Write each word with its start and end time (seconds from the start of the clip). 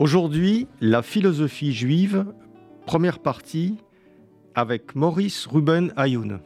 Aujourd'hui, 0.00 0.66
la 0.80 1.02
philosophie 1.02 1.74
juive, 1.74 2.24
première 2.86 3.18
partie, 3.18 3.76
avec 4.54 4.94
Maurice 4.94 5.44
Ruben 5.44 5.92
Ayoun. 5.94 6.40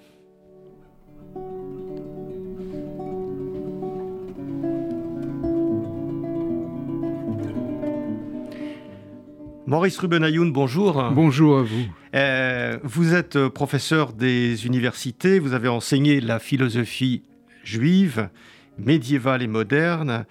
Maurice 9.67 9.99
Ruben 9.99 10.25
Ayoun, 10.25 10.53
bonjour. 10.53 11.13
Bonjour 11.13 11.59
à 11.59 11.63
vous. 11.63 11.87
Euh, 12.17 12.81
vous 12.83 13.15
êtes 13.15 13.47
professeur 13.47 14.15
des 14.15 14.67
universités, 14.67 15.39
vous 15.39 15.53
avez 15.53 15.69
enseigné 15.69 16.21
la 16.21 16.41
philosophie 16.41 17.23
juive, 17.63 18.31
médiévale 18.79 19.43
et 19.43 19.47
moderne. 19.47 20.27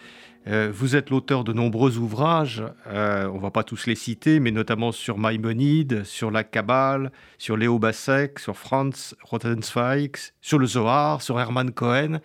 Euh, 0.47 0.71
vous 0.73 0.95
êtes 0.95 1.09
l'auteur 1.09 1.43
de 1.43 1.53
nombreux 1.53 1.97
ouvrages, 1.97 2.63
euh, 2.87 3.29
on 3.29 3.35
ne 3.35 3.41
va 3.41 3.49
pas 3.49 3.63
tous 3.63 3.85
les 3.85 3.95
citer, 3.95 4.41
mais 4.41 4.51
notamment 4.51 4.91
sur 4.91 5.17
Maïmonide, 5.17 6.03
sur 6.03 6.31
la 6.31 6.43
Kabbale, 6.43 7.11
sur 7.37 7.55
Léo 7.55 7.79
Bassek, 7.79 8.39
sur 8.39 8.57
Franz 8.57 9.15
Rotenzweig, 9.23 10.11
sur 10.41 10.59
le 10.59 10.65
Zohar, 10.65 11.21
sur 11.21 11.39
Hermann 11.39 11.71
Cohen. 11.71 12.19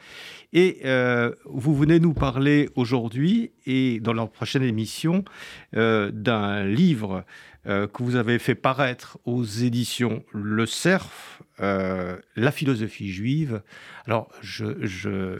Et 0.52 0.80
euh, 0.84 1.32
vous 1.44 1.76
venez 1.76 2.00
nous 2.00 2.14
parler 2.14 2.68
aujourd'hui, 2.74 3.52
et 3.66 4.00
dans 4.00 4.14
la 4.14 4.26
prochaine 4.26 4.62
émission, 4.62 5.24
d'un 5.72 6.64
livre 6.64 7.24
que 7.68 8.02
vous 8.02 8.16
avez 8.16 8.38
fait 8.38 8.54
paraître 8.54 9.18
aux 9.26 9.44
éditions 9.44 10.24
Le 10.32 10.64
Cerf, 10.64 11.42
La 11.58 12.50
philosophie 12.50 13.12
juive. 13.12 13.62
Alors, 14.06 14.30
je 14.40 15.38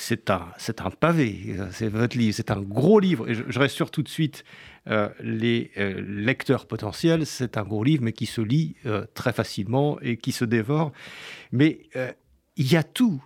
c'est 0.00 0.30
un, 0.30 0.90
pavé, 0.90 1.56
c'est 1.72 1.88
votre 1.88 2.16
livre, 2.16 2.32
c'est 2.32 2.52
un 2.52 2.60
gros 2.60 3.00
livre. 3.00 3.28
Et 3.28 3.34
je, 3.34 3.58
rassure 3.58 3.90
tout 3.90 4.04
de 4.04 4.08
suite 4.08 4.44
euh, 4.86 5.08
les 5.20 5.72
euh, 5.76 6.00
lecteurs 6.06 6.66
potentiels, 6.66 7.26
c'est 7.26 7.56
un 7.56 7.64
gros 7.64 7.82
livre, 7.82 8.04
mais 8.04 8.12
qui 8.12 8.26
se 8.26 8.40
lit 8.40 8.76
euh, 8.86 9.06
très 9.14 9.32
facilement 9.32 9.98
et 10.00 10.16
qui 10.16 10.30
se 10.30 10.44
dévore. 10.44 10.92
Mais 11.50 11.80
il 12.56 12.72
y 12.72 12.76
a 12.76 12.84
tout 12.84 13.22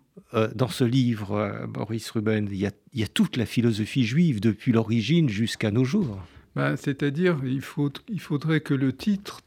dans 0.55 0.69
ce 0.69 0.85
livre, 0.85 1.67
Maurice 1.75 2.11
Ruben. 2.11 2.49
Il 2.51 2.57
y, 2.59 3.03
a, 3.03 3.09
toute 3.09 3.37
la 3.37 3.45
philosophie 3.45 4.05
juive 4.05 4.41
depuis 4.41 4.73
l'origine 4.73 5.29
jusqu'à 5.29 5.71
nos 5.71 5.85
jours. 5.85 6.19
Ben, 6.55 6.77
c'est-à-dire, 6.77 7.41
il, 7.45 7.63
faudrait 7.63 8.61
que 8.61 8.75
le 8.75 8.93
titre 8.93 9.41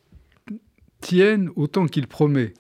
tienne 1.02 1.50
autant 1.56 1.86
qu'il 1.86 2.08
promet. 2.08 2.54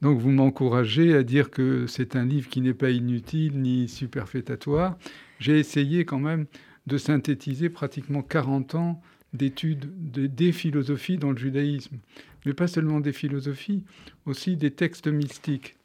Donc 0.00 0.18
vous 0.18 0.30
m'encouragez 0.30 1.14
à 1.14 1.22
dire 1.22 1.50
que 1.50 1.86
c'est 1.86 2.16
un 2.16 2.24
livre 2.24 2.48
qui 2.48 2.62
n'est 2.62 2.74
pas 2.74 2.90
inutile 2.90 3.60
ni 3.60 3.86
superfétatoire. 3.86 4.96
J'ai 5.38 5.58
essayé 5.58 6.06
quand 6.06 6.18
même 6.18 6.46
de 6.86 6.96
synthétiser 6.96 7.68
pratiquement 7.68 8.22
40 8.22 8.74
ans 8.76 9.02
d'études 9.34 9.90
des 10.10 10.52
philosophies 10.52 11.18
dans 11.18 11.32
le 11.32 11.36
judaïsme. 11.36 11.98
Mais 12.46 12.54
pas 12.54 12.66
seulement 12.66 13.00
des 13.00 13.12
philosophies, 13.12 13.84
aussi 14.24 14.56
des 14.56 14.70
textes 14.70 15.06
mystiques. 15.06 15.76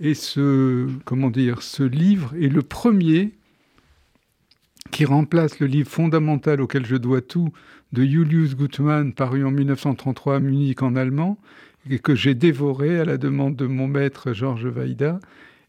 Et 0.00 0.14
ce, 0.14 0.88
comment 1.04 1.30
dire, 1.30 1.62
ce 1.62 1.82
livre 1.82 2.34
est 2.40 2.48
le 2.48 2.62
premier 2.62 3.32
qui 4.90 5.04
remplace 5.04 5.60
le 5.60 5.66
livre 5.66 5.88
fondamental 5.88 6.60
auquel 6.60 6.86
je 6.86 6.96
dois 6.96 7.20
tout 7.20 7.52
de 7.92 8.04
Julius 8.04 8.56
Gutmann, 8.56 9.12
paru 9.12 9.44
en 9.44 9.50
1933 9.50 10.36
à 10.36 10.40
Munich 10.40 10.82
en 10.82 10.96
allemand, 10.96 11.38
et 11.90 11.98
que 11.98 12.14
j'ai 12.14 12.34
dévoré 12.34 12.98
à 12.98 13.04
la 13.04 13.16
demande 13.16 13.56
de 13.56 13.66
mon 13.66 13.88
maître 13.88 14.32
Georges 14.32 14.66
Vaïda. 14.66 15.20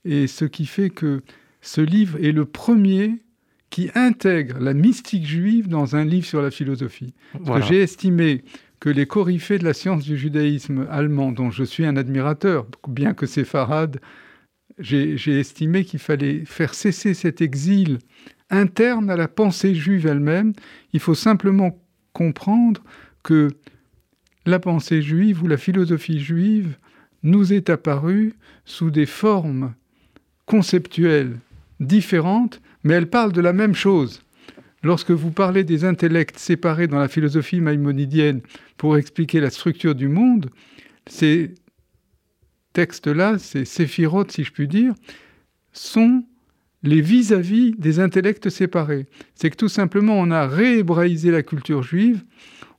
Et 0.06 0.28
ce 0.28 0.46
qui 0.46 0.66
fait 0.66 0.90
que 0.90 1.22
ce 1.62 1.82
livre 1.82 2.18
est 2.24 2.32
le 2.32 2.46
premier 2.46 3.22
qui 3.70 3.92
intègre 3.94 4.60
la 4.60 4.74
mystique 4.74 5.28
juive 5.28 5.68
dans 5.68 5.96
un 5.96 6.04
livre 6.04 6.26
sur 6.26 6.42
la 6.42 6.52
philosophie. 6.52 7.14
J'ai 7.68 7.82
estimé 7.82 8.44
que 8.80 8.90
les 8.90 9.06
coryphées 9.06 9.60
de 9.60 9.66
la 9.66 9.74
science 9.74 10.04
du 10.04 10.18
judaïsme 10.18 10.88
allemand, 10.90 11.32
dont 11.32 11.52
je 11.52 11.64
suis 11.64 11.86
un 11.86 11.98
admirateur, 11.98 12.66
bien 12.88 13.14
que 13.14 13.26
séfarade, 13.26 14.00
j'ai 14.80 15.40
estimé 15.40 15.84
qu'il 15.84 16.00
fallait 16.00 16.46
faire 16.46 16.74
cesser 16.74 17.14
cet 17.14 17.42
exil 17.42 18.00
interne 18.50 19.10
à 19.10 19.16
la 19.16 19.28
pensée 19.28 19.76
juive 19.76 20.08
elle-même. 20.08 20.54
Il 20.94 21.00
faut 21.00 21.16
simplement 21.16 21.78
comprendre 22.14 22.84
que 23.24 23.50
la 24.46 24.60
pensée 24.60 25.02
juive 25.02 25.44
ou 25.44 25.48
la 25.48 25.58
philosophie 25.58 26.20
juive 26.20 26.78
nous 27.24 27.54
est 27.54 27.70
apparue 27.70 28.34
sous 28.66 28.92
des 28.92 29.06
formes 29.06 29.74
conceptuelles 30.46 31.38
différentes, 31.80 32.62
mais 32.84 32.96
elle 32.96 33.10
parle 33.10 33.32
de 33.32 33.42
la 33.42 33.54
même 33.54 33.76
chose. 33.76 34.22
Lorsque 34.82 35.12
vous 35.12 35.32
parlez 35.32 35.64
des 35.64 35.84
intellects 35.84 36.40
séparés 36.40 36.88
dans 36.88 37.00
la 37.00 37.10
philosophie 37.10 37.60
maïmonidienne 37.60 38.42
pour 38.78 38.98
expliquer 38.98 39.42
la 39.42 39.50
structure 39.50 39.94
du 39.94 40.08
monde, 40.08 40.50
ces 41.06 41.54
textes-là, 42.74 43.38
ces 43.38 43.66
séphirotes, 43.66 44.32
si 44.32 44.44
je 44.44 44.52
puis 44.52 44.68
dire, 44.68 44.94
sont 45.74 46.24
les 46.84 47.02
vis-à-vis 47.02 47.72
-vis 47.72 47.80
des 47.80 48.00
intellects 48.00 48.50
séparés. 48.50 49.06
C'est 49.36 49.50
que 49.50 49.58
tout 49.58 49.70
simplement, 49.70 50.18
on 50.18 50.32
a 50.32 50.48
réhébraïsé 50.48 51.32
la 51.32 51.44
culture 51.44 51.84
juive 51.84 52.24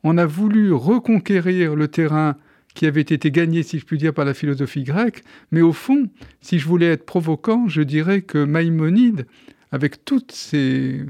on 0.03 0.19
a 0.19 0.27
voulu 0.27 0.73
reconquérir 0.73 1.75
le 1.75 1.89
terrain 1.89 2.37
qui 2.75 2.87
avait 2.87 3.01
été 3.01 3.31
gagné, 3.31 3.63
si 3.63 3.79
je 3.79 3.85
puis 3.85 3.99
dire, 3.99 4.15
par 4.15 4.25
la 4.25 4.35
philosophie 4.35 4.85
grecque, 4.85 5.25
mais 5.51 5.61
au 5.61 5.73
fond, 5.73 6.09
si 6.41 6.59
je 6.59 6.67
voulais 6.69 6.87
être 6.87 7.05
provoquant, 7.05 7.69
je 7.69 7.83
dirais 7.83 8.23
que 8.23 8.45
Maïmonide, 8.45 9.27
avec 9.73 10.05
tous 10.05 10.25
ses 10.31 11.05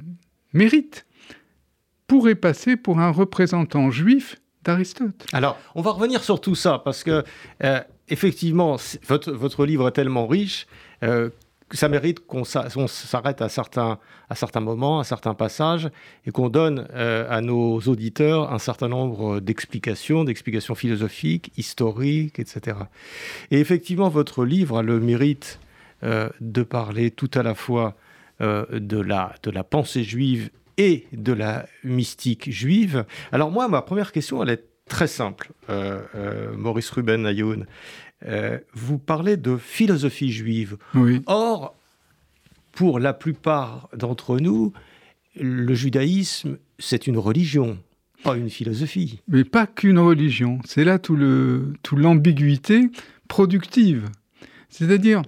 mérites, 0.52 1.06
pourrait 2.06 2.34
passer 2.34 2.76
pour 2.76 2.98
un 2.98 3.10
représentant 3.10 3.90
juif 3.90 4.40
d'Aristote. 4.64 5.26
Alors, 5.32 5.58
on 5.74 5.82
va 5.82 5.92
revenir 5.92 6.24
sur 6.24 6.40
tout 6.40 6.54
ça, 6.54 6.80
parce 6.82 7.04
que, 7.04 7.24
euh, 7.62 7.80
effectivement, 8.08 8.76
votre, 9.06 9.64
livre 9.64 9.88
est 9.88 9.92
tellement 9.92 10.26
riche 10.26 10.66
euh, 11.02 11.28
ça 11.72 11.88
mérite 11.88 12.26
qu'on 12.26 12.44
s'arrête 12.44 13.42
à 13.42 13.48
certains, 13.48 13.98
à 14.28 14.34
certains 14.34 14.60
moments, 14.60 15.00
à 15.00 15.04
certains 15.04 15.34
passages, 15.34 15.88
et 16.26 16.30
qu'on 16.30 16.48
donne 16.48 16.86
euh, 16.94 17.26
à 17.30 17.40
nos 17.40 17.78
auditeurs 17.80 18.52
un 18.52 18.58
certain 18.58 18.88
nombre 18.88 19.40
d'explications, 19.40 20.24
d'explications 20.24 20.74
philosophiques, 20.74 21.52
historiques, 21.56 22.38
etc. 22.38 22.76
Et 23.50 23.60
effectivement, 23.60 24.08
votre 24.08 24.44
livre 24.44 24.78
a 24.78 24.82
le 24.82 25.00
mérite 25.00 25.60
euh, 26.02 26.28
de 26.40 26.62
parler 26.62 27.10
tout 27.10 27.30
à 27.34 27.42
la 27.42 27.54
fois 27.54 27.96
euh, 28.40 28.66
de, 28.72 29.00
la, 29.00 29.34
de 29.42 29.50
la 29.50 29.64
pensée 29.64 30.02
juive 30.02 30.50
et 30.76 31.06
de 31.12 31.32
la 31.32 31.66
mystique 31.84 32.50
juive. 32.50 33.04
Alors 33.32 33.50
moi, 33.50 33.68
ma 33.68 33.82
première 33.82 34.12
question, 34.12 34.42
elle 34.42 34.50
est 34.50 34.64
très 34.88 35.06
simple, 35.06 35.52
Maurice 36.56 36.90
Ruben 36.90 37.24
Ayoun. 37.24 37.66
Euh, 38.26 38.58
vous 38.74 38.98
parlez 38.98 39.36
de 39.36 39.56
philosophie 39.56 40.32
juive. 40.32 40.76
Or, 41.26 41.74
pour 42.72 42.98
la 42.98 43.12
plupart 43.12 43.88
d'entre 43.96 44.38
nous, 44.38 44.72
le 45.38 45.74
judaïsme, 45.74 46.58
c'est 46.78 47.06
une 47.06 47.18
religion, 47.18 47.78
pas 48.22 48.36
une 48.36 48.50
philosophie. 48.50 49.20
Mais 49.28 49.44
pas 49.44 49.66
qu'une 49.66 49.98
religion. 49.98 50.58
C'est 50.64 50.84
là 50.84 50.98
tout 50.98 51.16
l'ambiguïté 51.16 52.88
tout 52.88 53.02
productive. 53.28 54.08
C'est-à-dire, 54.68 55.22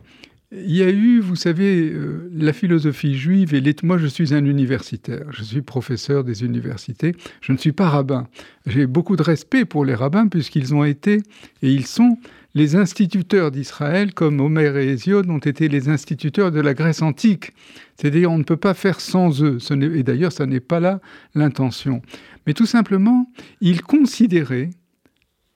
il 0.53 0.77
y 0.77 0.83
a 0.83 0.91
eu, 0.91 1.21
vous 1.21 1.37
savez, 1.37 1.91
euh, 1.91 2.31
la 2.35 2.53
philosophie 2.53 3.17
juive, 3.17 3.55
et 3.55 3.63
moi 3.83 3.97
je 3.97 4.07
suis 4.07 4.35
un 4.35 4.45
universitaire, 4.45 5.25
je 5.31 5.43
suis 5.43 5.63
professeur 5.63 6.25
des 6.25 6.45
universités, 6.45 7.15
je 7.41 7.53
ne 7.53 7.59
suis 7.59 7.73
pas 7.73 7.89
rabbin. 7.89 8.29
J'ai 8.67 8.87
beaucoup 8.87 9.17
de 9.17 9.23
respect 9.23 9.65
pour 9.65 9.85
les 9.85 9.95
rabbins 9.95 10.29
puisqu'ils 10.29 10.75
ont 10.75 10.85
été, 10.85 11.23
et 11.63 11.73
ils 11.73 11.87
sont, 11.87 12.19
les 12.55 12.77
instituteurs 12.77 13.51
d'Israël, 13.51 14.13
comme 14.13 14.41
Homère 14.41 14.77
et 14.77 14.89
Hésiode, 14.89 15.31
ont 15.31 15.39
été 15.39 15.69
les 15.69 15.89
instituteurs 15.89 16.51
de 16.51 16.61
la 16.61 16.75
Grèce 16.75 17.01
antique. 17.01 17.53
C'est-à-dire, 17.97 18.31
on 18.31 18.39
ne 18.39 18.45
peut 18.45 18.57
pas 18.57 18.75
faire 18.75 19.01
sans 19.01 19.43
eux. 19.43 19.59
et 19.95 20.03
d'ailleurs, 20.03 20.33
ça 20.33 20.47
n'est 20.47 20.61
pas 20.61 20.81
là 20.81 21.01
l'intention. 21.35 22.03
Mais 22.47 22.53
tout 22.53 22.67
simplement, 22.67 23.31
ils 23.61 23.83
considéraient, 23.83 24.71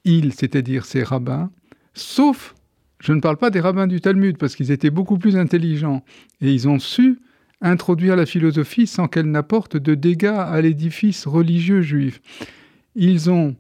ils, 0.05 0.33
c'est-à-dire 0.33 0.87
ces 0.87 1.03
rabbins, 1.03 1.51
sauf, 1.93 2.55
je 3.01 3.13
ne 3.13 3.21
parle 3.21 3.37
pas 3.37 3.51
des 3.51 3.61
rabbins 3.61 3.87
du 3.87 4.01
Talmud, 4.01 4.39
parce 4.39 4.57
qu'ils 4.57 4.71
étaient 4.71 4.91
beaucoup 4.91 5.19
plus 5.19 5.37
intelligents, 5.37 6.03
et 6.41 6.53
ils 6.53 6.67
ont 6.69 6.79
su 6.79 7.19
introduire 7.61 8.17
la 8.17 8.27
philosophie 8.27 8.87
sans 8.87 9.09
qu'elle 9.09 9.31
n'apporte 9.31 9.77
de 9.77 9.95
dégâts 9.95 10.27
à 10.27 10.61
l'édifice 10.61 11.27
religieux 11.27 11.83
juif. 11.83 12.21
Ils 12.95 13.31
ont 13.31 13.57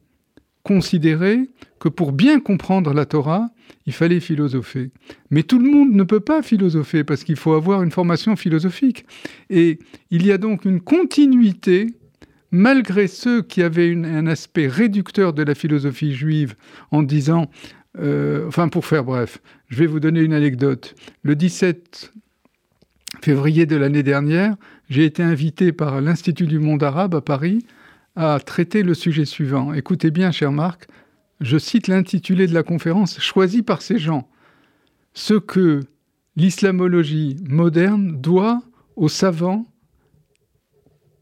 considéré 0.66 1.48
que 1.78 1.88
pour 1.88 2.10
bien 2.10 2.40
comprendre 2.40 2.92
la 2.92 3.06
Torah, 3.06 3.50
il 3.86 3.92
fallait 3.92 4.18
philosopher. 4.18 4.90
Mais 5.30 5.44
tout 5.44 5.60
le 5.60 5.70
monde 5.70 5.92
ne 5.92 6.02
peut 6.02 6.18
pas 6.18 6.42
philosopher 6.42 7.04
parce 7.04 7.22
qu'il 7.22 7.36
faut 7.36 7.52
avoir 7.52 7.84
une 7.84 7.92
formation 7.92 8.34
philosophique. 8.34 9.06
Et 9.48 9.78
il 10.10 10.26
y 10.26 10.32
a 10.32 10.38
donc 10.38 10.64
une 10.64 10.80
continuité, 10.80 11.94
malgré 12.50 13.06
ceux 13.06 13.42
qui 13.42 13.62
avaient 13.62 13.94
un 13.94 14.26
aspect 14.26 14.66
réducteur 14.66 15.32
de 15.32 15.44
la 15.44 15.54
philosophie 15.54 16.12
juive 16.12 16.56
en 16.90 17.04
disant, 17.04 17.48
euh, 18.00 18.48
enfin 18.48 18.68
pour 18.68 18.86
faire 18.86 19.04
bref, 19.04 19.40
je 19.68 19.78
vais 19.78 19.86
vous 19.86 20.00
donner 20.00 20.20
une 20.20 20.32
anecdote. 20.32 20.96
Le 21.22 21.36
17 21.36 22.12
février 23.22 23.66
de 23.66 23.76
l'année 23.76 24.02
dernière, 24.02 24.56
j'ai 24.90 25.04
été 25.04 25.22
invité 25.22 25.70
par 25.70 26.00
l'Institut 26.00 26.48
du 26.48 26.58
monde 26.58 26.82
arabe 26.82 27.14
à 27.14 27.20
Paris 27.20 27.64
à 28.16 28.40
traiter 28.40 28.82
le 28.82 28.94
sujet 28.94 29.26
suivant. 29.26 29.72
Écoutez 29.74 30.10
bien, 30.10 30.32
cher 30.32 30.50
Marc, 30.50 30.88
je 31.40 31.58
cite 31.58 31.86
l'intitulé 31.86 32.46
de 32.46 32.54
la 32.54 32.62
conférence 32.62 33.20
choisi 33.20 33.62
par 33.62 33.82
ces 33.82 33.98
gens. 33.98 34.28
Ce 35.12 35.34
que 35.34 35.82
l'islamologie 36.34 37.36
moderne 37.48 38.20
doit 38.20 38.62
aux 38.96 39.08
savants 39.08 39.66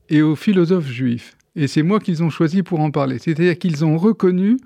et 0.08 0.22
aux 0.22 0.36
philosophes 0.36 0.88
juifs. 0.88 1.36
Et 1.56 1.66
c'est 1.66 1.82
moi 1.82 2.00
qu'ils 2.00 2.22
ont 2.22 2.30
choisi 2.30 2.62
pour 2.62 2.80
en 2.80 2.90
parler. 2.90 3.18
C'est-à-dire 3.18 3.58
qu'ils 3.58 3.84
ont 3.84 3.96
reconnu 3.96 4.58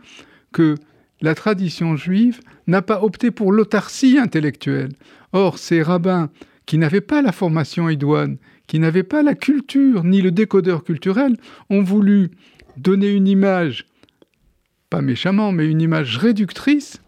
que 0.53 0.75
la 1.21 1.35
tradition 1.35 1.97
juive 1.97 2.41
n'a 2.67 2.83
pas 2.83 3.03
opté 3.03 3.31
pour 3.31 3.53
l'autarcie 3.53 4.19
intellectuelle. 4.19 4.93
Or, 5.33 5.59
ces 5.59 5.83
rabbins 5.83 6.31
qui 6.67 6.79
n'avaient 6.79 7.01
pas 7.01 7.23
la 7.23 7.33
formation 7.33 7.89
idoine, 7.89 8.37
qui 8.69 8.79
n'avaient 8.79 9.03
pas 9.03 9.25
la 9.25 9.35
culture 9.35 10.05
ni 10.05 10.23
le 10.23 10.31
décodeur 10.31 10.85
culturel, 10.85 11.37
ont 11.71 11.83
voulu 11.83 12.31
donner 12.77 13.11
une 13.11 13.27
image, 13.27 13.87
pas 14.91 15.01
méchamment, 15.01 15.51
mais 15.51 15.67
une 15.67 15.81
image 15.81 16.19
réductrice 16.19 17.03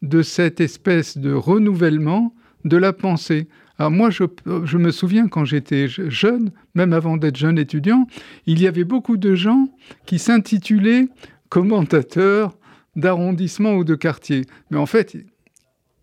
de 0.00 0.22
cette 0.22 0.60
espèce 0.60 1.18
de 1.18 1.32
renouvellement 1.32 2.32
de 2.64 2.76
la 2.78 2.94
pensée. 2.94 3.48
Alors 3.78 3.90
moi, 3.90 4.10
je, 4.10 4.76
me 4.76 4.90
souviens 4.90 5.28
quand 5.28 5.44
j'étais 5.44 5.88
jeune, 5.88 6.52
même 6.74 6.92
avant 6.92 7.16
d'être 7.16 7.36
jeune 7.36 7.58
étudiant, 7.58 8.06
il 8.46 8.60
y 8.60 8.66
avait 8.66 8.84
beaucoup 8.84 9.16
de 9.16 9.34
gens 9.34 9.68
qui 10.06 10.18
s'intitulaient 10.18 11.08
commentateurs 11.48 12.56
d'arrondissement 12.96 13.74
ou 13.74 13.84
de 13.84 13.94
quartier. 13.94 14.44
Mais 14.70 14.78
en 14.78 14.86
fait, 14.86 15.16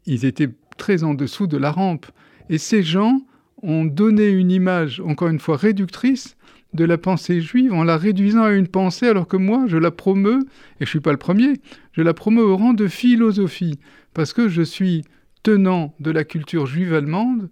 ils 0.06 0.25
étaient 0.25 0.50
très 0.77 1.04
en 1.04 1.13
dessous 1.13 1.48
de 1.48 1.57
la 1.57 1.71
rampe. 1.71 2.07
Et 2.50 2.57
ces 2.57 2.83
gens 2.83 3.21
ont 3.63 3.86
donné 3.86 4.30
une 4.30 4.51
image, 4.51 5.01
encore 5.01 5.30
une 5.30 5.39
fois, 5.39 5.57
réductrice 5.57 6.36
de 6.74 6.86
la 6.86 6.98
pensée 6.98 7.42
juive 7.42 7.74
en 7.74 7.83
la 7.83 7.98
réduisant 7.98 8.44
à 8.44 8.51
une 8.51 8.68
pensée 8.68 9.07
alors 9.07 9.27
que 9.27 9.38
moi, 9.38 9.65
je 9.68 9.77
la 9.77 9.92
promeux, 9.92 10.39
et 10.39 10.81
je 10.81 10.83
ne 10.83 10.89
suis 10.89 11.00
pas 11.00 11.12
le 11.12 11.18
premier, 11.18 11.54
je 11.94 12.01
la 12.01 12.13
promeux 12.13 12.44
au 12.44 12.57
rang 12.57 12.74
de 12.74 12.88
philosophie, 12.88 13.80
parce 14.13 14.33
que 14.33 14.50
je 14.50 14.62
suis 14.62 15.04
tenant 15.44 15.94
de 16.00 16.12
la 16.12 16.24
culture 16.24 16.65
juive 16.65 16.94
allemande 16.94 17.50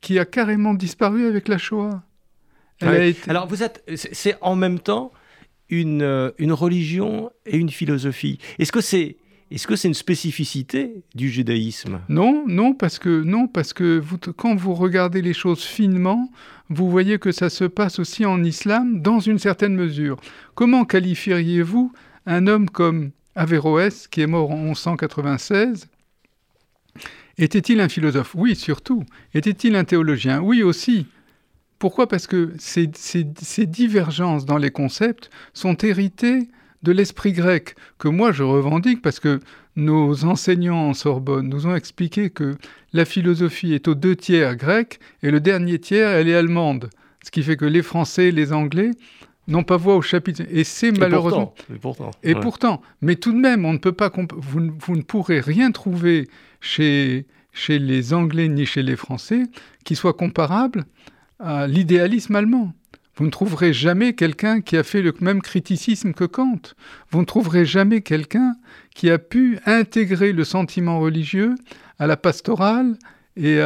qui 0.00 0.18
a 0.18 0.24
carrément 0.24 0.74
disparu 0.74 1.26
avec 1.26 1.48
la 1.48 1.58
Shoah. 1.58 2.02
Alors 3.28 3.46
vous 3.46 3.62
êtes, 3.62 3.84
c'est 3.94 4.36
en 4.40 4.56
même 4.56 4.78
temps 4.78 5.12
une, 5.68 6.02
euh, 6.02 6.30
une 6.38 6.52
religion 6.52 7.30
et 7.44 7.56
une 7.56 7.70
philosophie. 7.70 8.38
Est-ce 8.58 8.72
que 8.72 8.80
c'est 8.80 9.16
est-ce 9.50 9.66
que 9.66 9.76
c'est 9.76 9.88
une 9.88 9.94
spécificité 9.94 11.04
du 11.14 11.30
judaïsme? 11.30 12.00
Non, 12.08 12.44
non, 12.48 12.74
parce 12.74 12.98
que 12.98 13.22
non, 13.22 13.46
parce 13.46 13.72
que 13.72 14.02
quand 14.36 14.56
vous 14.56 14.74
regardez 14.74 15.22
les 15.22 15.34
choses 15.34 15.62
finement, 15.62 16.30
vous 16.68 16.90
voyez 16.90 17.18
que 17.18 17.30
ça 17.30 17.48
se 17.48 17.64
passe 17.64 18.00
aussi 18.00 18.24
en 18.24 18.42
islam 18.42 19.00
dans 19.00 19.20
une 19.20 19.38
certaine 19.38 19.76
mesure. 19.76 20.20
Comment 20.56 20.84
qualifieriez-vous 20.84 21.92
un 22.26 22.46
homme 22.48 22.68
comme 22.68 23.12
Averroès, 23.36 24.08
qui 24.08 24.22
est 24.22 24.26
mort 24.26 24.50
en 24.50 24.56
1196 24.56 25.86
Était-il 27.38 27.80
un 27.80 27.88
philosophe? 27.88 28.34
Oui, 28.34 28.56
surtout. 28.56 29.04
Était-il 29.32 29.76
un 29.76 29.84
théologien? 29.84 30.40
Oui, 30.40 30.64
aussi. 30.64 31.06
Pourquoi? 31.78 32.08
Parce 32.08 32.26
que 32.26 32.52
ces, 32.58 32.90
ces 32.94 33.66
divergences 33.66 34.44
dans 34.44 34.56
les 34.56 34.70
concepts 34.70 35.30
sont 35.52 35.76
héritées 35.76 36.48
de 36.82 36.92
l'esprit 36.92 37.32
grec, 37.32 37.74
que 37.98 38.08
moi 38.08 38.32
je 38.32 38.42
revendique 38.42 39.02
parce 39.02 39.20
que 39.20 39.40
nos 39.76 40.24
enseignants 40.24 40.88
en 40.88 40.94
Sorbonne 40.94 41.48
nous 41.48 41.66
ont 41.66 41.74
expliqué 41.74 42.30
que 42.30 42.56
la 42.92 43.04
philosophie 43.04 43.74
est 43.74 43.88
aux 43.88 43.94
deux 43.94 44.16
tiers 44.16 44.56
grecque 44.56 45.00
et 45.22 45.30
le 45.30 45.40
dernier 45.40 45.78
tiers, 45.78 46.10
elle 46.10 46.28
est 46.28 46.34
allemande. 46.34 46.90
Ce 47.22 47.30
qui 47.30 47.42
fait 47.42 47.56
que 47.56 47.64
les 47.64 47.82
Français, 47.82 48.30
les 48.30 48.52
Anglais 48.52 48.92
n'ont 49.48 49.64
pas 49.64 49.76
voix 49.76 49.96
au 49.96 50.02
chapitre. 50.02 50.42
Et 50.50 50.64
c'est 50.64 50.92
malheureusement. 50.92 51.54
et 51.72 51.78
pourtant. 51.78 52.10
Et 52.22 52.34
pourtant. 52.34 52.82
Mais 53.00 53.16
tout 53.16 53.32
de 53.32 53.38
même, 53.38 53.64
on 53.64 53.72
ne 53.72 53.78
peut 53.78 53.92
pas. 53.92 54.10
Vous, 54.36 54.70
vous, 54.78 54.96
ne 54.96 55.02
pourrez 55.02 55.40
rien 55.40 55.70
trouver 55.70 56.28
chez, 56.60 57.26
chez 57.52 57.78
les 57.78 58.14
Anglais 58.14 58.48
ni 58.48 58.66
chez 58.66 58.82
les 58.82 58.96
Français 58.96 59.42
qui 59.84 59.96
soit 59.96 60.14
comparable 60.14 60.84
à 61.38 61.66
l'idéalisme 61.66 62.34
allemand. 62.34 62.72
Vous 63.16 63.24
ne 63.24 63.30
trouverez 63.30 63.72
jamais 63.72 64.12
quelqu'un 64.12 64.60
qui 64.60 64.76
a 64.76 64.82
fait 64.82 65.00
le 65.00 65.14
même 65.20 65.40
criticisme 65.40 66.12
que 66.12 66.24
Kant. 66.24 66.60
Vous 67.10 67.20
ne 67.20 67.24
trouverez 67.24 67.64
jamais 67.64 68.02
quelqu'un 68.02 68.54
qui 68.94 69.10
a 69.10 69.18
pu 69.18 69.58
intégrer 69.64 70.32
le 70.32 70.44
sentiment 70.44 71.00
religieux 71.00 71.54
à 71.98 72.06
la 72.06 72.18
pastorale 72.18 72.98
et 73.36 73.58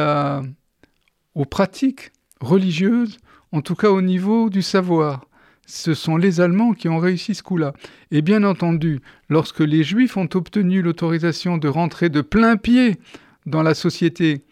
aux 1.35 1.45
pratiques 1.45 2.11
religieuses, 2.39 3.17
en 3.51 3.61
tout 3.61 3.75
cas 3.75 3.89
au 3.89 4.01
niveau 4.01 4.49
du 4.49 4.61
savoir. 4.61 5.25
Ce 5.65 5.93
sont 5.93 6.17
les 6.17 6.41
Allemands 6.41 6.73
qui 6.73 6.89
ont 6.89 6.97
réussi 6.97 7.35
ce 7.35 7.43
coup-là. 7.43 7.73
Et 8.09 8.21
bien 8.21 8.43
entendu, 8.43 8.99
lorsque 9.29 9.59
les 9.59 9.83
Juifs 9.83 10.17
ont 10.17 10.29
obtenu 10.33 10.81
l'autorisation 10.81 11.57
de 11.57 11.67
rentrer 11.67 12.09
de 12.09 12.21
plein 12.21 12.57
pied 12.57 12.97
dans 13.45 13.63
la 13.63 13.73
société 13.73 14.43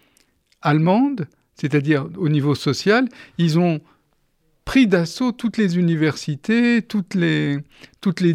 allemande, 0.61 1.27
c'est-à-dire 1.55 2.07
au 2.17 2.29
niveau 2.29 2.55
social, 2.55 3.07
ils 3.37 3.59
ont 3.59 3.81
pris 4.69 4.85
d'assaut 4.85 5.31
toutes 5.31 5.57
les 5.57 5.79
universités, 5.79 6.83
toutes 6.83 7.15
les, 7.15 7.63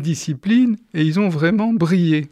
disciplines, 0.00 0.76
et 0.92 1.04
ils 1.04 1.20
ont 1.20 1.28
vraiment 1.28 1.72
brillé. 1.72 2.26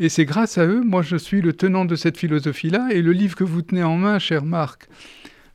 Et 0.00 0.10
c'est 0.10 0.26
grâce 0.26 0.58
à 0.58 0.66
eux, 0.66 0.82
moi 0.82 1.00
je 1.00 1.16
suis 1.16 1.40
le 1.40 1.54
tenant 1.54 1.86
de 1.86 1.96
cette 1.96 2.18
philosophie-là, 2.18 2.88
et 2.90 3.00
le 3.00 3.12
livre 3.12 3.36
que 3.36 3.42
vous 3.42 3.62
tenez 3.62 3.82
en 3.82 3.96
main, 3.96 4.18
cher 4.18 4.44
Marc, 4.44 4.86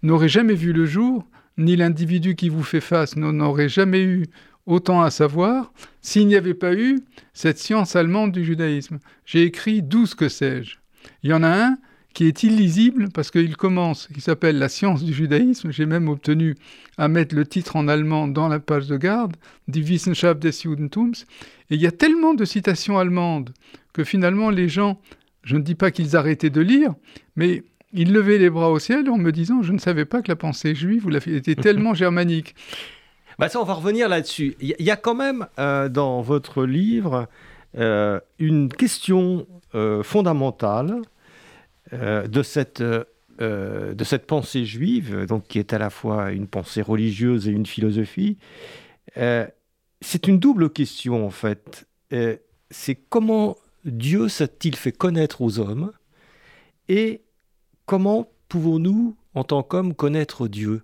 n'aurait 0.01 0.27
jamais 0.27 0.55
vu 0.55 0.73
le 0.73 0.87
jour, 0.87 1.27
ni 1.59 1.75
l'individu 1.75 2.33
qui 2.33 2.49
vous 2.49 2.63
fait 2.63 2.81
face 2.81 3.15
n'aurait 3.15 3.69
jamais 3.69 4.01
eu 4.01 4.25
autant 4.65 5.03
à 5.03 5.11
savoir 5.11 5.71
s'il 6.01 6.25
n'y 6.25 6.35
avait 6.35 6.55
pas 6.55 6.73
eu 6.73 7.03
cette 7.35 7.59
science 7.59 7.95
allemande 7.95 8.31
du 8.31 8.43
judaïsme. 8.43 8.97
J'ai 9.23 9.43
écrit 9.43 9.83
douze 9.83 10.15
que 10.15 10.29
sais-je. 10.29 10.77
Il 11.21 11.29
y 11.29 11.33
en 11.33 11.43
a 11.43 11.67
un 11.67 11.77
qui 12.15 12.25
est 12.25 12.43
illisible 12.43 13.09
parce 13.13 13.29
qu'il 13.29 13.57
commence, 13.57 14.07
il 14.15 14.21
s'appelle 14.21 14.57
La 14.57 14.69
science 14.69 15.03
du 15.03 15.13
judaïsme. 15.13 15.71
J'ai 15.71 15.85
même 15.85 16.07
obtenu 16.07 16.55
à 16.97 17.09
mettre 17.09 17.35
le 17.35 17.45
titre 17.45 17.75
en 17.75 17.89
allemand 17.89 18.29
dans 18.29 18.47
la 18.47 18.59
page 18.59 18.87
de 18.87 18.95
garde, 18.95 19.35
Die 19.67 19.81
Wissenschaft 19.81 20.39
des 20.39 20.53
Judentums. 20.53 21.25
Et 21.69 21.75
il 21.75 21.81
y 21.81 21.85
a 21.85 21.91
tellement 21.91 22.33
de 22.33 22.45
citations 22.45 22.97
allemandes 22.97 23.51
que 23.91 24.05
finalement 24.05 24.49
les 24.49 24.69
gens, 24.69 24.99
je 25.43 25.57
ne 25.57 25.61
dis 25.61 25.75
pas 25.75 25.91
qu'ils 25.91 26.15
arrêtaient 26.15 26.49
de 26.49 26.61
lire, 26.61 26.95
mais 27.35 27.63
ils 27.91 28.13
levaient 28.13 28.37
les 28.37 28.49
bras 28.49 28.71
au 28.71 28.79
ciel 28.79 29.09
en 29.09 29.17
me 29.17 29.31
disant 29.33 29.61
Je 29.61 29.73
ne 29.73 29.77
savais 29.77 30.05
pas 30.05 30.21
que 30.21 30.29
la 30.29 30.37
pensée 30.37 30.73
juive 30.73 31.09
était 31.27 31.55
tellement 31.55 31.93
germanique. 32.03 32.55
Bah 33.37 33.49
ça, 33.49 33.59
on 33.59 33.65
va 33.65 33.73
revenir 33.73 34.07
là-dessus. 34.07 34.55
Il 34.61 34.73
y, 34.79 34.91
a 34.91 34.95
quand 34.95 35.15
même 35.15 35.47
euh, 35.59 35.89
dans 35.89 36.21
votre 36.21 36.63
livre 36.63 37.27
euh, 37.77 38.21
une 38.39 38.69
question 38.69 39.45
euh, 39.75 40.01
fondamentale 40.01 41.01
de, 41.91 42.43
cette, 42.43 42.81
euh, 42.81 43.93
de 43.93 44.03
cette 44.03 44.27
pensée 44.27 44.65
juive, 44.65 45.25
donc 45.25 45.47
qui 45.47 45.59
est 45.59 45.73
à 45.73 45.77
la 45.77 45.89
fois 45.89 46.31
une 46.31 46.47
pensée 46.47 46.81
religieuse 46.81 47.47
et 47.47 47.51
une 47.51 47.65
philosophie. 47.65 48.37
Euh, 49.17 49.45
c'est 50.01 50.27
une 50.27 50.39
double 50.39 50.69
question 50.69 51.25
en 51.25 51.29
fait. 51.29 51.87
c'est 52.69 52.95
comment 52.95 53.57
Dieu 53.83 54.29
s'est-il 54.29 54.75
fait 54.75 54.91
connaître 54.91 55.41
aux 55.41 55.59
hommes 55.59 55.91
et 56.87 57.21
comment 57.85 58.29
pouvons-nous, 58.49 59.15
en 59.33 59.43
tant 59.43 59.63
qu'hommes, 59.63 59.93
connaître 59.93 60.47
Dieu? 60.47 60.83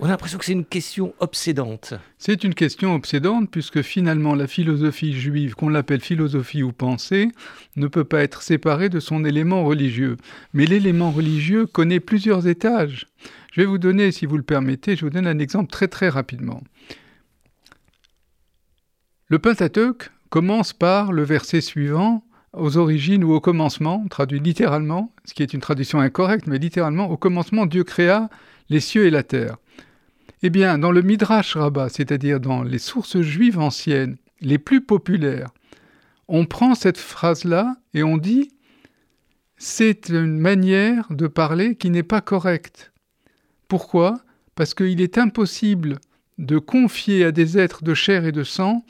On 0.00 0.06
a 0.06 0.08
l'impression 0.08 0.38
que 0.38 0.44
c'est 0.44 0.52
une 0.52 0.64
question 0.64 1.12
obsédante. 1.18 1.94
C'est 2.18 2.44
une 2.44 2.54
question 2.54 2.94
obsédante 2.94 3.50
puisque 3.50 3.82
finalement 3.82 4.34
la 4.34 4.46
philosophie 4.46 5.12
juive, 5.12 5.54
qu'on 5.54 5.68
l'appelle 5.68 6.00
philosophie 6.00 6.62
ou 6.62 6.72
pensée, 6.72 7.28
ne 7.76 7.88
peut 7.88 8.04
pas 8.04 8.22
être 8.22 8.42
séparée 8.42 8.88
de 8.88 9.00
son 9.00 9.24
élément 9.24 9.64
religieux. 9.64 10.16
Mais 10.54 10.66
l'élément 10.66 11.10
religieux 11.10 11.66
connaît 11.66 12.00
plusieurs 12.00 12.46
étages. 12.46 13.06
Je 13.52 13.62
vais 13.62 13.66
vous 13.66 13.78
donner, 13.78 14.12
si 14.12 14.26
vous 14.26 14.36
le 14.36 14.42
permettez, 14.42 14.94
je 14.94 15.04
vous 15.04 15.10
donne 15.10 15.26
un 15.26 15.38
exemple 15.38 15.70
très 15.70 15.88
très 15.88 16.08
rapidement. 16.08 16.62
Le 19.26 19.38
Pentateuque 19.38 20.10
commence 20.30 20.72
par 20.72 21.12
le 21.12 21.22
verset 21.22 21.60
suivant 21.60 22.22
aux 22.52 22.76
origines 22.76 23.24
ou 23.24 23.32
au 23.32 23.40
commencement, 23.40 24.06
traduit 24.08 24.40
littéralement, 24.40 25.12
ce 25.24 25.34
qui 25.34 25.42
est 25.42 25.52
une 25.52 25.60
traduction 25.60 26.00
incorrecte, 26.00 26.46
mais 26.46 26.58
littéralement, 26.58 27.10
au 27.10 27.16
commencement, 27.16 27.66
Dieu 27.66 27.84
créa 27.84 28.30
les 28.70 28.80
cieux 28.80 29.06
et 29.06 29.10
la 29.10 29.22
terre. 29.22 29.56
Eh 30.42 30.50
bien, 30.50 30.78
dans 30.78 30.92
le 30.92 31.02
Midrash 31.02 31.56
Rabbah, 31.56 31.88
c'est-à-dire 31.88 32.38
dans 32.38 32.62
les 32.62 32.78
sources 32.78 33.20
juives 33.20 33.58
anciennes, 33.58 34.16
les 34.40 34.58
plus 34.58 34.80
populaires, 34.80 35.50
on 36.28 36.44
prend 36.44 36.74
cette 36.74 36.98
phrase-là 36.98 37.76
et 37.94 38.02
on 38.02 38.16
dit 38.16 38.50
c'est 39.56 40.10
une 40.10 40.38
manière 40.38 41.08
de 41.10 41.26
parler 41.26 41.74
qui 41.74 41.90
n'est 41.90 42.04
pas 42.04 42.20
correcte. 42.20 42.92
Pourquoi? 43.66 44.20
Parce 44.54 44.74
qu'il 44.74 45.00
est 45.00 45.18
impossible 45.18 45.98
de 46.38 46.58
confier 46.58 47.24
à 47.24 47.32
des 47.32 47.58
êtres 47.58 47.82
de 47.82 47.94
chair 47.94 48.24
et 48.24 48.32
de 48.32 48.44
sang 48.44 48.84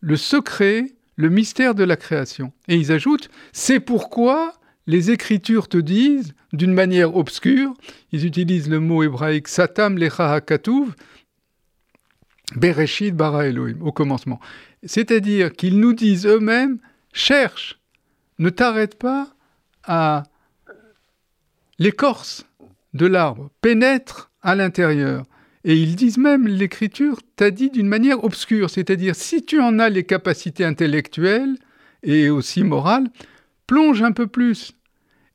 le 0.00 0.16
secret, 0.16 0.86
le 1.14 1.28
mystère 1.28 1.74
de 1.74 1.84
la 1.84 1.96
création. 1.96 2.52
Et 2.66 2.76
ils 2.76 2.90
ajoutent, 2.90 3.30
c'est 3.52 3.80
pourquoi 3.80 4.52
les 4.88 5.10
Écritures 5.10 5.68
te 5.68 5.76
disent, 5.76 6.32
d'une 6.54 6.72
manière 6.72 7.14
obscure, 7.14 7.74
ils 8.10 8.24
utilisent 8.24 8.70
le 8.70 8.80
mot 8.80 9.02
hébraïque 9.02 9.46
Satam 9.46 9.98
Lecha 9.98 10.32
HaKatuv, 10.32 10.94
Bereshit 12.56 13.14
bara 13.14 13.46
Elohim, 13.46 13.82
au 13.82 13.92
commencement. 13.92 14.40
C'est-à-dire 14.82 15.52
qu'ils 15.52 15.78
nous 15.78 15.92
disent 15.92 16.26
eux-mêmes, 16.26 16.78
cherche, 17.12 17.78
ne 18.38 18.48
t'arrête 18.48 18.98
pas 18.98 19.28
à 19.84 20.22
l'écorce 21.78 22.46
de 22.94 23.04
l'arbre, 23.04 23.50
pénètre 23.60 24.30
à 24.40 24.54
l'intérieur. 24.54 25.24
Et 25.64 25.76
ils 25.76 25.96
disent 25.96 26.16
même, 26.16 26.46
l'écriture 26.46 27.20
t'a 27.36 27.50
dit 27.50 27.68
d'une 27.68 27.88
manière 27.88 28.24
obscure, 28.24 28.70
c'est-à-dire 28.70 29.14
si 29.16 29.44
tu 29.44 29.60
en 29.60 29.78
as 29.80 29.90
les 29.90 30.04
capacités 30.04 30.64
intellectuelles 30.64 31.56
et 32.02 32.30
aussi 32.30 32.64
morales, 32.64 33.10
plonge 33.66 34.02
un 34.02 34.12
peu 34.12 34.26
plus, 34.26 34.72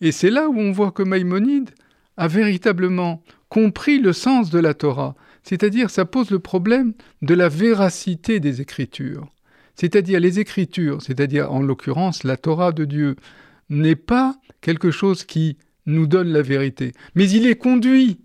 et 0.01 0.11
c'est 0.11 0.29
là 0.29 0.49
où 0.49 0.57
on 0.57 0.71
voit 0.71 0.91
que 0.91 1.03
Maïmonide 1.03 1.71
a 2.17 2.27
véritablement 2.27 3.23
compris 3.49 3.99
le 3.99 4.13
sens 4.13 4.49
de 4.49 4.59
la 4.59 4.73
Torah, 4.73 5.15
c'est-à-dire 5.43 5.89
ça 5.89 6.05
pose 6.05 6.31
le 6.31 6.39
problème 6.39 6.93
de 7.21 7.33
la 7.33 7.49
véracité 7.49 8.39
des 8.39 8.61
Écritures. 8.61 9.27
C'est-à-dire 9.75 10.19
les 10.19 10.39
Écritures, 10.39 11.01
c'est-à-dire 11.01 11.51
en 11.51 11.61
l'occurrence 11.61 12.23
la 12.23 12.37
Torah 12.37 12.71
de 12.71 12.85
Dieu, 12.85 13.15
n'est 13.69 13.95
pas 13.95 14.35
quelque 14.61 14.91
chose 14.91 15.23
qui 15.23 15.57
nous 15.85 16.07
donne 16.07 16.29
la 16.29 16.41
vérité, 16.41 16.93
mais 17.15 17.29
il 17.29 17.47
est 17.47 17.55
conduit. 17.55 18.19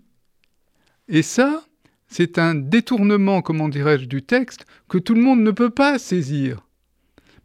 Et 1.07 1.23
ça, 1.23 1.63
c'est 2.07 2.37
un 2.37 2.55
détournement, 2.55 3.41
comment 3.41 3.69
dirais-je, 3.69 4.05
du 4.05 4.21
texte 4.21 4.65
que 4.87 4.97
tout 4.97 5.13
le 5.13 5.21
monde 5.21 5.41
ne 5.41 5.51
peut 5.51 5.69
pas 5.69 5.99
saisir. 5.99 6.65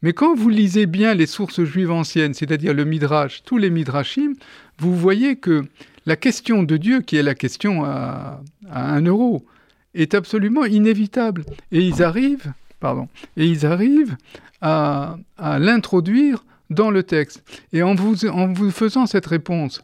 Mais 0.05 0.13
quand 0.13 0.35
vous 0.35 0.51
lisez 0.51 0.85
bien 0.85 1.15
les 1.15 1.25
sources 1.25 1.65
juives 1.65 1.91
anciennes, 1.91 2.35
c'est-à-dire 2.35 2.75
le 2.75 2.85
Midrash, 2.85 3.43
tous 3.43 3.57
les 3.57 3.71
Midrashim, 3.71 4.35
vous 4.77 4.95
voyez 4.95 5.37
que 5.37 5.65
la 6.05 6.15
question 6.15 6.63
de 6.63 6.77
Dieu, 6.77 7.01
qui 7.01 7.17
est 7.17 7.23
la 7.23 7.35
question 7.35 7.87
à, 7.87 8.43
un 8.71 9.01
euro, 9.01 9.47
est 9.95 10.13
absolument 10.13 10.67
inévitable. 10.67 11.47
Et 11.73 11.81
ils 11.81 12.03
arrivent, 12.03 12.53
pardon, 12.81 13.09
et 13.39 13.47
ils 13.47 13.65
arrivent 13.65 14.15
à, 14.61 15.17
l'introduire 15.39 16.45
dans 16.69 16.91
le 16.91 17.03
texte. 17.03 17.43
Et 17.73 17.83
en 17.83 17.95
vous, 17.95 18.71
faisant 18.71 19.07
cette 19.07 19.25
réponse, 19.25 19.83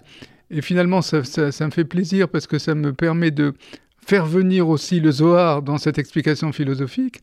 et 0.50 0.60
finalement 0.60 1.00
ça, 1.00 1.24
ça, 1.24 1.64
me 1.64 1.70
fait 1.70 1.86
plaisir 1.86 2.28
parce 2.28 2.46
que 2.46 2.58
ça 2.58 2.74
me 2.74 2.92
permet 2.92 3.30
de 3.30 3.54
faire 4.06 4.26
venir 4.26 4.68
aussi 4.68 5.00
le 5.00 5.12
Zohar 5.12 5.62
dans 5.62 5.78
cette 5.78 5.96
explication 5.96 6.52
philosophique, 6.52 7.22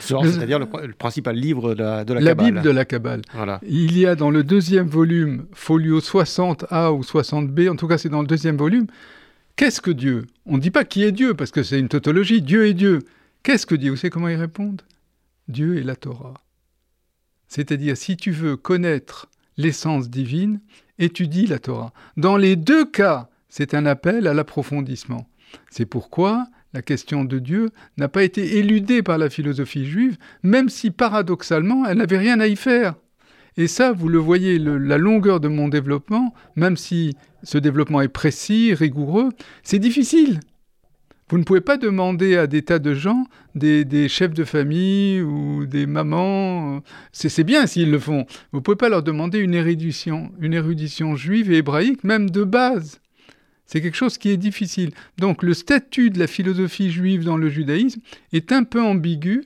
c'est-à-dire 0.00 0.58
le, 0.58 0.66
principal 0.92 1.36
livre 1.36 1.74
de 1.74 1.82
la, 1.82 2.04
de 2.04 2.14
la, 2.14 2.34
Bible 2.34 2.62
de 2.62 2.70
la 2.70 2.84
Kabbale. 2.84 3.22
Voilà. 3.34 3.60
Il 3.66 3.98
y 3.98 4.06
a 4.06 4.14
dans 4.14 4.30
le 4.30 4.42
deuxième 4.42 4.88
volume, 4.88 5.46
folio 5.52 6.00
60A 6.00 6.90
ou 6.92 7.02
60B, 7.02 7.68
en 7.68 7.76
tout 7.76 7.86
cas 7.86 7.98
c'est 7.98 8.08
dans 8.08 8.22
le 8.22 8.26
deuxième 8.26 8.56
volume, 8.56 8.86
qu'est-ce 9.56 9.80
que 9.80 9.90
Dieu? 9.90 10.26
On 10.46 10.56
ne 10.56 10.62
dit 10.62 10.70
pas 10.70 10.84
qui 10.84 11.02
est 11.04 11.12
Dieu, 11.12 11.34
parce 11.34 11.50
que 11.50 11.62
c'est 11.62 11.78
une 11.78 11.88
tautologie, 11.88 12.40
Dieu 12.40 12.66
est 12.66 12.74
Dieu. 12.74 13.00
Qu'est-ce 13.42 13.66
que 13.66 13.74
Dieu? 13.74 13.90
Vous 13.90 13.96
savez 13.96 14.10
comment 14.10 14.28
ils 14.28 14.36
répondent? 14.36 14.82
Dieu 15.48 15.78
est 15.78 15.82
la 15.82 15.96
Torah. 15.96 16.34
C'est-à-dire, 17.48 17.96
si 17.96 18.16
tu 18.16 18.30
veux 18.30 18.56
connaître 18.56 19.28
l'essence 19.58 20.08
divine, 20.08 20.60
étudie 20.98 21.46
la 21.46 21.58
Torah. 21.58 21.92
Dans 22.16 22.36
les 22.36 22.56
deux 22.56 22.86
cas, 22.86 23.28
c'est 23.48 23.74
un 23.74 23.86
appel 23.86 24.26
à 24.26 24.34
l'approfondissement. 24.34 25.28
C'est 25.70 25.86
pourquoi 25.86 26.46
la 26.74 26.82
question 26.82 27.24
de 27.24 27.38
Dieu 27.38 27.70
n'a 27.96 28.08
pas 28.08 28.24
été 28.24 28.58
éludée 28.58 29.02
par 29.02 29.16
la 29.16 29.30
philosophie 29.30 29.86
juive, 29.86 30.18
même 30.42 30.68
si 30.68 30.90
paradoxalement 30.90 31.86
elle 31.86 31.98
n'avait 31.98 32.18
rien 32.18 32.40
à 32.40 32.48
y 32.48 32.56
faire. 32.56 32.94
Et 33.56 33.68
ça, 33.68 33.92
vous 33.92 34.08
le 34.08 34.18
voyez, 34.18 34.58
la 34.58 34.98
longueur 34.98 35.38
de 35.38 35.46
mon 35.46 35.68
développement, 35.68 36.34
même 36.56 36.76
si 36.76 37.16
ce 37.44 37.56
développement 37.56 38.00
est 38.00 38.08
précis, 38.08 38.74
rigoureux, 38.74 39.28
c'est 39.62 39.78
difficile. 39.78 40.40
Vous 41.30 41.38
ne 41.38 41.44
pouvez 41.44 41.60
pas 41.60 41.76
demander 41.76 42.36
à 42.36 42.48
des 42.48 42.62
tas 42.62 42.80
de 42.80 42.92
gens, 42.92 43.24
des, 43.54 44.08
chefs 44.08 44.34
de 44.34 44.44
famille 44.44 45.22
ou 45.22 45.64
des 45.66 45.86
mamans, 45.86 46.82
c'est 47.12 47.44
bien 47.44 47.66
s'ils 47.66 47.92
le 47.92 47.98
font, 47.98 48.26
vous 48.52 48.58
ne 48.58 48.62
pouvez 48.62 48.76
pas 48.76 48.88
leur 48.88 49.04
demander 49.04 49.38
une 49.38 49.54
érudition, 49.54 50.32
une 50.40 50.52
érudition 50.52 51.14
juive 51.14 51.52
et 51.52 51.58
hébraïque, 51.58 52.02
même 52.02 52.28
de 52.30 52.42
base. 52.42 53.00
C'est 53.66 53.80
quelque 53.80 53.96
chose 53.96 54.18
qui 54.18 54.30
est 54.30 54.36
difficile. 54.36 54.92
Donc 55.18 55.42
le 55.42 55.54
statut 55.54 56.10
de 56.10 56.18
la 56.18 56.26
philosophie 56.26 56.90
juive 56.90 57.24
dans 57.24 57.36
le 57.36 57.48
judaïsme 57.48 58.00
est 58.32 58.52
un 58.52 58.64
peu 58.64 58.82
ambigu, 58.82 59.44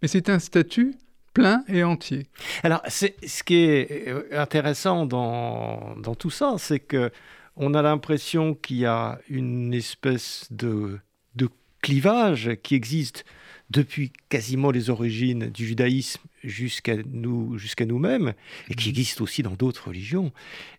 mais 0.00 0.08
c'est 0.08 0.28
un 0.28 0.38
statut 0.38 0.94
plein 1.32 1.64
et 1.68 1.82
entier. 1.82 2.26
Alors, 2.62 2.82
ce 2.88 3.42
qui 3.42 3.54
est 3.54 4.08
euh, 4.08 4.24
intéressant 4.32 5.06
dans, 5.06 5.96
dans 5.96 6.14
tout 6.14 6.30
ça, 6.30 6.56
c'est 6.58 6.80
que 6.80 7.10
on 7.56 7.74
a 7.74 7.82
l'impression 7.82 8.54
qu'il 8.54 8.78
y 8.78 8.86
a 8.86 9.18
une 9.28 9.74
espèce 9.74 10.46
de, 10.50 10.98
de 11.34 11.48
clivage 11.82 12.56
qui 12.62 12.74
existe 12.74 13.24
depuis 13.70 14.12
quasiment 14.28 14.70
les 14.70 14.90
origines 14.90 15.50
du 15.50 15.66
judaïsme 15.66 16.22
jusqu'à 16.44 16.96
nous, 17.10 17.58
jusqu'à 17.58 17.86
nous-mêmes, 17.86 18.34
et 18.68 18.74
qui 18.74 18.88
mhm. 18.88 18.90
existe 18.90 19.20
aussi 19.20 19.42
dans 19.42 19.54
d'autres 19.54 19.88
religions. 19.88 20.32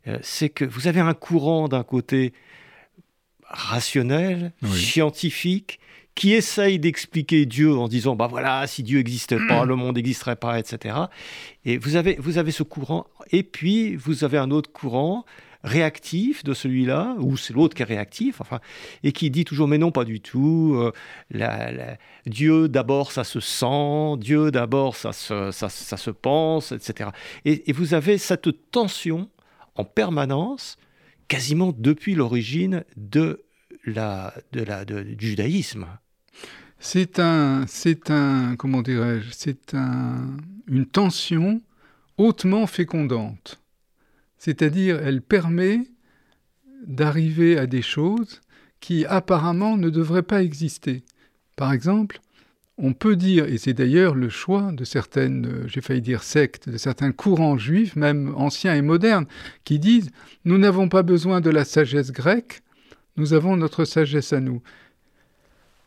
Euh, 0.08 0.20
c'est 0.22 0.50
que 0.50 0.66
vous 0.66 0.88
avez 0.88 1.00
un 1.00 1.14
courant 1.14 1.68
d'un 1.68 1.84
côté 1.84 2.34
rationnel, 3.54 4.52
scientifique, 4.74 5.80
qui 6.16 6.34
essaye 6.34 6.80
d'expliquer 6.80 7.46
Dieu 7.46 7.76
en 7.76 7.88
disant 7.88 8.16
bah 8.16 8.28
voilà 8.28 8.68
si 8.68 8.84
Dieu 8.84 9.00
n'existait 9.00 9.40
pas 9.48 9.66
le 9.66 9.76
monde 9.76 9.96
n'existerait 9.96 10.36
pas 10.36 10.60
etc 10.60 10.96
et 11.66 11.78
vous 11.78 11.96
avez 11.96 12.18
vous 12.20 12.38
avez 12.38 12.52
ce 12.52 12.64
courant 12.64 13.08
et 13.32 13.44
puis 13.44 13.96
vous 13.96 14.24
avez 14.24 14.38
un 14.38 14.52
autre 14.52 14.72
courant 14.72 15.26
réactif 15.64 16.44
de 16.44 16.54
celui-là 16.54 17.16
ou 17.20 17.38
c'est 17.38 17.54
l'autre 17.54 17.74
qui 17.74 17.82
est 17.82 17.86
réactif 17.86 18.42
enfin 18.42 18.60
et 19.04 19.12
qui 19.12 19.32
dit 19.32 19.46
toujours 19.46 19.68
mais 19.68 19.78
non 19.78 19.92
pas 19.92 20.04
du 20.04 20.20
tout 20.20 20.76
euh, 21.32 21.96
Dieu 22.28 22.68
d'abord 22.68 23.12
ça 23.12 23.24
se 23.24 23.40
sent 23.40 24.18
Dieu 24.18 24.52
d'abord 24.52 24.96
ça 24.96 25.14
se 25.14 25.52
ça, 25.52 25.70
se 25.70 26.12
pense 26.12 26.74
etc 26.74 27.10
et, 27.46 27.70
et 27.70 27.74
vous 27.74 27.94
avez 27.94 28.18
cette 28.18 28.70
tension 28.72 29.30
en 29.76 29.86
permanence 29.86 30.78
quasiment 31.34 31.74
depuis 31.76 32.14
l'origine 32.14 32.84
de 32.96 33.42
la, 33.86 34.36
du 34.52 35.28
judaïsme. 35.30 35.88
C'est 36.78 37.18
un, 37.18 37.66
c'est 37.66 38.12
un, 38.12 38.56
comment 38.56 38.84
dirais-je, 38.84 39.32
c'est 39.32 39.74
un, 39.74 40.28
une 40.68 40.86
tension 40.86 41.60
hautement 42.20 42.68
fécondante. 42.68 43.60
C'est-à-dire, 44.38 45.02
elle 45.02 45.24
permet 45.24 45.88
d'arriver 46.86 47.58
à 47.58 47.66
des 47.66 47.82
choses 47.82 48.40
qui 48.80 49.04
apparemment 49.08 49.76
ne 49.76 49.90
devraient 49.90 50.22
pas 50.22 50.44
exister. 50.44 51.04
Par 51.56 51.74
exemple, 51.74 52.22
on 52.78 52.94
peut 52.94 53.16
dire, 53.16 53.46
et 53.46 53.58
c'est 53.58 53.74
d'ailleurs 53.74 54.16
le 54.16 54.30
choix 54.30 54.72
de 54.72 54.84
certaines, 54.84 55.46
euh, 55.46 55.68
j'ai 55.68 55.82
failli 55.82 56.02
dire 56.02 56.24
sectes, 56.24 56.70
de 56.70 56.78
certains 56.78 57.12
courants 57.12 57.58
juifs, 57.58 57.96
même 57.96 58.34
anciens 58.36 58.74
et 58.74 58.82
modernes, 58.82 59.26
qui 59.64 59.78
disent 59.80 60.10
Nous 60.46 60.58
n'avons 60.58 60.90
pas 60.90 61.04
besoin 61.04 61.40
de 61.40 61.52
la 61.52 61.66
sagesse 61.66 62.12
grecque, 62.12 62.62
nous 63.16 63.34
avons 63.34 63.58
notre 63.58 63.86
sagesse 63.86 64.34
à 64.34 64.40
nous. 64.40 64.62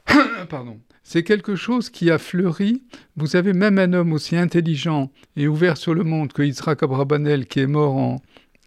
Pardon. 0.49 0.79
C'est 1.03 1.23
quelque 1.23 1.55
chose 1.55 1.89
qui 1.89 2.11
a 2.11 2.19
fleuri. 2.19 2.83
Vous 3.17 3.37
avez 3.37 3.53
même 3.53 3.79
un 3.79 3.93
homme 3.93 4.13
aussi 4.13 4.37
intelligent 4.37 5.13
et 5.37 5.47
ouvert 5.47 5.77
sur 5.77 5.95
le 5.95 6.03
monde 6.03 6.33
que 6.33 6.43
Yitzhak 6.43 6.83
Abrabanel, 6.83 7.47
qui 7.47 7.61
est 7.61 7.69
mort 7.69 7.97
en 7.97 8.21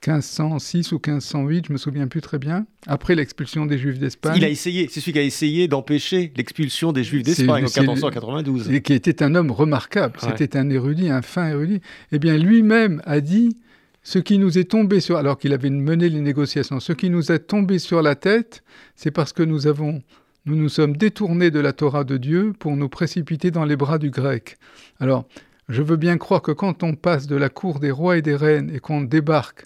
1506 0.05 0.91
ou 0.91 0.95
1508, 0.95 1.67
je 1.67 1.73
me 1.73 1.77
souviens 1.77 2.07
plus 2.07 2.21
très 2.21 2.39
bien, 2.39 2.65
après 2.87 3.15
l'expulsion 3.15 3.65
des 3.65 3.77
Juifs 3.77 3.99
d'Espagne. 3.99 4.35
Il 4.37 4.45
a 4.45 4.49
essayé, 4.49 4.87
c'est 4.89 4.99
celui 4.99 5.13
qui 5.13 5.19
a 5.19 5.23
essayé 5.23 5.67
d'empêcher 5.67 6.31
l'expulsion 6.35 6.91
des 6.91 7.03
Juifs 7.03 7.23
d'Espagne 7.23 7.65
en 7.65 7.81
1492. 7.81 8.71
Et 8.71 8.81
qui 8.81 8.93
était 8.93 9.21
un 9.23 9.35
homme 9.35 9.51
remarquable, 9.51 10.17
c'était 10.21 10.57
un 10.57 10.69
érudit, 10.69 11.09
un 11.09 11.21
fin 11.21 11.47
érudit. 11.47 11.81
Eh 12.11 12.19
bien, 12.19 12.37
lui-même 12.37 13.01
a 13.05 13.19
dit 13.21 13.57
ce 14.03 14.19
qui 14.19 14.37
nous 14.37 14.57
est 14.57 14.63
tombé 14.71 15.01
sur, 15.01 15.17
alors 15.17 15.37
qu'il 15.37 15.53
avait 15.53 15.69
mené 15.69 16.09
les 16.09 16.21
négociations, 16.21 16.79
ce 16.79 16.93
qui 16.93 17.09
nous 17.09 17.31
est 17.31 17.39
tombé 17.39 17.79
sur 17.79 18.01
la 18.01 18.15
tête, 18.15 18.63
c'est 18.95 19.11
parce 19.11 19.33
que 19.33 19.43
nous 19.43 19.67
avons, 19.67 20.01
nous 20.45 20.55
nous 20.55 20.69
sommes 20.69 20.95
détournés 20.95 21.51
de 21.51 21.59
la 21.59 21.73
Torah 21.73 22.05
de 22.05 22.17
Dieu 22.17 22.53
pour 22.57 22.75
nous 22.77 22.89
précipiter 22.89 23.51
dans 23.51 23.65
les 23.65 23.75
bras 23.75 23.97
du 23.97 24.09
grec. 24.09 24.57
Alors, 24.99 25.25
Je 25.69 25.83
veux 25.83 25.97
bien 25.97 26.17
croire 26.17 26.41
que 26.41 26.51
quand 26.51 26.81
on 26.81 26.95
passe 26.95 27.27
de 27.27 27.35
la 27.35 27.49
cour 27.49 27.79
des 27.79 27.91
rois 27.91 28.17
et 28.17 28.23
des 28.23 28.35
reines 28.35 28.71
et 28.73 28.79
qu'on 28.79 29.01
débarque 29.01 29.65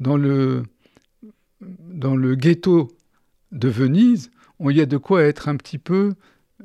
dans 0.00 0.16
le, 0.16 0.64
dans 1.60 2.16
le 2.16 2.34
ghetto 2.34 2.92
de 3.52 3.68
Venise, 3.68 4.30
on 4.58 4.70
y 4.70 4.80
a 4.80 4.86
de 4.86 4.96
quoi 4.96 5.22
être 5.22 5.48
un 5.48 5.56
petit 5.56 5.78
peu, 5.78 6.14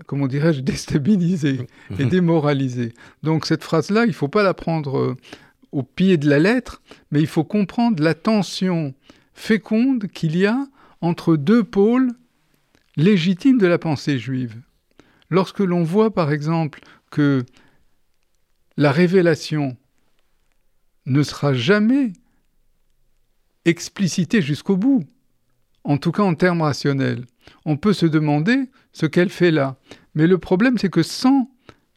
comment 0.06 0.28
dirais-je, 0.28 0.62
déstabilisé 0.62 1.68
et 1.98 2.06
démoralisé. 2.06 2.94
Donc 3.24 3.46
cette 3.46 3.64
phrase-là, 3.64 4.06
il 4.06 4.10
ne 4.10 4.14
faut 4.14 4.28
pas 4.28 4.44
la 4.44 4.54
prendre 4.54 4.98
euh, 4.98 5.18
au 5.72 5.84
pied 5.84 6.18
de 6.18 6.30
la 6.30 6.40
lettre, 6.40 6.82
mais 7.12 7.20
il 7.20 7.28
faut 7.28 7.44
comprendre 7.44 8.02
la 8.04 8.14
tension 8.14 8.94
féconde 9.34 10.08
qu'il 10.08 10.36
y 10.36 10.46
a 10.46 10.68
entre 11.02 11.36
deux 11.36 11.64
pôles 11.64 12.12
légitimes 12.96 13.58
de 13.58 13.68
la 13.68 13.78
pensée 13.78 14.20
juive. 14.20 14.58
Lorsque 15.30 15.60
l'on 15.60 15.84
voit 15.84 16.14
par 16.14 16.32
exemple 16.32 16.82
que 17.12 17.46
la 18.78 18.92
révélation 18.92 19.78
ne 21.06 21.24
sera 21.24 21.54
jamais 21.54 22.14
explicitée 23.66 24.42
jusqu'au 24.42 24.78
bout, 24.78 25.04
en 25.84 25.98
tout 25.98 26.12
cas 26.12 26.24
en 26.24 26.36
termes 26.36 26.62
rationnels, 26.62 27.26
on 27.66 27.78
peut 27.78 27.94
se 27.94 28.06
demander 28.06 28.70
ce 28.92 29.06
qu'elle 29.06 29.30
fait 29.30 29.52
là. 29.52 29.78
Mais 30.16 30.28
le 30.28 30.38
problème, 30.38 30.78
c'est 30.78 30.90
que 30.90 31.04
sans 31.04 31.50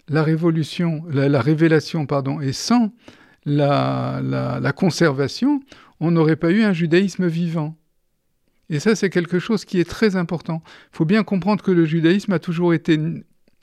la 0.09 0.23
révolution, 0.23 1.05
la, 1.09 1.41
révélation, 1.41 2.07
pardon, 2.07 2.41
et 2.41 2.53
sans 2.53 2.93
la, 3.45 4.73
conservation, 4.77 5.61
on 6.01 6.11
n'aurait 6.11 6.37
pas 6.37 6.51
eu 6.51 6.63
un 6.63 6.73
judaïsme 6.73 7.27
vivant. 7.27 7.77
Et 8.69 8.81
ça, 8.81 8.95
c'est 8.95 9.11
quelque 9.11 9.39
chose 9.39 9.65
qui 9.65 9.81
est 9.81 9.89
très 9.89 10.17
important. 10.17 10.63
Il 10.93 10.97
faut 10.97 11.05
bien 11.05 11.25
comprendre 11.25 11.63
que 11.63 11.71
le 11.71 11.85
judaïsme 11.85 12.33
a 12.33 12.39
toujours 12.39 12.75
été 12.75 12.99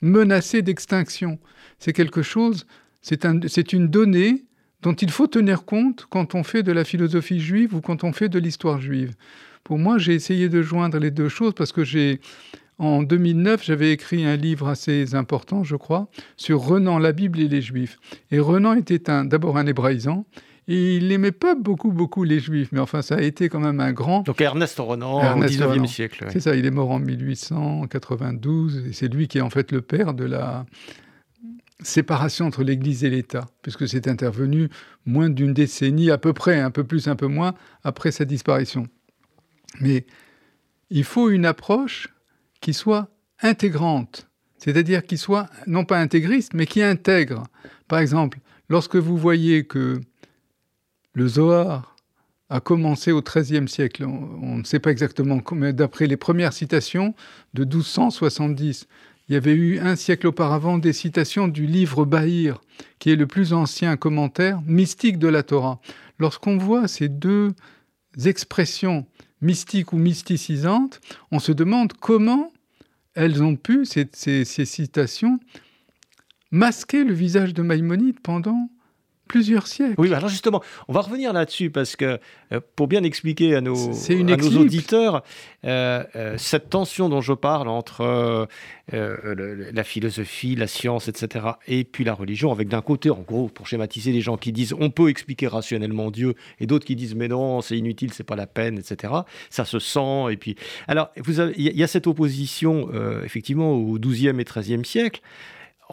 menacé 0.00 0.62
d'extinction. 0.62 1.38
C'est 1.78 1.92
quelque 1.92 2.22
chose, 2.22 2.66
c'est 3.02 3.24
un, 3.24 3.40
une 3.72 3.88
donnée 3.88 4.44
dont 4.82 4.94
il 4.94 5.10
faut 5.10 5.26
tenir 5.26 5.64
compte 5.64 6.06
quand 6.08 6.34
on 6.34 6.42
fait 6.42 6.62
de 6.62 6.72
la 6.72 6.84
philosophie 6.84 7.40
juive 7.40 7.74
ou 7.74 7.80
quand 7.80 8.04
on 8.04 8.12
fait 8.12 8.28
de 8.28 8.38
l'histoire 8.38 8.80
juive. 8.80 9.14
Pour 9.64 9.78
moi, 9.78 9.98
j'ai 9.98 10.14
essayé 10.14 10.48
de 10.48 10.62
joindre 10.62 10.98
les 10.98 11.10
deux 11.10 11.28
choses 11.28 11.52
parce 11.54 11.72
que 11.72 11.84
j'ai, 11.84 12.20
en 12.78 13.02
2009, 13.02 13.62
j'avais 13.62 13.92
écrit 13.92 14.24
un 14.24 14.36
livre 14.36 14.68
assez 14.68 15.14
important, 15.14 15.64
je 15.64 15.76
crois, 15.76 16.08
sur 16.36 16.60
Renan, 16.60 16.98
la 16.98 17.12
Bible 17.12 17.40
et 17.40 17.48
les 17.48 17.60
Juifs. 17.60 17.98
Et 18.30 18.38
Renan 18.38 18.74
était 18.74 18.98
d'abord 19.24 19.58
un 19.58 19.66
hébraïsant 19.66 20.24
il 20.72 21.08
n'aimait 21.08 21.32
pas 21.32 21.54
beaucoup, 21.54 21.90
beaucoup 21.90 22.24
les 22.24 22.38
Juifs, 22.38 22.68
mais 22.72 22.78
enfin, 22.78 23.02
ça 23.02 23.16
a 23.16 23.22
été 23.22 23.48
quand 23.48 23.58
même 23.58 23.80
un 23.80 23.92
grand. 23.92 24.20
Donc 24.20 24.40
Ernest 24.40 24.78
Renan, 24.78 25.36
au 25.36 25.40
XIXe 25.40 25.90
siècle. 25.90 26.26
C'est 26.30 26.40
ça, 26.40 26.54
il 26.54 26.64
est 26.64 26.70
mort 26.70 26.90
en 26.90 27.00
1892, 27.00 28.84
et 28.88 28.92
c'est 28.92 29.08
lui 29.08 29.26
qui 29.26 29.38
est 29.38 29.40
en 29.40 29.50
fait 29.50 29.72
le 29.72 29.80
père 29.80 30.14
de 30.14 30.24
la 30.24 30.66
séparation 31.82 32.46
entre 32.46 32.62
l'Église 32.62 33.04
et 33.04 33.10
l'État, 33.10 33.46
puisque 33.62 33.88
c'est 33.88 34.08
intervenu 34.08 34.68
moins 35.06 35.30
d'une 35.30 35.54
décennie, 35.54 36.10
à 36.10 36.18
peu 36.18 36.32
près, 36.32 36.60
un 36.60 36.70
peu 36.70 36.84
plus, 36.84 37.08
un 37.08 37.16
peu 37.16 37.26
moins, 37.26 37.54
après 37.84 38.12
sa 38.12 38.24
disparition. 38.24 38.86
Mais 39.80 40.06
il 40.90 41.04
faut 41.04 41.30
une 41.30 41.46
approche 41.46 42.08
qui 42.60 42.74
soit 42.74 43.08
intégrante, 43.40 44.28
c'est-à-dire 44.58 45.04
qui 45.04 45.16
soit 45.16 45.48
non 45.66 45.84
pas 45.84 45.98
intégriste, 45.98 46.52
mais 46.54 46.66
qui 46.66 46.82
intègre. 46.82 47.44
Par 47.88 47.98
exemple, 47.98 48.38
lorsque 48.68 48.96
vous 48.96 49.16
voyez 49.16 49.64
que 49.64 50.00
le 51.14 51.28
Zohar 51.28 51.96
a 52.50 52.60
commencé 52.60 53.12
au 53.12 53.22
XIIIe 53.22 53.68
siècle. 53.68 54.04
On, 54.04 54.58
ne 54.58 54.64
sait 54.64 54.80
pas 54.80 54.90
exactement, 54.90 55.40
mais 55.52 55.72
d'après 55.72 56.06
les 56.06 56.16
premières 56.16 56.52
citations 56.52 57.14
de 57.54 57.64
1270, 57.64 58.88
il 59.30 59.34
y 59.34 59.36
avait 59.36 59.54
eu 59.54 59.78
un 59.78 59.94
siècle 59.94 60.26
auparavant 60.26 60.76
des 60.78 60.92
citations 60.92 61.46
du 61.46 61.64
livre 61.64 62.04
Bahir, 62.04 62.60
qui 62.98 63.10
est 63.10 63.16
le 63.16 63.28
plus 63.28 63.52
ancien 63.52 63.96
commentaire 63.96 64.60
mystique 64.66 65.20
de 65.20 65.28
la 65.28 65.44
Torah. 65.44 65.80
Lorsqu'on 66.18 66.58
voit 66.58 66.88
ces 66.88 67.08
deux 67.08 67.54
expressions 68.24 69.06
mystiques 69.40 69.92
ou 69.92 69.98
mysticisantes, 69.98 71.00
on 71.30 71.38
se 71.38 71.52
demande 71.52 71.92
comment 71.92 72.52
elles 73.14 73.40
ont 73.40 73.54
pu, 73.54 73.84
ces, 73.84 74.08
ces 74.12 74.64
citations, 74.64 75.38
masquer 76.50 77.04
le 77.04 77.14
visage 77.14 77.54
de 77.54 77.62
Maïmonide 77.62 78.18
pendant 78.18 78.68
plusieurs 79.30 79.68
siècles. 79.68 79.94
Oui, 79.96 80.12
alors 80.12 80.28
justement, 80.28 80.60
on 80.88 80.92
va 80.92 81.02
revenir 81.02 81.32
là-dessus 81.32 81.70
parce 81.70 81.94
que 81.94 82.18
euh, 82.52 82.58
pour 82.74 82.88
bien 82.88 83.04
expliquer 83.04 83.54
à 83.54 83.60
nos, 83.60 83.76
nos 83.76 84.56
auditeurs 84.56 85.22
euh, 85.64 86.02
euh, 86.16 86.34
cette 86.36 86.68
tension 86.68 87.08
dont 87.08 87.20
je 87.20 87.32
parle 87.32 87.68
entre 87.68 88.48
la 88.92 89.84
philosophie, 89.84 90.56
la 90.56 90.66
science, 90.66 91.06
etc., 91.06 91.46
et 91.68 91.84
puis 91.84 92.02
la 92.02 92.12
religion, 92.12 92.50
avec 92.50 92.66
d'un 92.66 92.80
côté, 92.80 93.08
en 93.08 93.20
gros, 93.20 93.46
pour 93.46 93.68
schématiser, 93.68 94.10
les 94.10 94.20
gens 94.20 94.36
qui 94.36 94.50
disent 94.50 94.74
on 94.80 94.90
peut 94.90 95.08
expliquer 95.10 95.46
rationnellement 95.46 96.10
Dieu, 96.10 96.34
et 96.58 96.66
d'autres 96.66 96.84
qui 96.84 96.96
disent 96.96 97.14
mais 97.14 97.28
non, 97.28 97.60
c'est 97.60 97.78
inutile, 97.78 98.12
c'est 98.12 98.24
pas 98.24 98.34
la 98.34 98.48
peine, 98.48 98.78
etc. 98.78 99.12
Ça 99.48 99.64
se 99.64 99.78
sent. 99.78 100.32
Et 100.32 100.36
puis, 100.36 100.56
alors, 100.88 101.10
il 101.56 101.78
y, 101.78 101.84
a 101.84 101.86
cette 101.86 102.08
opposition 102.08 102.90
effectivement 103.24 103.74
au 103.74 103.96
XIIe 103.96 104.40
et 104.40 104.44
XIIIe 104.44 104.84
siècle 104.84 105.20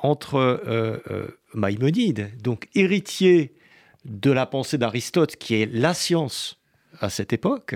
entre 0.04 0.36
euh, 0.36 0.98
euh, 1.10 1.28
Maïmonide, 1.54 2.32
donc 2.42 2.68
héritier 2.76 3.54
de 4.06 4.32
la 4.32 4.46
pensée 4.46 4.78
d'Aristote, 4.78 5.36
qui 5.36 5.56
est 5.56 5.72
la 5.72 5.94
science 5.94 6.60
à 7.00 7.10
cette 7.10 7.34
époque, 7.34 7.76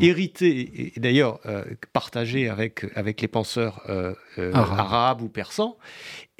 hérité 0.00 0.92
et 0.96 1.00
d'ailleurs 1.00 1.38
euh, 1.46 1.64
partagé 1.92 2.48
avec, 2.48 2.86
avec 2.96 3.20
les 3.20 3.28
penseurs 3.28 3.82
arabes. 4.36 5.22
ou 5.22 5.28
persans, 5.28 5.76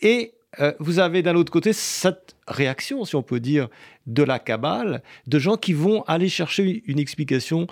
et 0.01 0.35
vous 0.81 0.99
avez 0.99 1.23
d'un 1.23 1.37
autre 1.37 1.53
côté 1.53 1.73
cette 1.73 2.35
réaction, 2.49 3.05
si 3.05 3.15
on 3.15 3.23
peut 3.23 3.39
dire, 3.39 3.69
de 4.07 4.25
la 4.25 4.39
Kabbale, 4.39 5.03
de 5.27 5.39
gens 5.39 5.57
qui 5.57 5.75
vont 5.75 6.03
aller 6.05 6.29
chercher 6.29 6.83
une 6.87 6.99
explication 6.99 7.69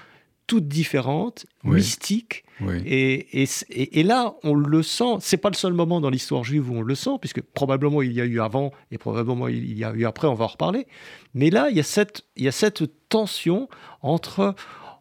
toute 0.47 0.69
différente, 0.69 1.47
mystique, 1.65 2.45
et, 2.85 3.47
et, 3.71 4.03
là, 4.03 4.35
on 4.43 4.55
le 4.55 4.83
sent. 4.83 5.17
C'est 5.21 5.37
pas 5.37 5.51
le 5.51 5.55
seul 5.55 5.73
moment 5.73 6.01
dans 6.01 6.09
l'histoire 6.09 6.45
juive 6.45 6.71
où 6.71 6.77
on 6.77 6.83
le 6.83 6.95
sent, 6.95 7.19
puisque 7.21 7.43
probablement 7.43 8.01
il 8.01 8.13
y 8.13 8.21
a 8.21 8.25
eu 8.25 8.41
avant 8.41 8.73
et 8.91 8.99
probablement 8.99 9.49
il 9.49 9.77
y 9.77 9.85
a 9.85 9.93
eu 9.93 10.07
après. 10.07 10.27
On 10.27 10.35
va 10.35 10.45
en 10.45 10.49
reparler. 10.49 10.87
Mais 11.35 11.51
là, 11.51 11.69
il 11.71 11.77
y 11.77 11.81
a 11.81 11.85
cette, 11.85 12.23
il 12.37 12.45
y 12.45 12.49
a 12.49 12.53
cette 12.53 12.85
tension 13.09 13.69
entre, 14.01 14.55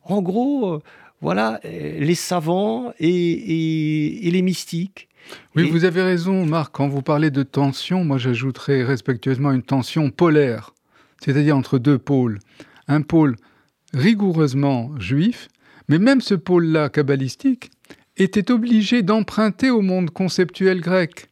en 0.03 0.21
gros, 0.21 0.73
euh, 0.73 0.79
voilà, 1.21 1.59
euh, 1.65 1.99
les 1.99 2.15
savants 2.15 2.93
et, 2.99 4.29
les 4.31 4.41
mystiques. 4.41 5.07
Oui, 5.55 5.69
vous 5.69 5.85
avez 5.85 6.01
raison, 6.01 6.45
Marc. 6.45 6.75
Quand 6.75 6.87
vous 6.87 7.01
parlez 7.01 7.31
de 7.31 7.41
tension, 7.43 8.03
moi 8.03 8.17
j'ajouterais 8.17 8.83
respectueusement 8.83 9.51
une 9.51 9.63
tension 9.63 10.11
polaire, 10.11 10.73
c'est-à-dire 11.23 11.57
entre 11.57 11.79
deux 11.79 11.97
pôles. 11.97 12.39
Un 12.87 13.01
pôle 13.01 13.35
rigoureusement 13.95 14.91
juif 14.99 15.47
mais 15.87 15.99
même 15.99 16.21
ce 16.21 16.35
pôle-là 16.35 16.89
kabbalistique 16.89 17.71
était 18.17 18.51
obligé 18.51 19.01
d'emprunter 19.01 19.69
au 19.69 19.81
monde 19.81 20.09
conceptuel 20.09 20.81
grec, 20.81 21.29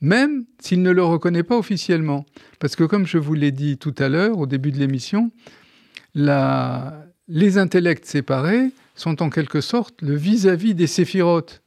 même 0.00 0.44
s'il 0.58 0.82
ne 0.82 0.90
le 0.90 1.04
reconnaît 1.04 1.42
pas 1.42 1.58
officiellement. 1.58 2.24
Parce 2.58 2.74
que 2.74 2.84
comme 2.84 3.06
je 3.06 3.18
vous 3.18 3.34
l'ai 3.34 3.52
dit 3.52 3.78
tout 3.78 3.94
à 3.98 4.08
l'heure, 4.08 4.38
au 4.38 4.46
début 4.46 4.72
de 4.72 4.78
l'émission, 4.78 5.30
les 6.14 7.58
intellects 7.58 8.06
séparés 8.06 8.70
sont 8.94 9.22
en 9.22 9.30
quelque 9.30 9.60
sorte 9.60 10.00
le 10.02 10.14
vis-à-vis 10.14 10.74
des 10.74 10.86
séphirotes. 10.86 11.61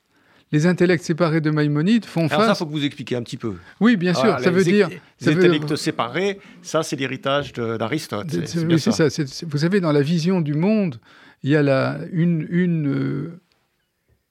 Les 0.55 0.67
intellects 0.67 1.03
séparés 1.03 1.41
de 1.41 1.51
Maïmonide 1.51 2.05
font 2.05 2.29
face. 2.29 2.39
Alors 2.39 2.45
ça, 2.45 2.55
faut 2.55 2.65
que 2.65 2.71
vous 2.71 2.85
expliquiez 2.85 3.17
un 3.17 3.23
petit 3.23 3.35
peu. 3.35 3.55
Oui, 3.81 3.97
bien 3.97 4.13
sûr. 4.13 4.39
ça 4.39 4.51
veut 4.51 4.63
dire. 4.63 4.87
Les 5.19 5.33
intellects 5.33 5.75
séparés, 5.75 6.39
ça, 6.61 6.81
c'est 6.81 6.95
l'héritage 6.95 7.51
d'Aristote. 7.51 8.27
Oui, 8.69 8.79
c'est 8.79 8.93
ça. 8.93 9.07
Vous 9.47 9.57
savez, 9.57 9.81
dans 9.81 9.91
la 9.91 10.01
vision 10.01 10.39
du 10.39 10.53
monde, 10.53 11.01
il 11.43 11.49
y 11.49 11.57
a 11.57 11.99
une, 12.13 12.87
euh, 12.87 13.41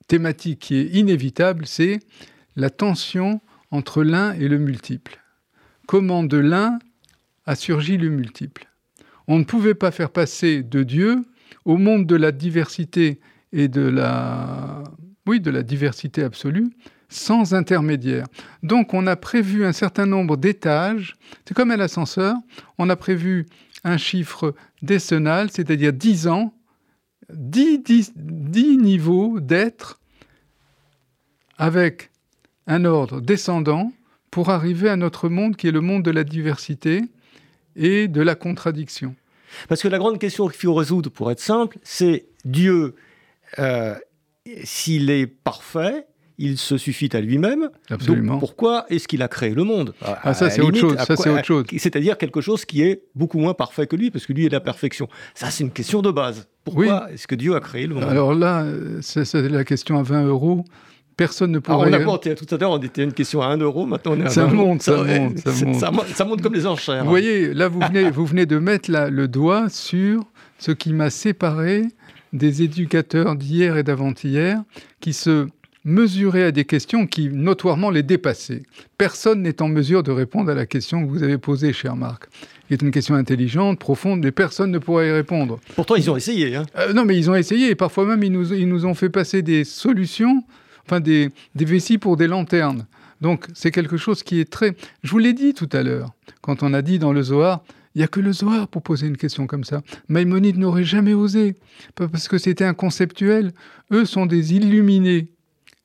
thématique 0.07 0.61
qui 0.61 0.77
est 0.77 0.85
inévitable, 0.95 1.67
c'est 1.67 1.99
la 2.55 2.71
tension 2.71 3.39
entre 3.69 4.01
l'un 4.01 4.33
et 4.33 4.47
le 4.47 4.57
multiple. 4.57 5.21
Comment 5.85 6.23
de 6.23 6.37
l'un 6.37 6.79
a 7.45 7.53
surgi 7.53 7.97
le 7.97 8.09
multiple 8.09 8.67
On 9.27 9.37
ne 9.37 9.43
pouvait 9.43 9.75
pas 9.75 9.91
faire 9.91 10.09
passer 10.09 10.63
de 10.63 10.81
Dieu 10.81 11.21
au 11.65 11.77
monde 11.77 12.07
de 12.07 12.15
la 12.15 12.31
diversité 12.31 13.19
et 13.53 13.67
de 13.67 13.81
la, 13.81 14.81
oui, 15.27 15.39
de 15.39 15.51
la 15.51 15.63
diversité 15.63 16.23
absolue 16.23 16.69
sans 17.09 17.53
intermédiaire. 17.53 18.25
Donc 18.63 18.93
on 18.93 19.07
a 19.07 19.15
prévu 19.15 19.65
un 19.65 19.73
certain 19.73 20.05
nombre 20.05 20.37
d'étages, 20.37 21.15
c'est 21.45 21.53
comme 21.53 21.71
un 21.71 21.79
ascenseur, 21.79 22.35
on 22.77 22.89
a 22.89 22.95
prévu 22.95 23.45
un 23.83 23.97
chiffre 23.97 24.55
décennal, 24.81 25.49
c'est-à-dire 25.51 25.93
10 25.93 26.27
ans, 26.27 26.53
dix, 27.29 28.11
niveaux 28.15 29.39
d'être 29.39 29.99
avec 31.57 32.09
un 32.67 32.85
ordre 32.85 33.21
descendant 33.21 33.91
pour 34.31 34.49
arriver 34.49 34.89
à 34.89 34.95
notre 34.95 35.29
monde 35.29 35.55
qui 35.55 35.67
est 35.67 35.71
le 35.71 35.81
monde 35.81 36.03
de 36.03 36.11
la 36.11 36.23
diversité 36.23 37.01
et 37.75 38.07
de 38.07 38.21
la 38.21 38.35
contradiction. 38.35 39.15
Parce 39.69 39.81
que 39.81 39.87
la 39.87 39.97
grande 39.97 40.19
question 40.19 40.47
qu'il 40.47 40.59
faut 40.59 40.73
résoudre, 40.73 41.09
pour 41.09 41.31
être 41.31 41.39
simple, 41.39 41.77
c'est 41.83 42.25
Dieu, 42.43 42.95
euh, 43.59 43.95
s'il 44.63 45.09
est 45.09 45.27
parfait, 45.27 46.05
il 46.37 46.57
se 46.57 46.77
suffit 46.77 47.09
à 47.13 47.21
lui-même. 47.21 47.69
Absolument. 47.89 48.39
pourquoi 48.39 48.85
est-ce 48.89 49.07
qu'il 49.07 49.21
a 49.21 49.27
créé 49.27 49.51
le 49.51 49.63
monde? 49.63 49.93
Ah, 50.01 50.33
ça, 50.33 50.49
c'est 50.49 50.61
autre 50.61 50.77
chose. 50.77 50.97
Ça, 50.97 51.15
c'est 51.15 51.29
autre 51.29 51.45
chose. 51.45 51.65
C'est-à-dire 51.77 52.17
quelque 52.17 52.41
chose 52.41 52.65
qui 52.65 52.81
est 52.81 53.03
beaucoup 53.15 53.39
moins 53.39 53.53
parfait 53.53 53.87
que 53.87 53.95
lui, 53.95 54.11
parce 54.11 54.25
que 54.25 54.33
lui 54.33 54.45
est 54.45 54.49
la 54.49 54.59
perfection. 54.59 55.07
Ça, 55.33 55.49
c'est 55.49 55.63
une 55.63 55.71
question 55.71 56.01
de 56.01 56.11
base. 56.11 56.47
Pourquoi 56.63 57.11
est-ce 57.11 57.27
que 57.27 57.35
Dieu 57.35 57.55
a 57.55 57.59
créé 57.59 57.87
le 57.87 57.95
monde? 57.95 58.03
Alors 58.03 58.33
là, 58.33 58.65
c'est 59.01 59.33
la 59.33 59.63
question 59.63 59.97
à 59.97 60.03
20 60.03 60.25
euros. 60.25 60.65
Personne 61.17 61.51
ne 61.51 61.59
pourrait. 61.59 61.93
Alors 61.93 62.13
on 62.13 62.29
a 62.29 62.35
tout 62.35 62.55
à 62.55 62.57
l'heure, 62.57 62.71
on 62.71 62.77
était 62.79 62.99
à 62.99 63.05
une 63.05 63.13
question 63.13 63.41
à 63.41 63.45
1 63.45 63.57
euro, 63.59 63.85
maintenant 63.85 64.15
on 64.17 64.19
est 64.19 64.25
à 64.25 64.29
ça 64.29 64.47
20 64.47 64.53
monte, 64.53 64.81
ça, 64.81 64.97
monte, 64.97 65.37
ça, 65.37 65.91
monte. 65.91 66.07
Ça, 66.07 66.25
monte 66.25 66.41
comme 66.41 66.53
les 66.53 66.67
enchères. 66.67 67.05
Vous 67.05 67.09
voyez, 67.09 67.53
là, 67.53 67.69
vous 67.69 67.79
venez, 67.79 68.11
vous 68.11 68.25
venez 68.25 68.45
de 68.45 68.59
mettre 68.59 68.91
le 68.91 69.27
doigt 69.29 69.69
sur 69.69 70.25
ce 70.57 70.71
qui 70.71 70.91
m'a 70.91 71.09
séparé 71.09 71.83
des 72.35 72.61
éducateurs 72.61 73.35
d'hier 73.35 73.77
et 73.77 73.83
d'avant-hier 73.83 74.61
qui 74.99 75.13
se 75.13 75.47
mesuraient 75.85 76.43
à 76.43 76.51
des 76.51 76.65
questions 76.65 77.05
qui 77.05 77.29
notoirement 77.29 77.91
les 77.91 78.03
dépassaient. 78.03 78.63
Personne 78.97 79.43
n'est 79.43 79.61
en 79.61 79.67
mesure 79.67 80.03
de 80.03 80.11
répondre 80.11 80.51
à 80.51 80.55
la 80.55 80.65
question 80.65 81.05
que 81.05 81.09
vous 81.09 81.23
avez 81.23 81.37
posée, 81.37 81.73
cher 81.73 81.95
Marc. 81.95 82.25
qui 82.67 82.73
est 82.73 82.81
une 82.81 82.91
question 82.91 83.15
intelligente, 83.15 83.79
profonde, 83.79 84.21
mais 84.23 84.31
personne 84.31 84.71
ne 84.71 84.79
pourra 84.79 85.05
y 85.05 85.11
répondre. 85.11 85.59
Pourtant, 85.75 85.95
ils 85.95 86.09
ont 86.09 86.17
essayé. 86.17 86.55
Hein. 86.55 86.65
Euh, 86.77 86.93
non, 86.93 87.05
mais 87.05 87.17
ils 87.17 87.29
ont 87.29 87.35
essayé. 87.35 87.69
Et 87.69 87.75
parfois 87.75 88.05
même, 88.05 88.23
ils 88.23 88.31
nous, 88.31 88.51
ils 88.53 88.67
nous 88.67 88.85
ont 88.85 88.95
fait 88.95 89.09
passer 89.09 89.43
des 89.43 89.63
solutions, 89.63 90.43
enfin 90.85 90.99
des, 90.99 91.29
des 91.53 91.65
vessies 91.65 91.99
pour 91.99 92.17
des 92.17 92.27
lanternes. 92.27 92.87
Donc, 93.21 93.45
c'est 93.53 93.71
quelque 93.71 93.97
chose 93.97 94.23
qui 94.23 94.39
est 94.39 94.49
très... 94.49 94.75
Je 95.03 95.11
vous 95.11 95.19
l'ai 95.19 95.33
dit 95.33 95.53
tout 95.53 95.69
à 95.71 95.83
l'heure, 95.83 96.11
quand 96.41 96.63
on 96.63 96.73
a 96.73 96.81
dit 96.81 96.99
dans 96.99 97.13
le 97.13 97.21
Zohar, 97.21 97.63
il 97.95 97.99
n'y 97.99 98.03
a 98.03 98.07
que 98.07 98.19
le 98.19 98.33
Zohar 98.33 98.67
pour 98.67 98.83
poser 98.83 99.07
une 99.07 99.15
question 99.15 99.47
comme 99.47 99.63
ça. 99.63 99.81
Maïmonide 100.09 100.57
n'aurait 100.57 100.83
jamais 100.83 101.13
osé, 101.13 101.55
parce 101.95 102.27
que 102.27 102.37
c'était 102.37 102.65
inconceptuel. 102.65 103.53
Eux 103.91 104.03
sont 104.03 104.25
des 104.25 104.53
illuminés. 104.53 105.29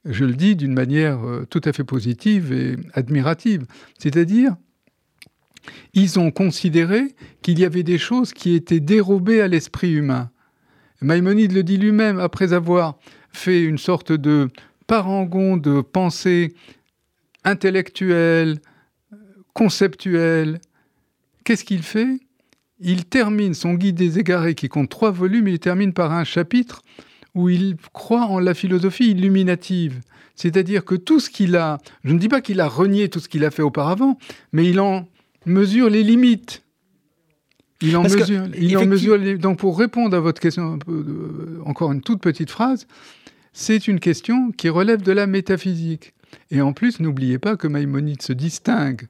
Je 0.04 0.24
le 0.24 0.34
dis 0.34 0.56
d'une 0.56 0.72
manière 0.72 1.24
euh, 1.24 1.46
tout 1.48 1.60
à 1.64 1.72
fait 1.72 1.84
positive 1.84 2.52
et 2.52 2.76
admirative. 2.94 3.64
C'est-à-dire, 3.98 4.56
ils 5.94 6.18
ont 6.18 6.32
considéré 6.32 7.14
qu'il 7.42 7.58
y 7.60 7.64
avait 7.64 7.84
des 7.84 7.98
choses 7.98 8.32
qui 8.32 8.54
étaient 8.54 8.80
dérobées 8.80 9.40
à 9.40 9.46
l'esprit 9.46 9.92
humain. 9.92 10.30
Maïmonide 11.02 11.52
le 11.52 11.62
dit 11.62 11.76
lui-même, 11.76 12.18
après 12.18 12.52
avoir 12.52 12.98
fait 13.32 13.62
une 13.62 13.78
sorte 13.78 14.10
de 14.10 14.48
parangon 14.86 15.56
de 15.56 15.80
pensée 15.80 16.54
intellectuelle, 17.44 18.58
conceptuelle, 19.54 20.60
qu'est-ce 21.44 21.64
qu'il 21.64 21.82
fait? 21.82 22.20
Il 22.78 23.04
termine 23.04 23.54
son 23.54 23.74
guide 23.74 23.96
des 23.96 24.18
égarés 24.18 24.54
qui 24.54 24.68
compte 24.68 24.88
trois 24.88 25.10
volumes, 25.10 25.48
il 25.48 25.58
termine 25.58 25.92
par 25.92 26.12
un 26.12 26.24
chapitre 26.24 26.82
où 27.34 27.48
il 27.48 27.76
croit 27.92 28.24
en 28.24 28.38
la 28.38 28.54
philosophie 28.54 29.10
illuminative. 29.10 30.00
C'est-à-dire 30.34 30.84
que 30.84 30.94
tout 30.94 31.20
ce 31.20 31.28
qu'il 31.28 31.56
a, 31.56 31.78
je 32.04 32.12
ne 32.12 32.18
dis 32.18 32.28
pas 32.28 32.40
qu'il 32.40 32.60
a 32.60 32.68
renié 32.68 33.08
tout 33.10 33.20
ce 33.20 33.28
qu'il 33.28 33.44
a 33.44 33.50
fait 33.50 33.62
auparavant, 33.62 34.18
mais 34.52 34.66
il 34.68 34.80
en 34.80 35.06
mesure 35.44 35.90
les 35.90 36.02
limites. 36.02 36.62
Il 37.82 37.96
en 37.96 38.02
mesure, 38.02 38.46
il 38.58 38.76
en 38.76 38.86
mesure 38.86 39.16
les... 39.16 39.38
Donc 39.38 39.58
pour 39.58 39.78
répondre 39.78 40.16
à 40.16 40.20
votre 40.20 40.40
question, 40.40 40.78
encore 41.64 41.92
une 41.92 42.00
toute 42.00 42.20
petite 42.20 42.50
phrase, 42.50 42.86
c'est 43.52 43.88
une 43.88 44.00
question 44.00 44.50
qui 44.52 44.68
relève 44.68 45.02
de 45.02 45.12
la 45.12 45.26
métaphysique. 45.26 46.14
Et 46.50 46.60
en 46.60 46.72
plus, 46.72 47.00
n'oubliez 47.00 47.38
pas 47.38 47.56
que 47.56 47.66
Maïmonide 47.66 48.22
se 48.22 48.32
distingue 48.32 49.08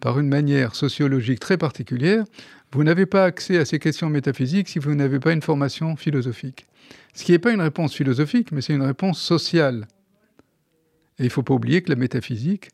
par 0.00 0.18
une 0.18 0.28
manière 0.28 0.74
sociologique 0.74 1.40
très 1.40 1.58
particulière, 1.58 2.24
vous 2.72 2.84
n'avez 2.84 3.06
pas 3.06 3.24
accès 3.24 3.58
à 3.58 3.64
ces 3.64 3.78
questions 3.78 4.10
métaphysiques 4.10 4.68
si 4.68 4.78
vous 4.78 4.94
n'avez 4.94 5.20
pas 5.20 5.32
une 5.32 5.42
formation 5.42 5.96
philosophique. 5.96 6.66
Ce 7.14 7.24
qui 7.24 7.32
n'est 7.32 7.38
pas 7.38 7.52
une 7.52 7.60
réponse 7.60 7.94
philosophique, 7.94 8.52
mais 8.52 8.60
c'est 8.60 8.74
une 8.74 8.82
réponse 8.82 9.20
sociale. 9.20 9.86
Et 11.18 11.24
il 11.24 11.26
ne 11.26 11.30
faut 11.30 11.42
pas 11.42 11.54
oublier 11.54 11.82
que 11.82 11.90
la 11.90 11.96
métaphysique, 11.96 12.70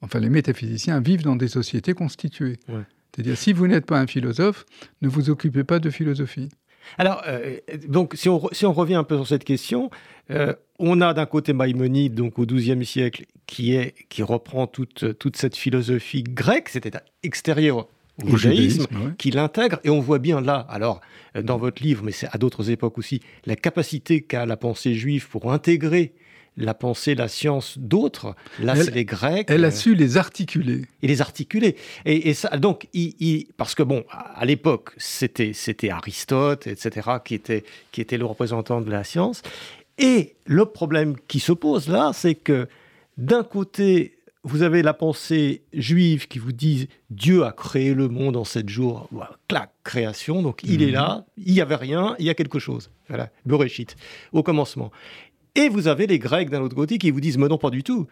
enfin 0.00 0.20
les 0.20 0.28
métaphysiciens 0.28 1.00
vivent 1.00 1.22
dans 1.22 1.36
des 1.36 1.48
sociétés 1.48 1.94
constituées. 1.94 2.58
C'est-à-dire, 3.14 3.38
si 3.38 3.52
vous 3.52 3.66
n'êtes 3.66 3.86
pas 3.86 4.00
un 4.00 4.06
philosophe, 4.06 4.64
ne 5.00 5.08
vous 5.08 5.30
occupez 5.30 5.64
pas 5.64 5.78
de 5.78 5.88
philosophie. 5.88 6.50
Alors, 6.98 7.22
euh, 7.26 7.58
donc, 7.88 8.14
si 8.14 8.28
on, 8.28 8.48
si 8.52 8.66
on, 8.66 8.72
revient 8.72 8.94
un 8.94 9.04
peu 9.04 9.16
sur 9.16 9.26
cette 9.26 9.44
question, 9.44 9.90
euh, 10.30 10.54
on 10.78 11.00
a 11.00 11.14
d'un 11.14 11.26
côté 11.26 11.52
Maïmonide, 11.52 12.14
donc 12.14 12.38
au 12.38 12.46
XIIe 12.46 12.84
siècle, 12.84 13.24
qui, 13.46 13.74
est, 13.74 13.94
qui 14.08 14.22
reprend 14.22 14.66
toute, 14.66 15.18
toute 15.18 15.36
cette 15.36 15.56
philosophie 15.56 16.22
grecque, 16.22 16.68
c'était 16.68 16.92
extérieur 17.22 17.88
au, 18.22 18.36
judaïsme, 18.36 18.86
qui 19.18 19.30
l'intègre, 19.30 19.80
et 19.84 19.90
on 19.90 20.00
voit 20.00 20.20
bien 20.20 20.40
là, 20.40 20.66
alors, 20.70 21.00
dans 21.40 21.58
votre 21.58 21.82
livre, 21.82 22.02
mais 22.04 22.12
c'est 22.12 22.28
à 22.30 22.38
d'autres 22.38 22.70
époques 22.70 22.96
aussi, 22.96 23.20
la 23.44 23.56
capacité 23.56 24.22
qu'a 24.22 24.46
la 24.46 24.56
pensée 24.56 24.94
juive 24.94 25.28
pour 25.28 25.52
intégrer 25.52 26.14
la 26.56 26.74
pensée, 26.74 27.14
la 27.14 27.28
science 27.28 27.78
d'autres. 27.78 28.34
Là, 28.60 28.76
c'est 28.76 28.94
les 28.94 29.04
Grecs. 29.04 29.46
Elle 29.48 29.64
a 29.64 29.70
su 29.70 29.94
les 29.94 30.16
articuler. 30.16 30.86
Et 31.02 31.08
les 31.08 31.20
articuler. 31.20 31.76
Et, 32.04 32.34
ça, 32.34 32.56
donc, 32.56 32.88
il, 32.92 33.46
parce 33.56 33.74
que 33.74 33.82
bon, 33.82 34.04
à 34.10 34.44
l'époque, 34.44 34.90
c'était, 34.96 35.52
c'était 35.52 35.90
Aristote, 35.90 36.66
etc., 36.66 37.10
qui 37.24 37.34
était, 37.34 37.64
qui 37.92 38.00
était 38.00 38.18
le 38.18 38.24
représentant 38.24 38.80
de 38.80 38.90
la 38.90 39.04
science. 39.04 39.42
Et 39.98 40.34
le 40.46 40.64
problème 40.66 41.16
qui 41.28 41.40
se 41.40 41.52
pose 41.52 41.88
là, 41.88 42.12
c'est 42.12 42.34
que 42.34 42.68
d'un 43.16 43.44
côté, 43.44 44.18
vous 44.42 44.62
avez 44.62 44.82
la 44.82 44.92
pensée 44.92 45.62
juive 45.72 46.28
qui 46.28 46.38
vous 46.38 46.52
dit 46.52 46.88
Dieu 47.10 47.44
a 47.44 47.52
créé 47.52 47.94
le 47.94 48.08
monde 48.08 48.36
en 48.36 48.44
sept 48.44 48.68
jours, 48.68 49.08
voilà, 49.10 49.36
clac, 49.48 49.70
création, 49.84 50.42
donc 50.42 50.60
il 50.64 50.82
est 50.82 50.88
mhm. 50.88 50.92
là, 50.92 51.26
il 51.38 51.54
n'y 51.54 51.60
avait 51.60 51.76
rien, 51.76 52.14
il 52.18 52.26
y 52.26 52.30
a 52.30 52.34
quelque 52.34 52.58
chose. 52.58 52.90
Voilà, 53.08 53.30
Bereshit, 53.44 53.96
au 54.32 54.42
commencement. 54.42 54.90
Et 55.56 55.68
vous 55.68 55.86
avez 55.86 56.06
les 56.06 56.18
Grecs 56.18 56.50
d'un 56.50 56.62
autre 56.62 56.74
côté 56.74 56.98
qui 56.98 57.10
vous 57.10 57.20
disent 57.20 57.38
Mais 57.38 57.46
non, 57.46 57.58
pas 57.58 57.70
du 57.70 57.82
tout. 57.82 58.06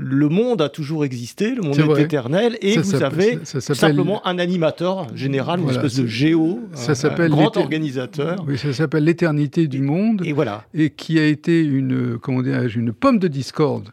Le 0.00 0.28
monde 0.28 0.62
a 0.62 0.68
toujours 0.68 1.04
existé, 1.04 1.54
le 1.54 1.62
monde 1.62 1.78
est, 1.78 2.02
éternel, 2.02 2.56
et 2.60 2.78
vous 2.78 3.02
avez 3.02 3.40
simplement 3.44 4.24
un 4.24 4.38
animateur 4.38 5.08
général, 5.16 5.60
une 5.60 5.70
espèce 5.70 5.96
de 5.96 6.06
géo, 6.06 6.60
ça 6.72 6.92
un, 7.08 7.28
grand 7.28 7.56
organisateur. 7.56 8.44
Oui, 8.46 8.56
ça 8.58 8.72
s'appelle 8.72 9.02
l'éternité 9.02 9.66
du 9.66 9.80
monde. 9.80 10.22
Et 10.24 10.32
voilà. 10.32 10.64
Et 10.72 10.90
qui 10.90 11.18
a 11.18 11.26
été 11.26 11.64
une, 11.64 12.16
comment 12.18 12.42
une 12.42 12.92
pomme 12.92 13.18
de 13.18 13.26
discorde 13.26 13.90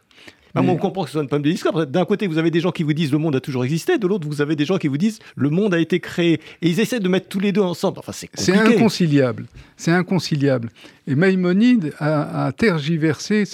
on 0.56 0.76
comprend 0.76 1.02
que 1.02 1.08
ce 1.08 1.12
soit 1.14 1.22
une 1.22 1.28
pomme 1.28 1.42
de 1.42 1.50
discorde. 1.50 1.90
D'un 1.90 2.04
côté, 2.04 2.26
vous 2.26 2.38
avez 2.38 2.50
des 2.50 2.60
gens 2.60 2.72
qui 2.72 2.82
vous 2.82 2.92
disent 2.92 3.12
le 3.12 3.18
monde 3.18 3.36
a 3.36 3.40
toujours 3.40 3.64
existé, 3.64 3.98
de 3.98 4.06
l'autre, 4.06 4.26
vous 4.26 4.40
avez 4.40 4.56
des 4.56 4.64
gens 4.64 4.78
qui 4.78 4.88
vous 4.88 4.98
disent 4.98 5.18
le 5.36 5.50
monde 5.50 5.74
a 5.74 5.78
été 5.78 6.00
créé. 6.00 6.40
Et 6.62 6.68
ils 6.68 6.80
essaient 6.80 7.00
de 7.00 7.08
mettre 7.08 7.28
tous 7.28 7.40
les 7.40 7.52
deux 7.52 7.60
ensemble. 7.60 7.98
Enfin, 7.98 8.12
c'est 8.12 8.30
C'est 8.34 8.56
inconciliable. 8.56 9.46
C'est 9.76 9.92
inconciliable. 9.92 10.70
Et 11.06 11.14
Maïmonide 11.14 11.92
a, 11.98 12.52
tergiversé, 12.56 13.44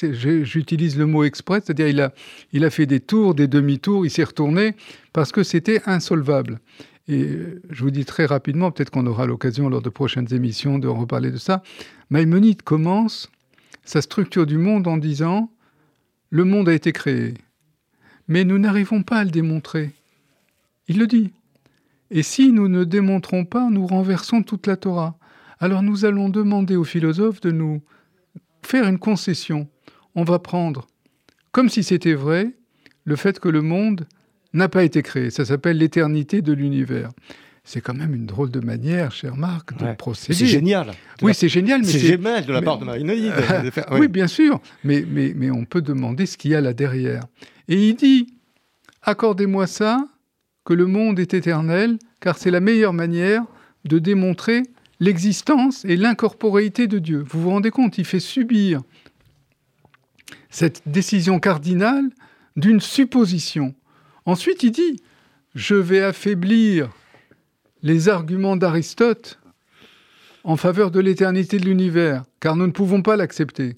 j'utilise 0.43 0.97
le 0.97 1.07
mot 1.07 1.25
exprès, 1.25 1.61
c'est-à-dire 1.65 1.89
il 1.89 2.01
a, 2.01 2.13
il 2.53 2.65
a 2.65 2.71
fait 2.71 2.87
des 2.87 3.01
tours, 3.01 3.35
des 3.35 3.49
demi-tours, 3.49 4.07
il 4.07 4.11
s'est 4.11 4.25
retourné 4.25 4.75
parce 5.13 5.33
que 5.33 5.43
c'était 5.43 5.83
insolvable. 5.87 6.61
Et 7.09 7.39
je 7.71 7.83
vous 7.83 7.91
dis 7.91 8.05
très 8.05 8.27
rapidement, 8.27 8.71
peut-être 8.71 8.91
qu'on 8.91 9.07
aura 9.07 9.27
l'occasion 9.27 9.69
lors 9.69 9.83
de 9.83 9.91
prochaines 9.91 10.33
émissions 10.33 10.79
de 10.79 10.89
reparler 10.89 11.31
de 11.31 11.37
ça. 11.37 11.63
Maïmonide 12.11 12.63
commence 12.63 13.31
sa 13.85 14.01
structure 14.01 14.47
du 14.47 14.57
monde 14.57 14.87
en 14.87 14.97
disant 14.97 15.51
le 16.33 16.45
monde 16.45 16.71
a 16.71 16.73
été 16.73 16.93
créé, 16.93 17.35
mais 18.27 18.45
nous 18.45 18.59
n'arrivons 18.59 19.03
pas 19.03 19.19
à 19.19 19.25
le 19.25 19.31
démontrer. 19.31 19.91
Il 20.89 20.99
le 20.99 21.07
dit. 21.07 21.31
Et 22.11 22.23
si 22.23 22.53
nous 22.53 22.69
ne 22.69 22.85
démontrons 22.85 23.45
pas, 23.45 23.69
nous 23.69 23.87
renversons 23.87 24.43
toute 24.43 24.67
la 24.67 24.77
Torah. 24.77 25.19
Alors 25.61 25.83
nous 25.83 26.07
allons 26.07 26.31
demander 26.31 26.75
aux 26.75 26.85
philosophes 26.85 27.43
de 27.43 27.51
nous 27.51 27.83
faire 28.63 28.89
une 28.89 28.99
concession. 28.99 29.69
On 30.15 30.25
va 30.25 30.39
prendre, 30.39 30.87
comme 31.53 31.69
si 31.69 31.83
c'était 31.83 32.15
vrai, 32.15 32.57
le 33.05 33.17
fait 33.17 33.39
que 33.39 33.51
le 33.51 33.61
monde 33.61 34.09
n'a 34.55 34.71
pas 34.71 34.85
été 34.85 35.03
créé. 35.03 35.29
Ça 35.29 35.45
s'appelle 35.45 35.77
l'éternité 35.77 36.41
de 36.41 36.55
l'univers 36.55 37.11
c'est 37.65 37.81
quand 37.81 37.95
même 37.95 38.15
une 38.15 38.27
drôle 38.27 38.51
de 38.51 38.61
manière, 38.61 39.13
cher 39.13 39.37
Marc, 39.37 39.77
de 39.79 39.95
procéder. 39.95 40.35
C'est 40.35 40.47
génial. 40.47 40.93
Oui, 41.23 41.33
c'est 41.33 41.49
génial. 41.49 41.85
C'est 41.85 41.99
génial 41.99 42.45
de 42.45 42.53
la 42.53 42.61
part 42.61 42.79
de 42.79 42.85
Marinide. 42.85 43.33
oui. 43.93 44.09
bien 44.09 44.27
sûr, 44.27 44.61
mais, 44.83 45.05
mais, 45.09 45.33
mais 45.37 45.51
on 45.51 45.65
peut 45.65 45.83
demander 45.83 46.27
ce 46.27 46.37
qu'il 46.37 46.51
y 46.51 46.55
a 46.55 46.61
là 46.61 46.73
derrière. 46.73 47.23
Et 47.69 47.89
il 47.89 47.95
dit, 47.95 48.35
accordez-moi 49.03 49.67
ça, 49.67 50.05
que 50.65 50.75
le 50.75 50.87
monde 50.87 51.21
est 51.21 51.35
éternel, 51.35 51.99
car 52.21 52.37
c'est 52.37 52.51
la 52.51 52.61
meilleure 52.61 52.93
manière 52.93 53.45
de 53.85 53.99
démontrer 53.99 54.63
l'existence 55.01 55.85
et 55.85 55.97
l'incorporéité 55.97 56.87
de 56.87 56.99
Dieu. 56.99 57.25
Vous 57.29 57.43
vous 57.43 57.51
rendez 57.51 57.71
compte, 57.71 57.99
il 57.99 58.05
fait 58.05 58.21
subir 58.21 58.81
cette 60.51 60.83
décision 60.87 61.41
cardinale 61.41 62.11
d'une 62.57 62.81
supposition. 62.81 63.75
Ensuite, 64.27 64.63
il 64.63 64.71
dit, 64.71 65.01
je 65.55 65.75
vais 65.75 66.03
affaiblir 66.03 66.91
les 67.83 68.09
arguments 68.09 68.57
d'Aristote 68.57 69.39
en 70.45 70.57
faveur 70.57 70.91
de 70.91 71.01
l'éternité 71.01 71.59
de 71.59 71.65
l'univers, 71.65 72.25
car 72.41 72.57
nous 72.57 72.67
ne 72.67 72.73
pouvons 72.73 73.03
pas 73.03 73.17
l'accepter. 73.17 73.75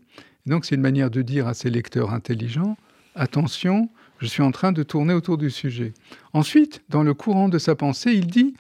Donc 0.47 0.65
c'est 0.65 0.75
une 0.75 0.81
manière 0.81 1.11
de 1.11 1.23
dire 1.23 1.47
à 1.47 1.55
ses 1.55 1.71
lecteurs 1.71 2.13
intelligents, 2.13 2.77
attention, 3.15 3.91
je 4.19 4.27
suis 4.27 4.43
en 4.43 4.51
train 4.51 4.73
de 4.73 4.83
tourner 4.83 5.15
autour 5.15 5.37
du 5.39 5.51
sujet. 5.51 5.93
Ensuite, 6.33 6.83
dans 6.89 7.03
le 7.03 7.15
courant 7.15 7.49
de 7.49 7.59
sa 7.59 7.75
pensée, 7.75 8.13
il 8.13 8.27
dit, 8.27 8.55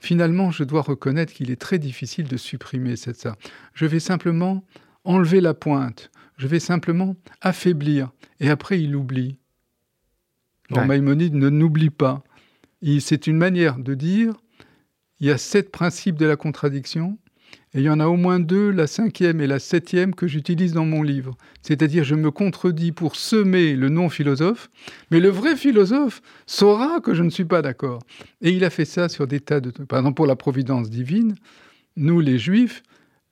finalement, 0.00 0.50
je 0.50 0.64
dois 0.64 0.82
reconnaître 0.82 1.32
qu'il 1.32 1.50
est 1.50 1.60
très 1.60 1.78
difficile 1.78 2.26
de 2.26 2.36
supprimer 2.36 2.96
cette 2.96 3.16
ça. 3.16 3.36
Je 3.72 3.86
vais 3.86 4.00
simplement 4.00 4.64
enlever 5.04 5.40
la 5.40 5.54
pointe. 5.54 6.10
je 6.36 6.48
vais 6.48 6.60
simplement 6.60 7.14
affaiblir. 7.40 8.10
Et 8.40 8.50
après, 8.50 8.80
il 8.80 8.96
oublie. 8.96 9.38
Maïmonide 10.70 11.34
ne 11.34 11.48
n'oublie 11.48 11.90
pas. 11.90 12.24
C'est 13.00 13.26
une 13.26 13.36
manière 13.36 13.78
de 13.78 13.94
dire, 13.94 14.34
il 15.20 15.26
y 15.26 15.30
a 15.30 15.38
sept 15.38 15.70
principes 15.70 16.16
de 16.16 16.26
la 16.26 16.36
contradiction, 16.36 17.18
et 17.74 17.80
il 17.80 17.84
y 17.84 17.90
en 17.90 17.98
a 17.98 18.06
au 18.06 18.16
moins 18.16 18.38
deux, 18.38 18.70
la 18.70 18.86
cinquième 18.86 19.40
et 19.40 19.48
la 19.48 19.58
septième, 19.58 20.14
que 20.14 20.28
j'utilise 20.28 20.72
dans 20.72 20.84
mon 20.84 21.02
livre. 21.02 21.36
C'est-à-dire, 21.62 22.04
je 22.04 22.14
me 22.14 22.30
contredis 22.30 22.92
pour 22.92 23.16
semer 23.16 23.74
le 23.74 23.88
non-philosophe, 23.88 24.70
mais 25.10 25.18
le 25.18 25.28
vrai 25.28 25.56
philosophe 25.56 26.22
saura 26.46 27.00
que 27.00 27.14
je 27.14 27.24
ne 27.24 27.30
suis 27.30 27.44
pas 27.44 27.62
d'accord. 27.62 28.00
Et 28.40 28.50
il 28.50 28.64
a 28.64 28.70
fait 28.70 28.84
ça 28.84 29.08
sur 29.08 29.26
des 29.26 29.40
tas 29.40 29.60
de... 29.60 29.70
Par 29.70 29.98
exemple, 29.98 30.14
pour 30.14 30.26
la 30.26 30.36
providence 30.36 30.88
divine, 30.88 31.34
nous, 31.96 32.20
les 32.20 32.38
juifs, 32.38 32.82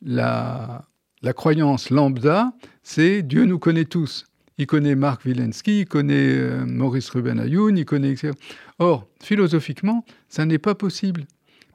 la, 0.04 0.82
croyance 1.36 1.90
lambda, 1.90 2.52
c'est 2.82 3.22
Dieu 3.22 3.44
nous 3.44 3.60
connaît 3.60 3.84
tous. 3.84 4.26
Il 4.58 4.66
connaît 4.66 4.96
Marc 4.96 5.24
Wilensky, 5.24 5.80
il 5.80 5.86
connaît 5.86 6.34
euh, 6.34 6.66
Maurice 6.66 7.10
Ruben 7.10 7.38
Ayoun, 7.38 7.78
il 7.78 7.84
connaît... 7.84 8.16
Or, 8.80 9.06
philosophiquement, 9.22 10.04
ça 10.28 10.44
n'est 10.46 10.58
pas 10.58 10.74
possible. 10.74 11.26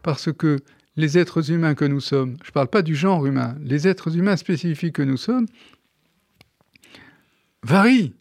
Parce 0.08 0.32
que 0.32 0.60
les 0.96 1.18
êtres 1.18 1.52
humains 1.52 1.76
que 1.76 1.84
nous 1.84 2.00
sommes, 2.00 2.38
je 2.42 2.48
ne 2.48 2.54
parle 2.54 2.70
pas 2.70 2.82
du 2.82 2.96
genre 2.96 3.26
humain, 3.26 3.58
les 3.62 3.90
êtres 3.90 4.16
humains 4.16 4.38
spécifiques 4.38 4.96
que 4.96 5.02
nous 5.02 5.18
sommes, 5.18 5.48
varient. 7.62 8.14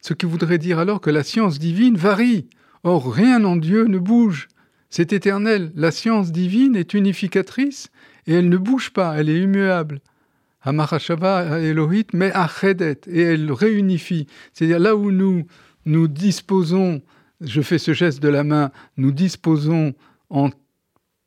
Ce 0.00 0.12
qui 0.12 0.26
voudrait 0.26 0.58
dire 0.58 0.80
alors 0.80 1.00
que 1.00 1.08
la 1.08 1.22
science 1.22 1.60
divine 1.60 1.96
varie. 1.96 2.48
Or, 2.82 3.14
rien 3.14 3.44
en 3.44 3.54
Dieu 3.54 3.84
ne 3.84 4.00
bouge. 4.00 4.48
C'est 4.88 5.12
éternel. 5.12 5.70
La 5.76 5.92
science 5.92 6.32
divine 6.32 6.74
est 6.74 6.94
unificatrice 6.94 7.90
et 8.26 8.34
elle 8.34 8.48
ne 8.48 8.56
bouge 8.56 8.90
pas, 8.90 9.14
elle 9.16 9.28
est 9.28 9.40
immuable. 9.40 10.00
Amarashava 10.62 11.60
Elohit, 11.60 12.08
mais 12.12 12.32
Achedet, 12.32 13.02
et 13.06 13.20
elle 13.20 13.52
réunifie. 13.52 14.26
C'est-à-dire 14.52 14.80
là 14.80 14.96
où 14.96 15.12
nous, 15.12 15.46
nous 15.84 16.08
disposons, 16.08 17.02
je 17.40 17.62
fais 17.62 17.78
ce 17.78 17.92
geste 17.92 18.20
de 18.20 18.28
la 18.28 18.42
main, 18.42 18.72
nous 18.96 19.12
disposons 19.12 19.94
en 20.28 20.50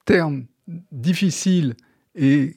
termes 0.06 0.46
difficiles 0.92 1.76
et 2.16 2.56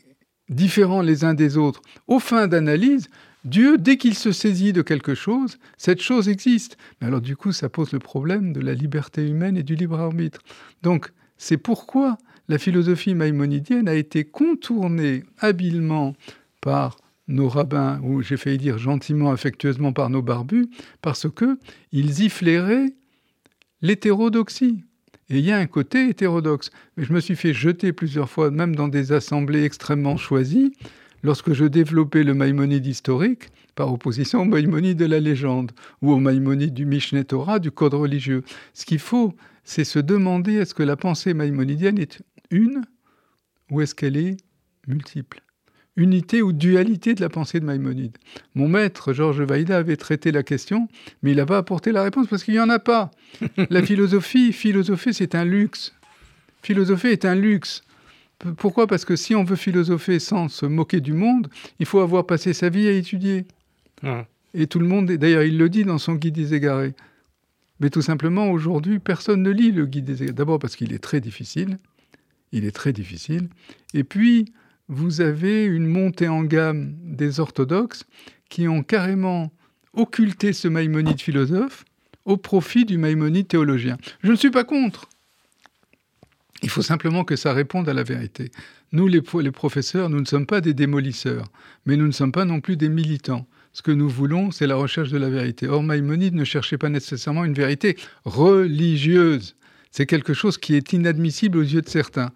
différents 0.49 1.03
les 1.03 1.25
uns 1.25 1.35
des 1.35 1.57
autres, 1.57 1.83
aux 2.07 2.21
fins 2.21 2.47
d'analyse, 2.47 3.09
Dieu, 3.45 3.79
dès 3.79 3.97
qu'il 3.97 4.15
se 4.15 4.33
saisit 4.33 4.73
de 4.73 4.83
quelque 4.83 5.15
chose, 5.15 5.59
cette 5.77 6.03
chose 6.03 6.29
existe. 6.29 6.77
Mais 7.01 7.07
alors 7.07 7.21
du 7.21 7.37
coup, 7.37 7.53
ça 7.53 7.69
pose 7.69 7.93
le 7.93 8.01
problème 8.01 8.53
de 8.53 8.61
la 8.61 8.75
liberté 8.75 9.27
humaine 9.27 9.57
et 9.57 9.63
du 9.63 9.77
libre 9.77 10.01
arbitre. 10.01 10.41
Donc, 10.83 11.13
c'est 11.39 11.57
pourquoi 11.57 12.19
la 12.49 12.59
philosophie 12.59 13.15
maïmonidienne 13.15 13.89
a 13.89 13.95
été 13.95 14.25
contournée 14.25 15.25
habilement 15.39 16.15
par 16.61 16.97
nos 17.29 17.49
rabbins, 17.49 18.01
ou 18.03 18.23
j'ai 18.23 18.37
failli 18.37 18.59
dire 18.59 18.79
gentiment, 18.79 19.33
affectueusement 19.33 19.93
par 19.93 20.11
nos 20.11 20.23
barbus, 20.23 20.69
parce 21.03 21.29
que 21.29 21.59
ils 21.93 22.23
y 22.23 22.29
flairaient 22.29 22.95
l'hétérodoxie. 23.83 24.85
Et 25.29 25.39
il 25.39 25.45
y 25.45 25.53
a 25.53 25.59
un 25.59 25.67
côté 25.67 26.09
hétérodoxe. 26.09 26.71
Mais 26.97 27.05
je 27.05 27.12
me 27.12 27.21
suis 27.21 27.37
fait 27.37 27.53
jeter 27.53 27.93
plusieurs 27.93 28.31
fois, 28.31 28.51
même 28.51 28.77
dans 28.77 28.89
des 28.89 29.12
assemblées 29.12 29.65
extrêmement 29.65 30.17
choisies, 30.17 30.73
lorsque 31.23 31.53
je 31.53 31.65
développais 31.65 32.23
le 32.23 32.35
Maïmonide 32.35 32.87
historique, 32.87 33.51
par 33.75 33.93
opposition 33.93 34.43
au 34.43 34.45
Maïmonide 34.45 34.99
de 34.99 35.05
la 35.05 35.21
légende, 35.21 35.73
ou 36.01 36.12
au 36.12 36.19
Maïmonide 36.19 36.75
du 36.75 36.87
Mishneh 36.87 37.25
Torah, 37.25 37.59
du 37.59 37.71
code 37.71 37.95
religieux. 37.95 38.43
Ce 38.73 38.85
qu'il 38.85 39.01
faut, 39.01 39.35
c'est 39.65 39.85
se 39.85 39.99
demander 39.99 40.55
est-ce 40.55 40.75
que 40.75 40.85
la 40.85 40.97
pensée 40.97 41.35
maïmonidienne 41.35 41.99
est 41.99 42.23
une 42.51 42.83
ou 43.71 43.81
est-ce 43.81 43.95
qu'elle 43.95 44.17
est 44.17 44.37
multiple? 44.87 45.43
Unité 45.97 46.43
ou 46.43 46.53
dualité 46.53 47.15
de 47.15 47.21
la 47.21 47.29
pensée 47.29 47.61
de 47.61 47.65
Maïmonide. 47.65 48.17
Mon 48.55 48.69
maître, 48.69 49.13
Georges 49.13 49.41
Vaïda, 49.41 49.79
avait 49.79 49.97
traité 49.97 50.31
la 50.31 50.43
question, 50.43 50.89
mais 51.23 51.33
il 51.33 51.37
n'a 51.37 51.47
pas 51.47 51.59
apporté 51.59 51.93
la 51.93 52.03
réponse 52.03 52.27
parce 52.27 52.45
qu'il 52.45 52.55
n'y 52.55 52.61
en 52.61 52.69
a 52.69 52.79
pas. 52.79 53.11
la 53.71 53.83
philosophie, 53.83 54.53
philosopher, 54.53 55.13
c'est 55.13 55.35
un 55.35 55.45
luxe. 55.45 55.95
Philosopher 56.63 57.13
est 57.13 57.25
un 57.25 57.35
luxe. 57.35 57.83
Pourquoi? 58.57 58.87
Parce 58.87 59.05
que 59.05 59.17
si 59.17 59.35
on 59.35 59.45
veut 59.45 59.57
philosopher 59.57 60.19
sans 60.19 60.49
se 60.49 60.67
moquer 60.67 61.01
du 61.01 61.15
monde, 61.15 61.49
il 61.81 61.87
faut 61.87 62.01
avoir 62.01 62.27
passé 62.27 62.53
sa 62.53 62.69
vie 62.69 62.87
à 62.87 62.93
étudier. 62.93 63.47
Et 64.53 64.67
tout 64.67 64.79
le 64.79 64.87
monde, 64.87 65.11
d'ailleurs, 65.13 65.43
il 65.43 65.57
le 65.57 65.69
dit 65.69 65.85
dans 65.85 65.99
son 65.99 66.15
guide 66.15 66.35
des 66.35 66.55
égarés. 66.55 66.95
Mais 67.81 67.91
tout 67.91 68.03
simplement, 68.03 68.51
aujourd'hui, 68.51 68.99
personne 68.99 69.43
ne 69.43 69.51
lit 69.51 69.73
le 69.73 69.87
guide 69.87 70.05
des 70.05 70.23
égarés. 70.23 70.33
D'abord 70.33 70.59
parce 70.59 70.77
qu'il 70.77 70.93
est 70.93 70.99
très 70.99 71.21
difficile. 71.21 71.79
Il 72.53 72.65
est 72.65 72.73
très 72.73 72.93
difficile. 72.93 73.49
Et 73.95 74.05
puis, 74.05 74.53
vous 74.88 75.20
avez 75.20 75.64
une 75.64 75.87
montée 75.87 76.29
en 76.29 76.42
gamme 76.42 76.94
des 77.03 77.40
orthodoxes 77.40 78.05
qui 78.49 78.68
ont 78.68 78.83
carrément 78.83 79.53
occulté 79.94 80.53
ce 80.53 80.68
Maïmonide 80.68 81.20
philosophe 81.20 81.85
au 82.25 82.37
profit 82.37 82.85
du 82.85 82.99
Maïmonide 82.99 83.49
théologien. 83.49 83.96
Je 84.22 84.31
ne 84.31 84.37
suis 84.37 84.51
pas 84.51 84.64
contre. 84.64 85.09
Il 86.62 86.70
faut 86.70 86.83
simplement 86.83 87.25
que 87.25 87.37
ça 87.37 87.53
réponde 87.53 87.88
à 87.88 87.94
la 87.94 88.03
vérité. 88.03 88.51
Nous, 88.92 89.09
les, 89.09 89.20
professeurs, 89.20 90.09
nous 90.09 90.20
ne 90.20 90.25
sommes 90.25 90.46
pas 90.46 90.61
des 90.61 90.75
démolisseurs, 90.75 91.46
mais 91.85 91.96
nous 91.96 92.07
ne 92.07 92.12
sommes 92.12 92.33
pas 92.33 92.44
non 92.44 92.61
plus 92.61 92.77
des 92.77 92.88
militants. 92.88 93.46
Ce 93.72 93.83
que 93.83 93.90
nous 93.90 94.09
voulons, 94.09 94.51
c'est 94.51 94.66
la 94.66 94.77
recherche 94.77 95.11
de 95.11 95.18
la 95.18 95.29
vérité. 95.29 95.68
Or, 95.68 95.83
Maïmonide 95.83 96.35
ne 96.35 96.44
cherchait 96.44 96.79
pas 96.79 96.88
nécessairement 96.88 97.44
une 97.44 97.53
vérité 97.53 97.96
religieuse. 98.25 99.55
C'est 99.90 100.07
quelque 100.07 100.35
chose 100.35 100.57
qui 100.57 100.75
est 100.75 100.92
inadmissible 100.92 101.59
aux 101.59 101.62
yeux 101.62 101.83
de 101.83 101.88
certains. 101.88 102.33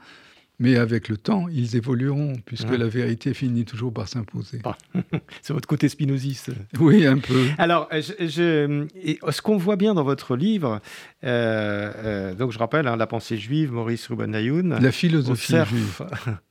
Mais 0.60 0.76
avec 0.76 1.08
le 1.08 1.16
temps, 1.16 1.48
ils 1.48 1.74
évolueront, 1.74 2.34
puisque 2.44 2.70
la 2.70 2.86
vérité 2.86 3.32
finit 3.32 3.64
toujours 3.64 3.92
par 3.92 4.06
s'imposer. 4.06 4.60
Ah. 4.64 4.76
C'est 5.42 5.54
votre 5.54 5.66
côté 5.66 5.88
spinoziste. 5.88 6.50
Oui, 6.78 7.06
un 7.06 7.16
peu. 7.16 7.46
Alors, 7.56 7.88
ce 7.90 9.40
qu'on 9.40 9.56
voit 9.56 9.76
bien 9.76 9.94
dans 9.94 10.04
votre 10.04 10.36
livre, 10.36 10.80
euh, 11.24 11.92
euh, 11.96 12.34
donc 12.34 12.52
je 12.52 12.58
rappelle, 12.58 12.86
hein, 12.86 12.96
La 12.96 13.06
pensée 13.06 13.38
juive, 13.38 13.72
Maurice 13.72 14.06
Ruben 14.08 14.30
La 14.80 14.92
philosophie 14.92 15.56
juive. 15.64 16.02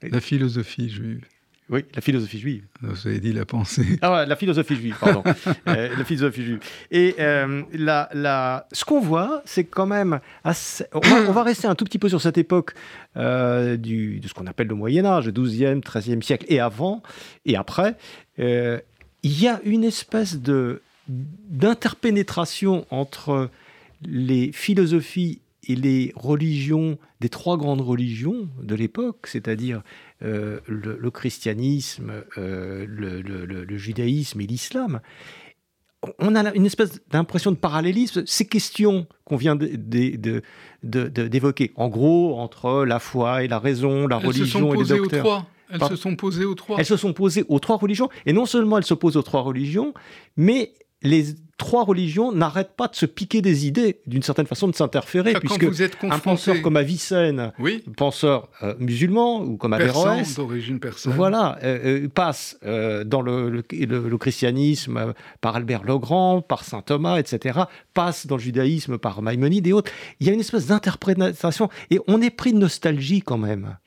la 0.02 0.19
philosophie 0.19 0.89
juive. 0.89 1.24
Oui, 1.69 1.86
la 1.93 2.01
philosophie 2.01 2.39
juive. 2.39 2.63
Vous 2.82 3.08
avez 3.08 3.19
dit 3.19 3.32
la 3.32 3.45
pensée. 3.45 3.99
Ah 4.01 4.12
ouais, 4.12 4.25
la 4.25 4.36
philosophie 4.36 4.75
juive, 4.75 4.95
pardon. 4.99 5.23
Euh, 5.67 5.89
la 5.97 6.03
philosophie 6.03 6.43
juive. 6.43 6.60
Et 6.89 7.15
euh, 7.19 7.62
la, 7.73 8.10
la... 8.13 8.67
ce 8.71 8.86
qu'on 8.86 8.99
voit, 8.99 9.41
c'est 9.45 9.65
quand 9.65 9.86
même 9.86 10.19
assez... 10.43 10.86
on, 10.93 11.32
va, 11.32 11.43
rester 11.43 11.67
un 11.67 11.75
tout 11.75 11.86
petit 11.86 11.99
peu 11.99 12.10
sur 12.10 12.21
cette 12.21 12.38
époque 12.38 12.73
euh, 13.17 13.77
du, 13.77 14.19
de 14.19 14.27
ce 14.27 14.34
qu'on 14.34 14.47
appelle 14.47 14.67
le 14.67 14.75
Moyen 14.75 15.05
Âge, 15.05 15.25
le 15.25 15.32
12e, 15.32 15.82
13e 15.82 16.21
siècle, 16.21 16.45
et 16.49 16.60
avant, 16.60 17.03
et 17.45 17.55
après. 17.55 17.95
il 18.38 18.82
y 19.23 19.47
a 19.47 19.60
une 19.63 19.84
espèce 19.84 20.38
de 20.38 20.82
d'interpénétration 21.08 22.86
entre 22.91 23.49
les 24.05 24.51
philosophies 24.51 25.41
et 25.67 25.75
les 25.75 26.13
religions 26.15 26.97
des 27.19 27.29
trois 27.29 27.58
grandes 27.58 27.82
religions 27.82 28.47
de 28.62 28.75
l'époque, 28.75 29.27
c'est-à-dire 29.27 29.82
euh, 30.21 30.60
le, 30.67 31.12
christianisme, 31.12 32.12
euh, 32.38 32.86
le, 32.88 33.77
judaïsme 33.77 34.41
et 34.41 34.47
l'islam, 34.47 34.99
on 36.17 36.36
a 36.36 36.53
une 36.53 36.65
espèce 36.65 37.01
d'impression 37.10 37.51
de 37.51 37.58
parallélisme. 37.58 38.23
Ces 38.25 38.45
questions 38.45 39.08
qu'on 39.25 39.38
vient 39.38 39.58
d'évoquer, 40.82 41.71
en 41.75 41.89
gros, 41.89 42.38
entre 42.38 42.86
la 42.86 42.99
foi 42.99 43.43
et 43.43 43.47
la 43.47 43.60
raison, 43.60 44.08
la 44.08 44.17
religion 44.17 44.73
et 44.73 44.77
les 44.77 44.86
docteurs. 44.86 45.45
Elles 45.71 45.84
se 45.84 45.95
sont 45.95 46.15
posées 46.15 46.45
aux 46.45 46.55
trois. 46.55 46.79
Elles 46.79 46.86
se 46.86 46.97
sont 46.97 47.13
posées 47.13 47.45
aux 47.47 47.60
trois 47.60 47.77
religions. 47.77 48.10
Et 48.25 48.34
non 48.34 48.45
seulement 48.45 48.77
elles 48.77 48.86
se 48.86 48.93
posent 48.93 49.17
aux 49.17 49.21
trois 49.21 49.41
religions, 49.41 49.93
mais 50.36 50.73
les 51.01 51.36
trois 51.60 51.84
religions 51.84 52.32
n'arrêtent 52.32 52.76
pas 52.76 52.88
de 52.88 52.95
se 52.95 53.06
piquer 53.06 53.43
des 53.43 53.67
idées, 53.67 54.00
d'une 54.08 54.24
certaine 54.24 54.48
façon 54.48 54.67
de 54.67 54.74
s'interférer, 54.74 55.34
puisque 55.34 55.67
un 56.02 56.17
penseur 56.17 56.62
comme 56.63 56.78
Avicenne, 56.78 57.52
penseur 57.95 58.50
euh, 58.63 58.74
musulman, 58.80 59.43
ou 59.43 59.58
comme 59.58 59.74
Averroès, 59.74 60.36
d'origine 60.36 60.80
persane, 60.80 61.13
voilà, 61.13 61.60
euh, 61.63 62.06
euh, 62.06 62.08
passe 62.08 62.58
dans 63.06 63.22
le, 63.22 63.62
christianisme 64.17 65.13
par 65.41 65.56
Albert 65.56 65.84
le 65.84 65.98
Grand, 66.00 66.41
par 66.41 66.63
saint 66.63 66.82
Thomas, 66.82 67.17
etc., 67.17 67.60
passe 67.93 68.26
dans 68.26 68.38
le 68.38 68.41
judaïsme 68.41 68.98
par 68.98 69.22
Maïmonide 69.22 69.67
et 69.67 69.74
autres. 69.74 69.91
Il 70.19 70.28
y 70.28 70.30
a 70.30 70.34
une 70.34 70.39
espèce 70.39 70.67
d'interprétation, 70.67 71.69
et 71.91 72.00
on 72.08 72.22
est 72.22 72.30
pris 72.30 72.54
de 72.54 72.58
nostalgie 72.58 73.22
quand 73.22 73.38
même. 73.38 73.78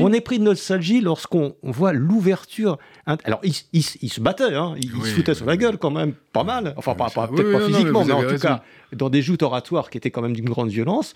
On 0.00 0.12
est 0.12 0.20
pris 0.20 0.38
de 0.38 0.44
nostalgie 0.44 1.00
lorsqu'on 1.00 1.56
voit 1.62 1.92
l'ouverture. 1.92 2.78
Alors, 3.06 3.40
il, 3.42 3.82
se 3.82 4.20
battait, 4.20 4.54
hein, 4.54 4.74
il, 4.78 4.90
se 4.90 5.14
foutait 5.14 5.34
sur 5.34 5.46
la 5.46 5.56
gueule 5.56 5.78
quand 5.78 5.90
même, 5.90 6.12
pas 6.32 6.44
mal. 6.44 6.74
Enfin, 6.76 6.94
pas, 6.94 7.08
peut-être 7.28 7.52
pas 7.52 7.66
physiquement, 7.66 8.04
mais, 8.04 8.12
en 8.12 8.26
tout 8.26 8.38
cas, 8.38 8.62
dans 8.92 9.10
des 9.10 9.22
joutes 9.22 9.42
oratoires 9.42 9.90
qui 9.90 9.98
étaient 9.98 10.10
quand 10.10 10.22
même 10.22 10.34
d'une 10.34 10.48
grande 10.48 10.70
violence. 10.70 11.14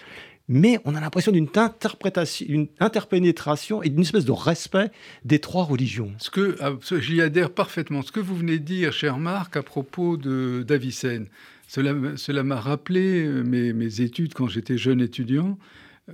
Mais 0.49 0.79
on 0.85 0.95
a 0.95 1.01
l'impression 1.01 1.33
d'une 1.33 1.49
interprétation, 1.57 2.47
une 2.49 2.69
interpénétration 2.79 3.83
et 3.83 3.89
d'une 3.89 4.03
espèce 4.03 4.25
de 4.25 4.33
respect 4.33 4.91
des 5.25 5.41
trois 5.41 5.65
religions. 5.65 6.13
Ce 6.19 6.31
que, 6.31 6.57
ah, 6.61 6.75
j'y 7.01 7.21
adhère 7.21 7.51
parfaitement. 7.51 8.03
Ce 8.03 8.13
que 8.13 8.21
vous 8.21 8.37
venez 8.37 8.61
de 8.61 8.65
dire, 8.65 8.93
cher 8.93 9.19
Marc, 9.19 9.57
à 9.57 9.63
propos 9.63 10.17
d'Avicenne, 10.17 11.27
cela, 11.67 11.95
cela 12.17 12.45
m'a 12.45 12.61
rappelé 12.61 13.27
euh, 13.27 13.43
mes, 13.43 13.73
mes, 13.73 14.01
études 14.01 14.35
quand 14.35 14.47
j'étais 14.47 14.79
jeune 14.79 15.01
étudiant. 15.01 15.59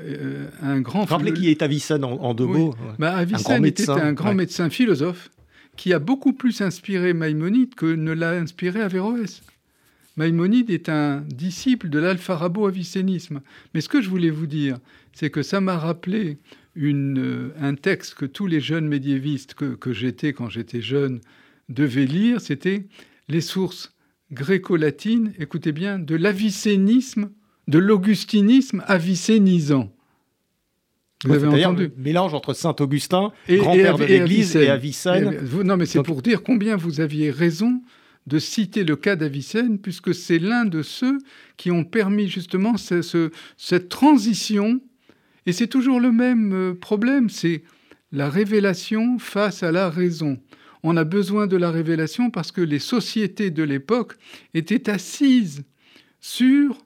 Euh, 0.01 0.49
un 0.63 0.81
grand. 0.81 1.05
Rappelez 1.05 1.35
qui 1.35 1.51
est 1.51 1.61
Avicenne 1.61 2.05
en, 2.05 2.33
deux 2.33 2.47
mots. 2.47 2.75
Bah, 2.99 3.15
Avicenne 3.15 3.67
était 3.67 3.91
un 3.91 4.15
grand 4.15 4.35
médecin 4.35 4.71
philosophe 4.71 5.31
qui 5.77 5.93
a 5.93 5.99
beaucoup 5.99 6.33
plus 6.33 6.61
inspiré 6.61 7.13
Maïmonide 7.13 7.75
que 7.75 7.87
ne 7.87 8.13
l'a 8.13 8.33
inspiré 8.33 8.81
Averroès. 8.81 9.43
Maïmonide 10.17 10.71
est 10.71 10.89
un 10.89 11.23
disciple 11.29 11.89
de 11.89 11.99
l'alpharabo-avicénisme. 11.99 13.41
Mais 13.75 13.81
ce 13.81 13.89
que 13.89 14.03
je 14.03 14.11
voulais 14.11 14.31
vous 14.31 14.47
dire, 14.47 14.79
c'est 15.13 15.31
que 15.31 15.43
ça 15.43 15.61
m'a 15.61 15.79
rappelé 15.79 16.39
euh, 16.77 17.51
un 17.61 17.75
texte 17.75 18.15
que 18.15 18.27
tous 18.27 18.47
les 18.47 18.61
jeunes 18.61 18.89
médiévistes 18.89 19.55
que, 19.55 19.93
j'étais 19.93 20.33
quand 20.33 20.49
j'étais 20.49 20.83
jeune 20.83 21.21
devaient 21.69 22.07
lire, 22.07 22.41
c'était 22.41 22.87
les 23.29 23.41
sources 23.41 23.95
gréco-latines, 24.33 25.33
écoutez 25.39 25.73
bien, 25.73 25.99
de 25.99 26.15
l'avicénisme, 26.15 27.31
de 27.69 27.79
l'augustinisme 27.79 28.83
avicénisant. 28.87 29.93
Vous 31.25 31.35
avez 31.35 31.47
entendu 31.47 31.91
mélange 31.97 32.35
entre 32.35 32.53
Saint 32.53 32.75
Augustin, 32.81 33.33
grand-père 33.49 33.97
de 33.97 34.05
l'Église, 34.05 34.57
et 34.57 34.69
Avicenne. 34.69 35.39
non, 35.63 35.77
mais 35.77 35.87
c'est 35.87 36.03
pour 36.03 36.21
dire 36.21 36.43
combien 36.43 36.77
vous 36.77 37.01
aviez 37.01 37.31
raison 37.31 37.81
de 38.27 38.39
citer 38.39 38.85
le 38.85 38.97
cas 38.97 39.17
d'Avicenne, 39.17 39.79
puisque 39.79 40.15
c'est 40.15 40.39
l'un 40.39 40.65
de 40.65 40.83
ceux 40.83 41.19
qui 41.57 41.71
ont 41.71 41.85
permis 41.85 42.29
justement 42.29 42.77
cette 42.77 43.89
transition. 43.89 44.81
Et 45.47 45.53
c'est 45.53 45.67
toujours 45.67 46.01
le 46.01 46.13
même 46.13 46.53
euh, 46.53 46.75
problème, 46.75 47.29
c'est 47.29 47.65
la 48.13 48.31
révélation 48.31 49.19
face 49.19 49.63
à 49.63 49.73
la 49.73 49.91
raison. 49.91 50.39
On 50.85 50.97
a 50.97 51.05
besoin 51.05 51.47
de 51.47 51.57
la 51.57 51.71
révélation 51.71 52.31
parce 52.31 52.53
que 52.53 52.61
les 52.61 52.79
sociétés 52.79 53.51
de 53.51 53.63
l'époque 53.63 54.15
étaient 54.55 54.91
assises 54.91 55.65
sur 56.21 56.79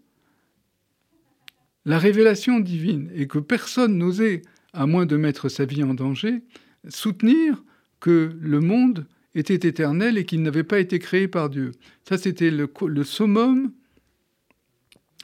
la 1.85 1.99
révélation 1.99 2.61
divine 2.61 3.11
et 3.14 3.27
que 3.27 3.38
personne 3.38 3.99
n'osait, 3.99 4.42
à 4.72 4.87
moins 4.87 5.07
de 5.07 5.16
mettre 5.16 5.49
sa 5.49 5.64
vie 5.64 5.83
en 5.83 5.94
danger, 5.94 6.42
soutenir 6.88 7.62
que 8.01 8.37
le 8.40 8.61
monde 8.61 9.07
était 9.37 9.68
éternel 9.68 10.18
et 10.18 10.25
qu'il 10.25 10.42
n'avait 10.42 10.64
pas 10.64 10.81
été 10.81 10.99
créé 10.99 11.29
par 11.29 11.51
Dieu. 11.51 11.72
Ça, 12.09 12.18
c'était 12.18 12.51
le, 12.51 12.68
summum 13.05 13.70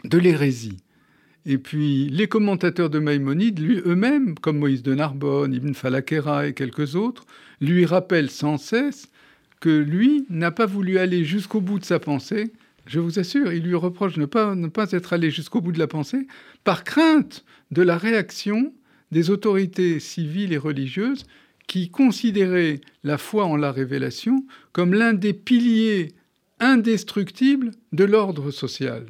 de 0.05 0.19
l'hérésie. 0.19 0.79
Et 1.45 1.59
puis 1.59 2.09
les 2.09 2.29
commentateurs 2.29 2.91
de 2.91 2.99
Maïmonide, 2.99 3.59
lui 3.59 3.81
eux-mêmes, 3.85 4.37
comme 4.37 4.59
Moïse 4.59 4.83
de 4.83 4.95
Narbonne, 4.95 5.53
Ibn 5.53 5.73
Falakera 5.73 6.47
et 6.47 6.53
quelques 6.53 6.95
autres, 6.95 7.25
lui 7.61 7.85
rappellent 7.85 8.31
sans 8.31 8.59
cesse 8.59 9.09
que 9.61 9.71
lui 9.71 10.27
n'a 10.29 10.51
pas 10.51 10.67
voulu 10.67 10.99
aller 10.99 11.25
jusqu'au 11.25 11.61
bout 11.61 11.79
de 11.79 11.85
sa 11.85 11.99
pensée. 11.99 12.53
Je 12.87 13.01
vous 13.01 13.19
assure, 13.19 13.53
il 13.53 13.63
lui 13.63 13.75
reproche 13.75 14.17
ne 14.17 14.27
pas, 14.27 14.55
ne 14.55 14.69
pas 14.69 14.91
être 14.93 15.13
allé 15.13 15.31
jusqu'au 15.31 15.61
bout 15.61 15.73
de 15.73 15.79
la 15.79 15.87
pensée 15.87 16.27
par 16.65 16.85
crainte 16.85 17.45
de 17.71 17.83
la 17.83 17.97
réaction 17.97 18.73
des 19.11 19.31
autorités 19.31 20.01
civiles 20.01 20.53
et 20.53 20.59
religieuses 20.59 21.27
qui 21.67 21.91
considérait 21.91 22.81
la 23.05 23.19
foi 23.19 23.45
en 23.45 23.57
la 23.57 23.73
révélation 23.73 24.45
comme 24.73 24.95
l'un 24.95 25.15
des 25.15 25.33
piliers 25.33 26.13
indestructibles 26.61 27.73
de 27.93 28.05
l'ordre 28.05 28.51
social. 28.51 29.07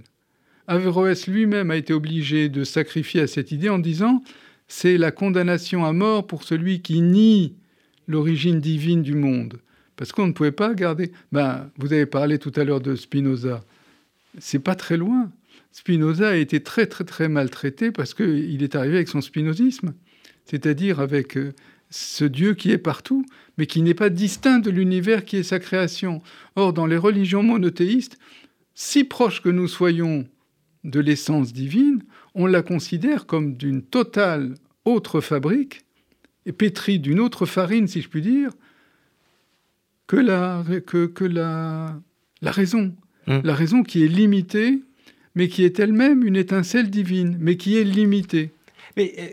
Averroès 0.66 1.26
lui-même 1.26 1.70
a 1.70 1.76
été 1.76 1.92
obligé 1.92 2.48
de 2.48 2.64
sacrifier 2.64 3.20
à 3.22 3.26
cette 3.26 3.52
idée 3.52 3.68
en 3.68 3.78
disant 3.78 4.22
c'est 4.68 4.96
la 4.96 5.10
condamnation 5.10 5.84
à 5.84 5.92
mort 5.92 6.26
pour 6.26 6.44
celui 6.44 6.80
qui 6.80 7.02
nie 7.02 7.56
l'origine 8.08 8.60
divine 8.60 9.02
du 9.02 9.14
monde. 9.14 9.58
Parce 9.96 10.12
qu'on 10.12 10.26
ne 10.26 10.32
pouvait 10.32 10.52
pas 10.52 10.74
garder. 10.74 11.12
Ben, 11.30 11.70
vous 11.76 11.92
avez 11.92 12.06
parlé 12.06 12.38
tout 12.38 12.52
à 12.56 12.64
l'heure 12.64 12.80
de 12.80 12.96
Spinoza. 12.96 13.62
C'est 14.38 14.58
pas 14.58 14.74
très 14.74 14.96
loin. 14.96 15.30
Spinoza 15.72 16.30
a 16.30 16.36
été 16.36 16.62
très 16.62 16.86
très 16.86 17.04
très 17.04 17.28
maltraité 17.28 17.90
parce 17.90 18.14
qu'il 18.14 18.62
est 18.62 18.74
arrivé 18.74 18.96
avec 18.96 19.08
son 19.08 19.20
spinozisme, 19.20 19.94
c'est-à-dire 20.44 21.00
avec 21.00 21.36
euh, 21.36 21.52
ce 21.92 22.24
Dieu 22.24 22.54
qui 22.54 22.70
est 22.70 22.78
partout, 22.78 23.24
mais 23.58 23.66
qui 23.66 23.82
n'est 23.82 23.94
pas 23.94 24.08
distinct 24.08 24.60
de 24.60 24.70
l'univers 24.70 25.24
qui 25.24 25.36
est 25.36 25.42
sa 25.42 25.58
création. 25.58 26.22
Or, 26.56 26.72
dans 26.72 26.86
les 26.86 26.96
religions 26.96 27.42
monothéistes, 27.42 28.18
si 28.74 29.04
proches 29.04 29.42
que 29.42 29.50
nous 29.50 29.68
soyons 29.68 30.26
de 30.84 31.00
l'essence 31.00 31.52
divine, 31.52 32.02
on 32.34 32.46
la 32.46 32.62
considère 32.62 33.26
comme 33.26 33.54
d'une 33.54 33.82
totale 33.82 34.54
autre 34.84 35.20
fabrique, 35.20 35.82
et 36.46 36.52
pétrie 36.52 36.98
d'une 36.98 37.20
autre 37.20 37.46
farine, 37.46 37.86
si 37.86 38.00
je 38.00 38.08
puis 38.08 38.22
dire, 38.22 38.50
que 40.08 40.16
la, 40.16 40.64
que, 40.86 41.24
la, 41.24 42.00
la 42.40 42.50
raison. 42.50 42.96
Mmh. 43.26 43.38
La 43.44 43.54
raison 43.54 43.82
qui 43.84 44.02
est 44.02 44.08
limitée, 44.08 44.82
mais 45.36 45.48
qui 45.48 45.62
est 45.62 45.78
elle-même 45.78 46.26
une 46.26 46.36
étincelle 46.36 46.90
divine, 46.90 47.36
mais 47.38 47.56
qui 47.56 47.76
est 47.76 47.84
limitée. 47.84 48.50
Mais 48.96 49.14
euh, 49.18 49.28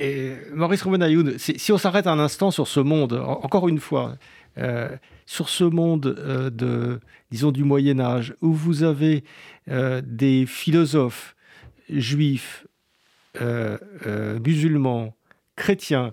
et 0.00 0.34
Maurice 0.52 0.82
Roubenayoun, 0.82 1.38
si 1.38 1.72
on 1.72 1.78
s'arrête 1.78 2.06
un 2.06 2.18
instant 2.18 2.50
sur 2.50 2.68
ce 2.68 2.80
monde, 2.80 3.14
encore 3.14 3.68
une 3.68 3.80
fois, 3.80 4.16
euh, 4.58 4.88
sur 5.26 5.48
ce 5.48 5.64
monde 5.64 6.16
euh, 6.18 6.50
de, 6.50 7.00
disons, 7.30 7.52
du 7.52 7.64
Moyen 7.64 8.00
Âge, 8.00 8.34
où 8.40 8.52
vous 8.52 8.82
avez 8.82 9.22
euh, 9.70 10.00
des 10.04 10.46
philosophes 10.46 11.36
juifs, 11.88 12.66
musulmans, 14.44 15.14
chrétiens, 15.54 16.12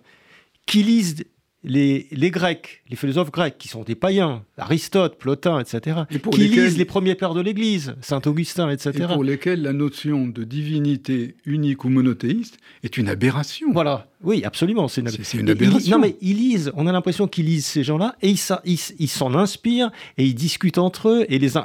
qui 0.68 0.84
lisent 0.84 1.26
les, 1.66 2.32
Grecs, 2.32 2.84
les 2.90 2.96
philosophes 2.96 3.32
grecs, 3.32 3.58
qui 3.58 3.68
sont 3.68 3.84
des 3.84 3.96
païens, 3.96 4.44
Aristote, 4.58 5.18
Plotin, 5.18 5.60
etc., 5.60 6.02
qui 6.32 6.48
lisent 6.48 6.78
les 6.78 6.86
premiers 6.86 7.16
pères 7.16 7.34
de 7.34 7.42
l'Église, 7.42 7.96
Saint 8.02 8.22
Augustin, 8.26 8.70
etc. 8.70 8.92
Et 8.96 9.14
pour 9.14 9.24
lesquels 9.24 9.62
la 9.62 9.74
notion 9.74 10.28
de 10.28 10.44
divinité 10.44 11.36
unique 11.46 11.84
ou 11.84 11.90
monothéiste 11.90 12.58
est 12.84 12.98
une 12.98 13.10
aberration. 13.10 13.72
Voilà, 13.72 14.08
oui, 14.26 14.44
absolument, 14.44 14.88
c'est 14.88 15.02
une, 15.02 15.50
aberration. 15.50 15.98
non, 15.98 16.02
mais 16.02 16.16
ils 16.22 16.36
lisent, 16.36 16.72
on 16.76 16.88
a 16.88 16.92
l'impression 16.92 17.28
qu'ils 17.28 17.46
lisent 17.46 17.66
ces 17.66 17.84
gens-là, 17.84 18.16
et 18.22 18.30
ils 18.32 19.08
s'en 19.08 19.36
inspirent, 19.36 19.92
et 20.18 20.26
ils 20.26 20.34
discutent 20.34 20.80
entre 20.80 21.10
eux, 21.10 21.26
et 21.30 21.40
les 21.40 21.56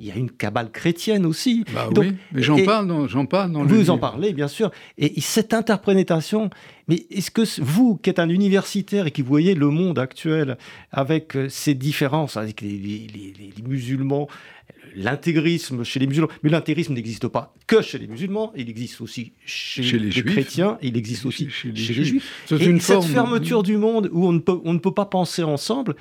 il 0.00 0.06
y 0.06 0.10
a 0.10 0.16
une 0.16 0.30
cabale 0.30 0.70
chrétienne 0.70 1.26
aussi. 1.26 1.64
Bah 1.74 1.88
oui, 1.96 2.14
mais 2.32 2.42
j'en 2.42 2.62
parle 2.64 2.86
dans, 2.86 3.06
j'en 3.06 3.26
parle 3.26 3.52
dans 3.52 3.64
Vous 3.64 3.90
en 3.90 3.98
parlez, 3.98 4.32
bien 4.32 4.48
sûr. 4.48 4.70
Et, 4.96 5.20
cette 5.20 5.52
interprétation, 5.52 6.50
mais 6.88 7.06
est-ce 7.10 7.30
que 7.30 7.42
vous, 7.60 7.96
qui 7.96 8.10
êtes 8.10 8.18
un 8.18 8.28
universitaire 8.28 9.06
et 9.06 9.10
qui 9.10 9.22
voyez 9.22 9.54
le 9.54 9.68
monde 9.68 9.98
actuel 9.98 10.56
avec 10.90 11.36
euh, 11.36 11.48
ces 11.50 11.74
différences, 11.74 12.36
avec 12.36 12.62
les 12.62 13.06
musulmans, 13.66 14.28
l'intégrisme 14.94 15.84
chez 15.84 16.00
les 16.00 16.06
musulmans. 16.06 16.28
Mais 16.42 16.50
l'intégrisme 16.50 16.94
n'existe 16.94 17.28
pas 17.28 17.54
que 17.66 17.82
chez 17.82 17.98
les 17.98 18.06
musulmans, 18.06 18.52
il 18.56 18.68
existe 18.68 19.00
aussi 19.00 19.32
chez, 19.44 19.82
les, 19.98 20.10
chrétiens, 20.10 20.78
il 20.82 20.96
existe 20.96 21.26
aussi 21.26 21.48
chez, 21.50 21.70
les, 21.70 21.76
juifs. 21.76 22.44
C'est 22.46 22.64
une 22.64 22.80
cette 22.80 23.04
fermeture 23.04 23.62
du 23.62 23.76
monde 23.76 24.08
où 24.12 24.26
on 24.26 24.32
ne 24.32 24.38
peut, 24.38 24.60
on 24.64 24.72
ne 24.72 24.78
peut 24.78 24.94
pas 24.94 25.06
penser 25.06 25.42
ensemble, 25.42 25.94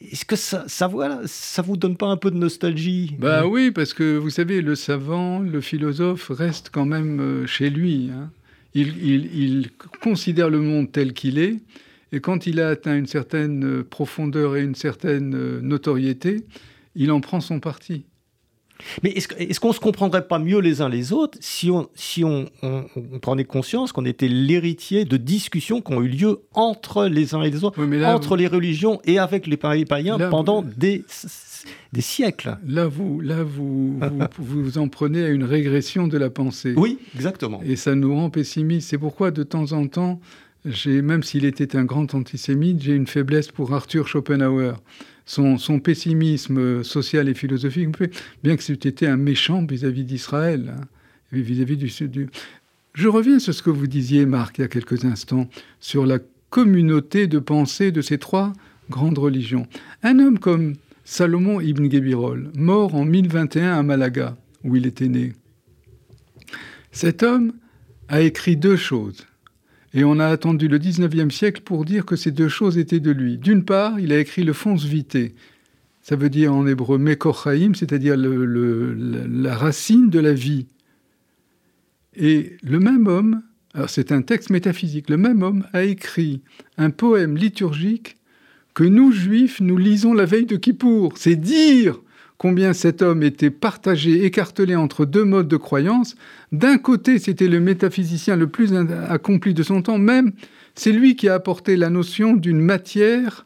est-ce 0.00 0.24
que 0.24 0.36
ça, 0.36 0.64
ça, 0.66 0.86
voilà, 0.86 1.20
ça 1.26 1.62
vous 1.62 1.76
donne 1.76 1.96
pas 1.96 2.06
un 2.06 2.16
peu 2.16 2.30
de 2.30 2.36
nostalgie? 2.36 3.16
Bah 3.18 3.46
oui, 3.46 3.70
parce 3.70 3.94
que 3.94 4.16
vous 4.16 4.30
savez, 4.30 4.60
le 4.60 4.74
savant, 4.74 5.38
le 5.38 5.60
philosophe 5.60 6.30
reste 6.30 6.70
quand 6.72 6.84
même 6.84 7.20
euh, 7.20 7.46
chez 7.46 7.70
lui. 7.70 8.10
Hein. 8.12 8.30
Il, 8.74 8.88
il, 9.02 9.40
il, 9.40 9.70
considère 10.02 10.50
le 10.50 10.60
monde 10.60 10.90
tel 10.90 11.12
qu'il 11.12 11.38
est, 11.38 11.58
et 12.12 12.20
quand 12.20 12.46
il 12.46 12.60
a 12.60 12.68
atteint 12.68 12.96
une 12.96 13.06
certaine 13.06 13.64
euh, 13.64 13.84
profondeur 13.84 14.56
et 14.56 14.62
une 14.62 14.74
certaine 14.74 15.34
euh, 15.34 15.60
notoriété, 15.60 16.44
il 16.96 17.10
en 17.12 17.20
prend 17.20 17.40
son 17.40 17.60
parti. 17.60 18.04
Mais 19.02 19.10
est-ce 19.10 19.60
qu'on 19.60 19.68
ne 19.68 19.74
se 19.74 19.80
comprendrait 19.80 20.26
pas 20.26 20.38
mieux 20.38 20.58
les 20.58 20.80
uns 20.80 20.88
les 20.88 21.12
autres 21.12 21.38
si 21.40 21.70
on, 21.70 21.88
si 21.94 22.24
on, 22.24 22.46
prenait 23.22 23.44
conscience 23.44 23.92
qu'on 23.92 24.04
était 24.04 24.28
l'héritier 24.28 25.04
de 25.04 25.16
discussions 25.16 25.80
qui 25.80 25.92
ont 25.92 26.02
eu 26.02 26.08
lieu 26.08 26.40
entre 26.52 27.06
les 27.06 27.34
uns 27.34 27.42
et 27.42 27.50
les 27.50 27.64
autres, 27.64 27.80
entre 28.04 28.36
les 28.36 28.46
religions 28.46 29.00
et 29.04 29.18
avec 29.18 29.46
les 29.46 29.56
païens 29.56 30.18
pendant 30.30 30.62
des, 30.62 31.04
des 31.92 32.00
siècles? 32.00 32.58
Là, 32.66 32.86
vous, 32.86 33.20
là 33.20 33.42
vous, 33.42 33.98
vous, 34.38 34.62
vous, 34.62 34.78
en 34.78 34.88
prenez 34.88 35.24
à 35.24 35.28
une 35.28 35.44
régression 35.44 36.06
de 36.08 36.18
la 36.18 36.30
pensée. 36.30 36.74
Oui, 36.76 36.98
exactement. 37.14 37.60
Et 37.64 37.76
ça 37.76 37.94
nous 37.94 38.14
rend 38.14 38.30
pessimistes. 38.30 38.90
C'est 38.90 38.98
pourquoi, 38.98 39.30
de 39.30 39.42
temps 39.42 39.72
en 39.72 39.86
temps, 39.86 40.20
même 40.86 41.22
s'il 41.22 41.44
était 41.44 41.76
un 41.76 41.84
grand 41.84 42.14
antisémite, 42.14 42.82
j'ai 42.82 42.94
une 42.94 43.06
faiblesse 43.06 43.48
pour 43.48 43.74
Arthur 43.74 44.08
Schopenhauer 44.08 44.74
son, 45.26 45.80
pessimisme 45.80 46.82
social 46.82 47.28
et 47.28 47.34
philosophique, 47.34 47.90
bien 48.42 48.56
que 48.56 48.62
c'était 48.62 49.06
un 49.06 49.16
méchant 49.16 49.64
vis-à-vis 49.64 50.04
d'Israël, 50.04 50.74
hein, 50.76 50.84
vis-à-vis 51.32 51.76
du 51.76 51.88
sud. 51.88 52.28
Je 52.92 53.08
reviens 53.08 53.38
sur 53.38 53.54
ce 53.54 53.62
que 53.62 53.70
vous 53.70 53.86
disiez, 53.86 54.26
Marc, 54.26 54.58
il 54.58 54.62
y 54.62 54.64
a 54.64 54.68
quelques 54.68 55.04
instants, 55.04 55.48
sur 55.80 56.06
la 56.06 56.18
communauté 56.50 57.26
de 57.26 57.38
pensée 57.38 57.90
de 57.90 58.02
ces 58.02 58.18
trois 58.18 58.52
grandes 58.90 59.18
religions. 59.18 59.66
Un 60.02 60.18
homme 60.18 60.38
comme 60.38 60.74
Salomon 61.04 61.60
ibn 61.60 61.90
Gebirol, 61.90 62.50
mort 62.54 62.94
en 62.94 63.04
1021 63.04 63.72
à 63.72 63.82
Malaga, 63.82 64.36
où 64.62 64.76
il 64.76 64.86
était 64.86 65.08
né. 65.08 65.32
Cet 66.92 67.22
homme 67.22 67.52
a 68.08 68.20
écrit 68.20 68.56
deux 68.56 68.76
choses. 68.76 69.26
Et 69.94 70.02
on 70.02 70.18
a 70.18 70.26
attendu 70.26 70.66
le 70.66 70.78
19e 70.78 71.30
siècle 71.30 71.62
pour 71.62 71.84
dire 71.84 72.04
que 72.04 72.16
ces 72.16 72.32
deux 72.32 72.48
choses 72.48 72.78
étaient 72.78 73.00
de 73.00 73.12
lui. 73.12 73.38
D'une 73.38 73.64
part, 73.64 74.00
il 74.00 74.12
a 74.12 74.18
écrit 74.18 74.42
le 74.42 74.52
Fons 74.52 74.74
Vitae. 74.74 75.30
Ça 76.02 76.16
veut 76.16 76.28
dire 76.28 76.52
en 76.52 76.66
hébreu 76.66 76.98
Mekochaim, 76.98 77.74
c'est-à-dire 77.74 78.16
la 78.16 79.56
racine 79.56 80.10
de 80.10 80.18
la 80.18 80.34
vie. 80.34 80.66
Et 82.16 82.56
le 82.62 82.80
même 82.80 83.06
homme, 83.06 83.42
alors 83.72 83.88
c'est 83.88 84.12
un 84.12 84.22
texte 84.22 84.50
métaphysique, 84.50 85.08
le 85.08 85.16
même 85.16 85.42
homme 85.42 85.64
a 85.72 85.84
écrit 85.84 86.42
un 86.76 86.90
poème 86.90 87.36
liturgique 87.36 88.16
que 88.74 88.84
nous, 88.84 89.12
juifs, 89.12 89.60
nous 89.60 89.78
lisons 89.78 90.12
la 90.12 90.24
veille 90.24 90.46
de 90.46 90.56
Kippour. 90.56 91.12
C'est 91.16 91.36
dire 91.36 92.00
combien 92.38 92.72
cet 92.72 93.02
homme 93.02 93.22
était 93.22 93.50
partagé, 93.50 94.24
écartelé 94.24 94.74
entre 94.76 95.04
deux 95.04 95.24
modes 95.24 95.48
de 95.48 95.56
croyance. 95.56 96.16
D'un 96.52 96.78
côté, 96.78 97.18
c'était 97.18 97.48
le 97.48 97.60
métaphysicien 97.60 98.36
le 98.36 98.46
plus 98.46 98.72
accompli 99.08 99.54
de 99.54 99.62
son 99.62 99.82
temps, 99.82 99.98
même 99.98 100.32
c'est 100.74 100.92
lui 100.92 101.16
qui 101.16 101.28
a 101.28 101.34
apporté 101.34 101.76
la 101.76 101.90
notion 101.90 102.34
d'une 102.34 102.60
matière 102.60 103.44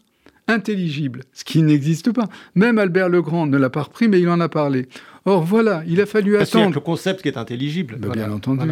intelligible, 0.48 1.24
ce 1.34 1.44
qui 1.44 1.62
n'existe 1.62 2.10
pas. 2.12 2.28
Même 2.54 2.78
Albert 2.78 3.10
le 3.10 3.20
Grand 3.20 3.46
ne 3.46 3.58
l'a 3.58 3.70
pas 3.70 3.82
repris, 3.82 4.08
mais 4.08 4.20
il 4.20 4.28
en 4.28 4.40
a 4.40 4.48
parlé. 4.48 4.88
Or 5.26 5.44
voilà, 5.44 5.82
il 5.86 6.00
a 6.00 6.06
fallu 6.06 6.38
Parce 6.38 6.56
attendre. 6.56 6.74
le 6.74 6.80
concept 6.80 7.20
qui 7.20 7.28
est 7.28 7.36
intelligible. 7.36 7.96
Bien 7.96 8.32
entendu. 8.32 8.66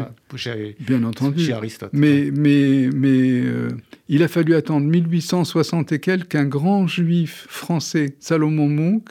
bien 0.80 1.04
entendu. 1.04 1.52
Aristote. 1.52 1.90
Mais, 1.92 2.30
mais, 2.34 2.88
mais 2.94 3.42
euh, 3.44 3.68
il 4.08 4.22
a 4.22 4.28
fallu 4.28 4.54
attendre 4.54 4.86
1860 4.86 5.92
et 5.92 6.00
quelques 6.00 6.28
qu'un 6.28 6.46
grand 6.46 6.86
juif 6.86 7.46
français, 7.50 8.16
Salomon 8.20 8.68
Monk, 8.68 9.10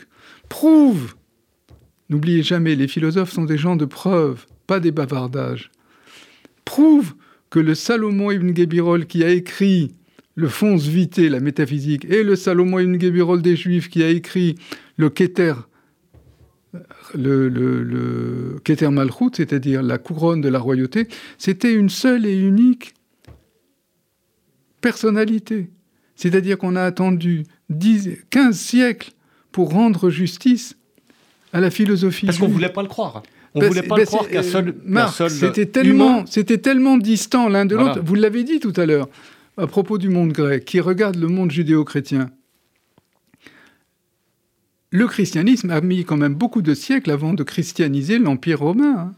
prouve. 0.49 1.15
N'oubliez 2.09 2.43
jamais, 2.43 2.75
les 2.75 2.87
philosophes 2.87 3.31
sont 3.31 3.45
des 3.45 3.57
gens 3.57 3.75
de 3.75 3.85
preuve, 3.85 4.45
pas 4.67 4.79
des 4.79 4.91
bavardages. 4.91 5.71
Prouve 6.63 7.13
que 7.49 7.59
le 7.59 7.75
Salomon 7.75 8.31
ibn 8.31 8.55
Gebirol 8.55 9.05
qui 9.05 9.23
a 9.23 9.29
écrit 9.29 9.93
le 10.35 10.49
Fons 10.49 10.75
Vitae, 10.75 11.29
la 11.29 11.39
métaphysique, 11.39 12.05
et 12.05 12.23
le 12.23 12.35
Salomon 12.35 12.79
ibn 12.79 12.99
Gebirol 12.99 13.41
des 13.41 13.55
Juifs 13.55 13.89
qui 13.89 14.03
a 14.03 14.09
écrit 14.09 14.55
le 14.97 15.09
Keter, 15.09 15.53
le, 17.13 18.89
Malchut, 18.89 19.29
c'est-à-dire 19.33 19.81
la 19.81 19.97
couronne 19.97 20.41
de 20.41 20.49
la 20.49 20.59
royauté, 20.59 21.07
c'était 21.37 21.73
une 21.73 21.89
seule 21.89 22.25
et 22.25 22.37
unique 22.37 22.93
personnalité. 24.81 25.69
C'est-à-dire 26.15 26.57
qu'on 26.57 26.75
a 26.75 26.83
attendu 26.83 27.43
10, 27.69 28.25
15 28.29 28.57
siècles 28.57 29.11
pour 29.55 29.71
rendre 29.71 30.09
justice 30.09 30.75
à 31.53 31.61
la 31.61 31.71
philosophie. 31.71 32.25
Parce 32.25 32.39
qu'on 32.39 32.49
ne 32.49 32.51
voulait 32.51 32.67
pas 32.67 32.81
le 32.81 32.89
croire. 32.89 33.23
On 33.53 33.61
ne 33.61 33.67
voulait 33.67 33.83
pas 33.83 33.95
le 33.95 34.05
croire 34.05 34.27
qu'un 34.27 34.43
seul, 34.43 34.75
c'était 35.29 35.67
tellement, 35.67 36.25
c'était 36.25 36.57
tellement 36.57 36.97
distant 36.97 37.47
l'un 37.47 37.65
de 37.65 37.77
l'autre. 37.77 38.01
Vous 38.03 38.15
l'avez 38.15 38.43
dit 38.43 38.59
tout 38.59 38.73
à 38.75 38.85
l'heure 38.85 39.07
à 39.55 39.65
propos 39.65 39.97
du 39.97 40.09
monde 40.09 40.33
grec, 40.33 40.65
qui 40.65 40.81
regarde 40.81 41.15
le 41.15 41.29
monde 41.29 41.51
judéo-chrétien. 41.51 42.31
Le 44.89 45.07
christianisme 45.07 45.69
a 45.69 45.79
mis 45.79 46.03
quand 46.03 46.17
même 46.17 46.35
beaucoup 46.35 46.61
de 46.61 46.73
siècles 46.73 47.11
avant 47.11 47.33
de 47.33 47.43
christianiser 47.43 48.19
l'Empire 48.19 48.59
romain. 48.59 48.97
Hein. 48.97 49.13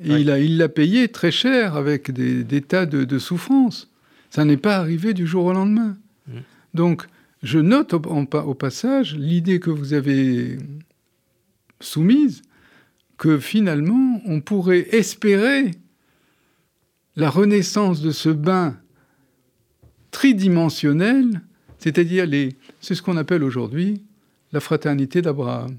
Et 0.00 0.16
il 0.16 0.56
l'a 0.56 0.68
payé 0.68 1.06
très 1.06 1.30
cher 1.30 1.76
avec 1.76 2.10
des, 2.10 2.60
tas 2.60 2.86
de, 2.86 3.18
souffrances. 3.20 3.88
Ça 4.30 4.44
n'est 4.44 4.56
pas 4.56 4.78
arrivé 4.78 5.14
du 5.14 5.28
jour 5.28 5.44
au 5.44 5.52
lendemain. 5.52 5.96
Mmh. 6.26 6.38
Donc, 6.74 7.06
je 7.46 7.60
note 7.60 7.94
au, 7.94 8.54
passage 8.54 9.14
l'idée 9.14 9.60
que 9.60 9.70
vous 9.70 9.94
avez 9.94 10.58
soumise, 11.78 12.42
que 13.18 13.38
finalement, 13.38 14.20
on 14.26 14.40
pourrait 14.40 14.88
espérer 14.90 15.70
la 17.14 17.30
renaissance 17.30 18.02
de 18.02 18.10
ce 18.10 18.30
bain 18.30 18.76
tridimensionnel, 20.10 21.40
c'est-à-dire 21.78 22.26
c'est 22.80 22.96
ce 22.96 23.02
qu'on 23.02 23.16
appelle 23.16 23.44
aujourd'hui 23.44 24.02
la 24.52 24.58
fraternité 24.58 25.22
d'Abraham, 25.22 25.78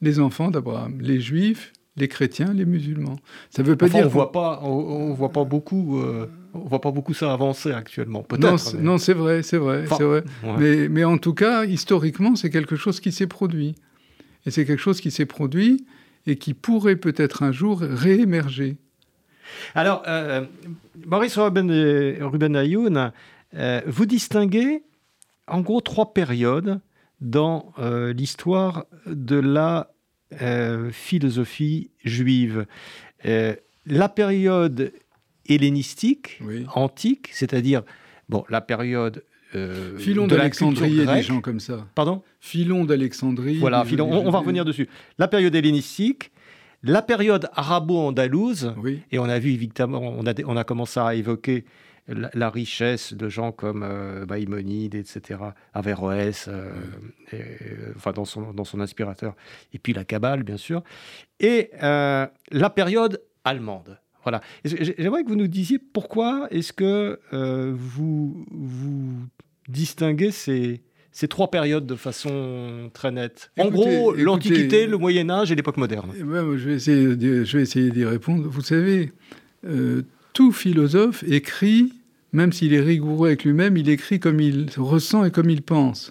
les 0.00 0.18
enfants 0.18 0.50
d'Abraham, 0.50 0.98
les 1.02 1.20
juifs, 1.20 1.74
les 1.96 2.08
chrétiens, 2.08 2.52
les 2.52 2.64
musulmans. 2.64 3.16
Ça 3.50 3.62
veut 3.62 3.76
pas 3.76 3.88
dire 3.88 4.06
on 4.06 4.08
voit 4.08 4.32
pas, 4.32 4.60
on, 4.62 5.12
voit 5.14 5.32
pas 5.32 5.44
beaucoup, 5.44 5.98
euh, 6.00 6.26
on 6.54 6.68
voit 6.68 6.80
pas 6.80 6.90
beaucoup 6.90 7.14
ça 7.14 7.32
avancer 7.32 7.72
actuellement. 7.72 8.22
Peut-être. 8.22 8.76
Non, 8.78 8.98
c'est 8.98 9.14
vrai, 9.14 9.42
c'est 9.42 9.56
vrai, 9.56 9.84
c'est 9.88 10.04
vrai. 10.04 10.24
Mais, 10.58 10.88
mais 10.88 11.04
en 11.04 11.18
tout 11.18 11.34
cas, 11.34 11.64
historiquement, 11.64 12.36
c'est 12.36 12.50
quelque 12.50 12.76
chose 12.76 13.00
qui 13.00 13.12
s'est 13.12 13.26
produit, 13.26 13.74
et 14.44 14.50
c'est 14.50 14.64
quelque 14.64 14.82
chose 14.82 15.00
qui 15.00 15.10
s'est 15.10 15.26
produit 15.26 15.86
et 16.26 16.36
qui 16.36 16.54
pourrait 16.54 16.96
peut-être 16.96 17.42
un 17.42 17.52
jour 17.52 17.80
réémerger. 17.80 18.76
Alors, 19.74 20.02
euh, 20.08 20.44
Maurice 21.06 21.38
Ruben, 21.38 21.70
Ruben 22.20 22.56
Ayoun, 22.56 23.12
euh, 23.54 23.80
vous 23.86 24.06
distinguez 24.06 24.82
en 25.46 25.60
gros 25.60 25.80
trois 25.80 26.12
périodes 26.12 26.80
dans 27.20 27.72
euh, 27.78 28.12
l'histoire 28.12 28.86
de 29.06 29.36
la 29.36 29.90
euh, 30.40 30.90
philosophie 30.90 31.90
juive. 32.04 32.66
la 33.24 34.08
période 34.08 34.92
hellénistique, 35.48 36.40
antique, 36.74 37.28
c'est-à-dire 37.32 37.82
bon, 38.28 38.44
la 38.48 38.60
période 38.60 39.22
euh, 39.54 39.96
Philon 39.96 40.26
d'Alexandrie 40.26 41.00
et 41.00 41.06
des 41.06 41.22
gens 41.22 41.40
comme 41.40 41.60
ça. 41.60 41.86
Pardon? 41.94 42.22
Philon 42.40 42.84
d'Alexandrie. 42.84 43.58
Voilà, 43.58 43.84
on, 44.00 44.30
va 44.30 44.38
revenir 44.40 44.64
dessus. 44.64 44.88
La 45.18 45.28
période 45.28 45.54
hellénistique, 45.54 46.32
la 46.82 47.00
période 47.00 47.48
arabo-andalouse, 47.54 48.74
et 49.10 49.18
on 49.18 49.24
a 49.24 49.38
vu 49.38 49.52
évidemment, 49.52 50.00
on 50.00 50.26
a, 50.26 50.34
on 50.44 50.56
a 50.56 50.64
commencé 50.64 51.00
à 51.00 51.14
évoquer 51.14 51.64
la, 52.08 52.50
richesse 52.50 53.14
de 53.14 53.28
gens 53.28 53.52
comme 53.52 53.82
euh, 53.82 54.26
Maïmonide, 54.26 54.94
etc., 54.94 55.40
Averroès, 55.74 56.48
euh, 56.48 56.70
euh, 57.34 57.92
enfin 57.96 58.12
dans 58.12 58.24
son, 58.24 58.52
dans 58.52 58.64
son 58.64 58.80
inspirateur, 58.80 59.34
et 59.72 59.78
puis 59.78 59.92
la 59.92 60.04
Kabbale, 60.04 60.42
bien 60.42 60.56
sûr, 60.56 60.82
et 61.40 61.70
la 61.80 62.70
période 62.74 63.22
allemande. 63.44 63.98
Voilà. 64.22 64.40
J'aimerais 64.64 65.22
que 65.22 65.28
vous 65.28 65.36
nous 65.36 65.46
disiez 65.46 65.78
pourquoi 65.78 66.48
est-ce 66.50 66.72
que 66.72 67.20
vous, 67.32 68.44
vous 68.50 69.14
distinguez 69.68 70.32
ces, 70.32 70.82
ces 71.12 71.28
trois 71.28 71.48
périodes 71.50 71.86
de 71.86 71.94
façon 71.94 72.90
très 72.92 73.12
nette? 73.12 73.52
En 73.56 73.68
gros, 73.68 74.14
l'Antiquité, 74.14 74.86
le 74.86 74.98
Moyen 74.98 75.30
Âge 75.30 75.52
et 75.52 75.54
l'époque 75.54 75.76
moderne. 75.76 76.12
Eh 76.18 76.24
ben, 76.24 76.56
je 76.56 76.68
vais 76.68 77.62
essayer 77.62 77.90
d'y 77.90 78.04
répondre. 78.04 78.48
Vous 78.48 78.62
savez, 78.62 79.12
tout 80.36 80.52
philosophe 80.52 81.24
écrit, 81.26 81.94
même 82.34 82.52
s'il 82.52 82.74
est 82.74 82.80
rigoureux 82.80 83.28
avec 83.28 83.44
lui-même, 83.46 83.78
il 83.78 83.88
écrit 83.88 84.20
comme 84.20 84.38
il 84.38 84.66
ressent 84.76 85.24
et 85.24 85.30
comme 85.30 85.48
il 85.48 85.62
pense. 85.62 86.10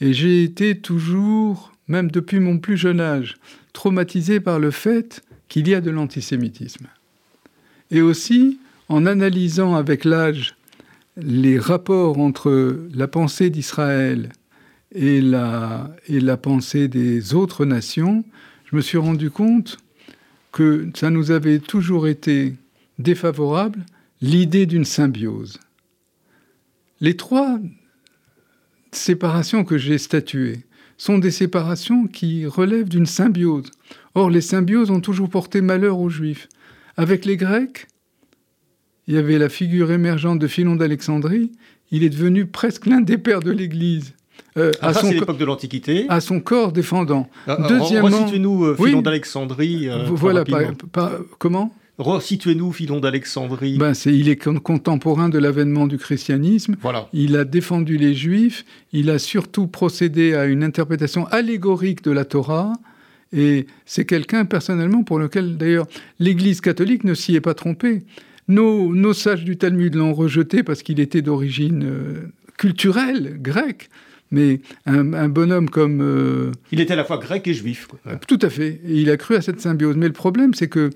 Et 0.00 0.12
j'ai 0.12 0.42
été 0.42 0.78
toujours, 0.78 1.72
même 1.86 2.10
depuis 2.10 2.40
mon 2.40 2.58
plus 2.58 2.76
jeune 2.76 3.00
âge, 3.00 3.36
traumatisé 3.72 4.40
par 4.40 4.58
le 4.58 4.72
fait 4.72 5.22
qu'il 5.46 5.68
y 5.68 5.76
a 5.76 5.80
de 5.80 5.92
l'antisémitisme. 5.92 6.88
Et 7.92 8.02
aussi, 8.02 8.58
en 8.88 9.06
analysant 9.06 9.76
avec 9.76 10.04
l'âge 10.04 10.56
les 11.16 11.56
rapports 11.60 12.18
entre 12.18 12.80
la 12.92 13.06
pensée 13.06 13.48
d'Israël 13.48 14.30
et 14.92 15.20
la, 15.20 15.86
pensée 16.42 16.88
des 16.88 17.32
autres 17.34 17.64
nations, 17.64 18.24
je 18.64 18.74
me 18.74 18.80
suis 18.80 18.98
rendu 18.98 19.30
compte 19.30 19.76
que 20.50 20.88
ça 20.96 21.10
nous 21.10 21.30
avait 21.30 21.60
toujours 21.60 22.08
été 22.08 22.54
défavorable 23.02 23.84
l'idée 24.20 24.66
d'une 24.66 24.84
symbiose. 24.84 25.58
Les 27.00 27.16
trois 27.16 27.58
séparations 28.92 29.64
que 29.64 29.78
j'ai 29.78 29.98
statuées 29.98 30.60
sont 30.96 31.18
des 31.18 31.32
séparations 31.32 32.06
qui 32.06 32.46
relèvent 32.46 32.88
d'une 32.88 33.06
symbiose. 33.06 33.70
Or, 34.14 34.30
les 34.30 34.40
symbioses 34.40 34.90
ont 34.90 35.00
toujours 35.00 35.28
porté 35.28 35.60
malheur 35.60 35.98
aux 35.98 36.08
Juifs. 36.08 36.48
Avec 36.96 37.24
les 37.24 37.36
Grecs, 37.36 37.88
il 39.08 39.14
y 39.14 39.18
avait 39.18 39.38
la 39.38 39.48
figure 39.48 39.90
émergente 39.90 40.38
de 40.38 40.46
Philon 40.46 40.76
d'Alexandrie. 40.76 41.50
Il 41.90 42.04
est 42.04 42.10
devenu 42.10 42.46
presque 42.46 42.86
l'un 42.86 43.00
des 43.00 43.18
pères 43.18 43.40
de 43.40 43.50
l'Église. 43.50 44.14
Euh, 44.56 44.70
à 44.80 44.92
son 44.92 45.10
l'époque 45.10 45.38
de 45.38 45.44
l'Antiquité. 45.44 46.06
À 46.08 46.20
son 46.20 46.40
corps 46.40 46.72
défendant. 46.72 47.28
Euh, 47.48 47.56
euh 47.58 47.68
Deuxièmement, 47.68 48.30
nous 48.38 48.64
euh, 48.64 48.76
Philon 48.76 49.02
d'Alexandrie. 49.02 49.88
voilà, 50.08 50.44
comment? 51.38 51.74
Resituez-nous, 51.98 52.72
Philon 52.72 53.00
d'Alexandrie. 53.00 53.76
Ben, 53.76 53.94
c'est, 53.94 54.14
il 54.14 54.28
est 54.28 54.36
contemporain 54.36 55.28
de 55.28 55.38
l'avènement 55.38 55.86
du 55.86 55.98
christianisme. 55.98 56.76
Voilà. 56.80 57.08
Il 57.12 57.36
a 57.36 57.44
défendu 57.44 57.98
les 57.98 58.14
Juifs. 58.14 58.64
Il 58.92 59.10
a 59.10 59.18
surtout 59.18 59.66
procédé 59.66 60.34
à 60.34 60.46
une 60.46 60.64
interprétation 60.64 61.26
allégorique 61.26 62.02
de 62.02 62.10
la 62.10 62.24
Torah. 62.24 62.72
Et 63.32 63.66
c'est 63.84 64.04
quelqu'un, 64.04 64.44
personnellement, 64.46 65.04
pour 65.04 65.18
lequel, 65.18 65.56
d'ailleurs, 65.56 65.86
l'Église 66.18 66.60
catholique 66.60 67.04
ne 67.04 67.14
s'y 67.14 67.34
est 67.34 67.40
pas 67.40 67.54
trompée. 67.54 68.02
Nos, 68.48 68.94
nos 68.94 69.12
sages 69.12 69.44
du 69.44 69.56
Talmud 69.56 69.94
l'ont 69.94 70.14
rejeté 70.14 70.62
parce 70.62 70.82
qu'il 70.82 70.98
était 70.98 71.22
d'origine 71.22 71.84
euh, 71.84 72.32
culturelle, 72.58 73.38
grecque. 73.40 73.88
Mais 74.30 74.60
un, 74.86 75.28
bonhomme 75.28 75.68
comme... 75.68 76.00
Euh, 76.00 76.52
il 76.72 76.80
était 76.80 76.94
à 76.94 76.96
la 76.96 77.04
fois 77.04 77.18
grec 77.18 77.46
et 77.46 77.52
juif. 77.52 77.88
Tout 78.26 78.38
à 78.40 78.48
fait. 78.48 78.80
Et 78.86 79.02
il 79.02 79.10
a 79.10 79.18
cru 79.18 79.36
à 79.36 79.42
cette 79.42 79.60
symbiose. 79.60 79.94
Mais 79.98 80.06
le 80.06 80.14
problème, 80.14 80.54
c'est 80.54 80.68
que 80.68 80.88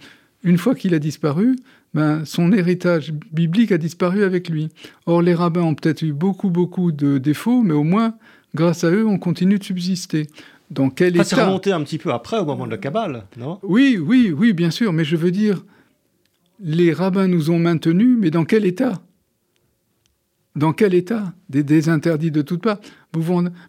une 0.46 0.58
fois 0.58 0.76
qu'il 0.76 0.94
a 0.94 1.00
disparu, 1.00 1.56
ben, 1.92 2.24
son 2.24 2.52
héritage 2.52 3.12
biblique 3.32 3.72
a 3.72 3.78
disparu 3.78 4.22
avec 4.22 4.48
lui. 4.48 4.68
Or, 5.04 5.20
les 5.20 5.34
rabbins 5.34 5.62
ont 5.62 5.74
peut-être 5.74 6.02
eu 6.02 6.12
beaucoup, 6.12 6.50
beaucoup 6.50 6.92
de 6.92 7.18
défauts, 7.18 7.62
mais 7.62 7.74
au 7.74 7.82
moins, 7.82 8.14
grâce 8.54 8.84
à 8.84 8.90
eux, 8.90 9.04
on 9.04 9.18
continue 9.18 9.58
de 9.58 9.64
subsister. 9.64 10.28
Dans 10.70 10.88
quel 10.88 11.16
état 11.16 11.24
C'est 11.24 11.42
remonté 11.42 11.72
un 11.72 11.82
petit 11.82 11.98
peu 11.98 12.12
après, 12.12 12.38
au 12.38 12.44
moment 12.44 12.64
de 12.64 12.70
la 12.70 12.78
Kabbale, 12.78 13.24
non? 13.36 13.58
Oui, 13.64 13.98
oui, 14.00 14.32
oui, 14.36 14.52
bien 14.52 14.70
sûr, 14.70 14.92
mais 14.92 15.04
je 15.04 15.16
veux 15.16 15.32
dire, 15.32 15.64
les 16.60 16.92
rabbins 16.92 17.26
nous 17.26 17.50
ont 17.50 17.58
maintenus, 17.58 18.16
mais 18.16 18.30
dans 18.30 18.44
quel 18.44 18.66
état? 18.66 19.02
Dans 20.54 20.72
quel 20.72 20.94
état? 20.94 21.34
Des, 21.48 21.88
interdits 21.88 22.30
de 22.30 22.42
toutes 22.42 22.62
parts? 22.62 22.78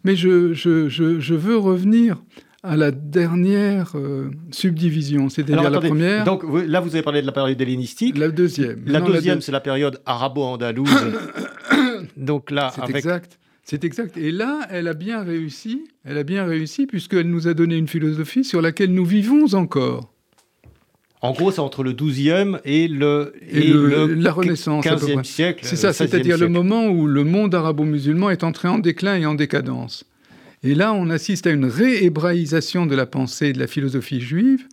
Mais 0.04 0.16
je, 0.16 0.54
je, 0.54 1.34
veux 1.34 1.58
revenir 1.58 2.22
à 2.64 2.76
la 2.76 2.92
dernière 2.92 3.92
euh, 3.96 4.32
subdivision, 4.52 5.30
c'est-à-dire 5.30 5.70
la 5.70 5.80
première. 5.80 6.24
Donc 6.24 6.44
là, 6.44 6.80
vous 6.80 6.96
avez 6.96 7.04
parlé 7.04 7.22
de 7.22 7.26
la 7.26 7.32
période 7.32 7.60
hellénistique. 7.62 8.18
La 8.18 8.30
deuxième. 8.30 8.84
La 8.86 9.02
deuxième, 9.02 9.42
c'est 9.42 9.52
la 9.52 9.60
période 9.60 10.02
arabo-andalouse. 10.06 10.90
donc 12.18 12.52
là, 12.52 12.72
c'est 12.76 12.96
exact. 12.96 13.40
C'est 13.64 13.84
exact. 13.84 14.16
Et 14.16 14.32
là, 14.32 14.62
elle 14.70 14.88
a 14.88 14.94
bien 14.94 15.24
réussi. 15.24 15.84
Elle 16.06 16.18
a 16.18 16.24
bien 16.24 16.46
réussi 16.46 16.88
puisqu'elle 16.88 17.30
nous 17.30 17.50
a 17.50 17.54
donné 17.54 17.76
une 17.76 17.90
philosophie 17.90 18.46
sur 18.46 18.62
laquelle 18.62 18.94
nous 18.94 19.04
vivons 19.04 19.54
encore. 19.54 20.14
En 21.22 21.34
gros, 21.34 21.52
c'est 21.52 21.60
entre 21.60 21.84
le 21.84 21.94
12e 21.94 22.60
et 22.64 22.88
le, 22.88 23.34
et, 23.50 23.74
la 24.16 24.32
Renaissance, 24.32 24.86
15e 24.86 25.24
siècle. 25.24 25.66
C'est 25.66 25.76
ça, 25.76 25.92
c'est-à-dire 25.92 26.38
le 26.38 26.48
moment 26.48 26.88
où 26.88 27.08
le 27.08 27.24
monde 27.24 27.56
arabo-musulman 27.56 28.30
est 28.30 28.44
entré 28.44 28.68
en 28.68 28.80
déclin 28.80 29.16
et 29.16 29.26
en 29.26 29.34
décadence. 29.34 30.06
Et 30.64 30.76
là, 30.76 30.94
on 30.94 31.10
assiste 31.10 31.48
à 31.48 31.52
une 31.52 31.66
réhébraïsation 31.66 32.86
de 32.86 32.96
la 32.96 33.06
pensée 33.06 33.48
et 33.48 33.54
de 33.54 33.60
la 33.60 33.68
philosophie 33.68 34.22
juive 34.22 34.68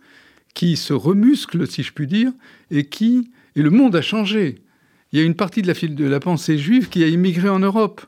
qui 0.53 0.77
se 0.77 0.93
remuscle, 0.93 1.67
si 1.67 1.83
je 1.83 1.93
puis 1.93 2.07
dire, 2.07 2.31
et 2.71 2.85
qui 2.85 3.29
et 3.55 3.61
le 3.61 3.69
monde 3.69 3.95
a 3.95 4.01
changé. 4.01 4.55
Il 5.11 5.19
y 5.19 5.21
a 5.21 5.25
une 5.25 5.35
partie 5.35 5.61
de 5.61 5.67
la, 5.67 5.73
de 5.73 6.05
la 6.05 6.19
pensée 6.19 6.57
juive 6.57 6.89
qui 6.89 7.03
a 7.03 7.07
immigré 7.07 7.49
en 7.49 7.59
Europe. 7.59 8.01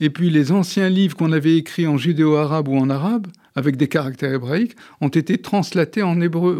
Et 0.00 0.10
puis 0.10 0.30
les 0.30 0.52
anciens 0.52 0.88
livres 0.88 1.16
qu'on 1.16 1.32
avait 1.32 1.56
écrits 1.56 1.86
en 1.86 1.98
judéo-arabe 1.98 2.68
ou 2.68 2.76
en 2.76 2.88
arabe, 2.88 3.26
avec 3.56 3.76
des 3.76 3.88
caractères 3.88 4.32
hébraïques, 4.32 4.76
ont 5.00 5.08
été 5.08 5.38
translatés 5.38 6.02
en 6.02 6.20
hébreu, 6.20 6.56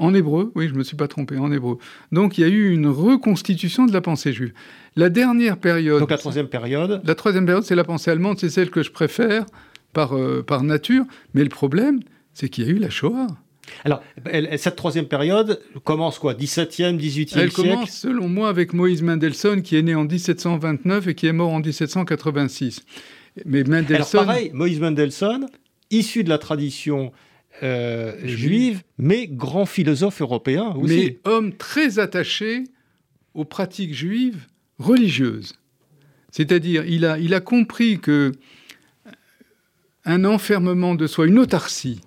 en 0.00 0.14
hébreu, 0.14 0.50
oui, 0.54 0.66
je 0.66 0.72
ne 0.72 0.78
me 0.78 0.82
suis 0.82 0.96
pas 0.96 1.08
trompé, 1.08 1.36
en 1.36 1.52
hébreu. 1.52 1.78
Donc 2.10 2.38
il 2.38 2.40
y 2.40 2.44
a 2.44 2.48
eu 2.48 2.72
une 2.72 2.88
reconstitution 2.88 3.86
de 3.86 3.92
la 3.92 4.00
pensée 4.00 4.32
juive. 4.32 4.52
La 4.96 5.10
dernière 5.10 5.58
période... 5.58 6.00
Donc 6.00 6.10
la 6.10 6.18
troisième 6.18 6.48
période 6.48 7.02
La 7.04 7.14
troisième 7.14 7.44
période, 7.44 7.64
c'est 7.64 7.74
la 7.74 7.84
pensée 7.84 8.10
allemande, 8.10 8.38
c'est 8.38 8.48
celle 8.48 8.70
que 8.70 8.82
je 8.82 8.90
préfère 8.90 9.44
par, 9.92 10.16
euh, 10.16 10.42
par 10.42 10.62
nature. 10.62 11.04
Mais 11.34 11.42
le 11.42 11.50
problème, 11.50 12.00
c'est 12.32 12.48
qu'il 12.48 12.66
y 12.66 12.68
a 12.68 12.70
eu 12.70 12.78
la 12.78 12.88
Shoah. 12.88 13.26
Alors, 13.84 14.02
cette 14.56 14.74
troisième 14.74 15.06
période 15.06 15.60
commence 15.84 16.18
quoi? 16.18 16.34
17e, 16.34 16.98
18e 16.98 17.28
siècle? 17.28 17.38
Elle 17.38 17.52
commence, 17.52 17.90
selon 17.90 18.26
moi, 18.26 18.48
avec 18.48 18.72
Moïse 18.72 19.02
Mendelssohn, 19.02 19.62
qui 19.62 19.76
est 19.76 19.82
né 19.82 19.94
en 19.94 20.04
1729 20.04 21.08
et 21.08 21.14
qui 21.14 21.26
est 21.26 21.32
mort 21.32 21.52
en 21.52 21.60
1786. 21.60 22.82
Mais 23.44 23.62
Mendelssohn... 23.64 24.20
Alors 24.20 24.26
pareil, 24.26 24.50
Moïse 24.54 24.80
Mendelssohn, 24.80 25.46
issu 25.90 26.24
de 26.24 26.30
la 26.30 26.38
tradition 26.38 27.12
euh, 27.62 28.14
juive, 28.24 28.82
mais 28.98 29.26
grand 29.26 29.66
philosophe 29.66 30.20
européen 30.20 30.74
aussi. 30.76 30.94
Mais 30.94 31.18
homme 31.24 31.52
très 31.52 31.98
attaché 31.98 32.64
aux 33.34 33.44
pratiques 33.44 33.94
juives 33.94 34.46
religieuses. 34.78 35.54
C'est-à-dire, 36.30 36.84
il 36.86 37.04
a, 37.04 37.18
il 37.18 37.34
a 37.34 37.40
compris 37.40 37.98
que 37.98 38.32
un 40.04 40.24
enfermement 40.24 40.94
de 40.94 41.06
soi, 41.06 41.26
une 41.26 41.38
autarcie 41.38 42.00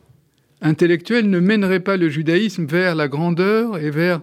intellectuelle 0.62 1.30
ne 1.30 1.40
mènerait 1.40 1.82
pas 1.82 1.98
le 1.98 2.10
judaïsme 2.10 2.66
vers 2.66 2.96
la 2.96 3.08
grandeur 3.08 3.78
et 3.78 3.92
vers 3.92 4.22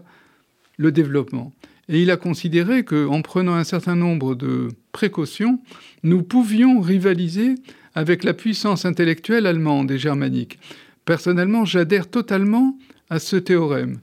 le 0.76 0.91
développement. 0.91 1.53
Et 1.89 2.01
il 2.01 2.11
a 2.11 2.16
considéré 2.16 2.85
qu'en 2.85 3.20
prenant 3.20 3.55
un 3.55 3.64
certain 3.64 3.97
nombre 3.97 4.35
de 4.35 4.68
précautions, 4.93 5.61
nous 6.03 6.22
pouvions 6.22 6.81
rivaliser 6.81 7.57
avec 7.95 8.24
la 8.24 8.33
puissance 8.33 8.85
intellectuelle 8.85 9.47
allemande 9.47 9.91
et 9.91 9.99
germanique. 9.99 10.59
Personnellement, 11.05 11.64
j'adhère 11.64 12.09
totalement 12.09 12.78
à 13.09 13.18
ce 13.18 13.36
théorème. 13.36 14.01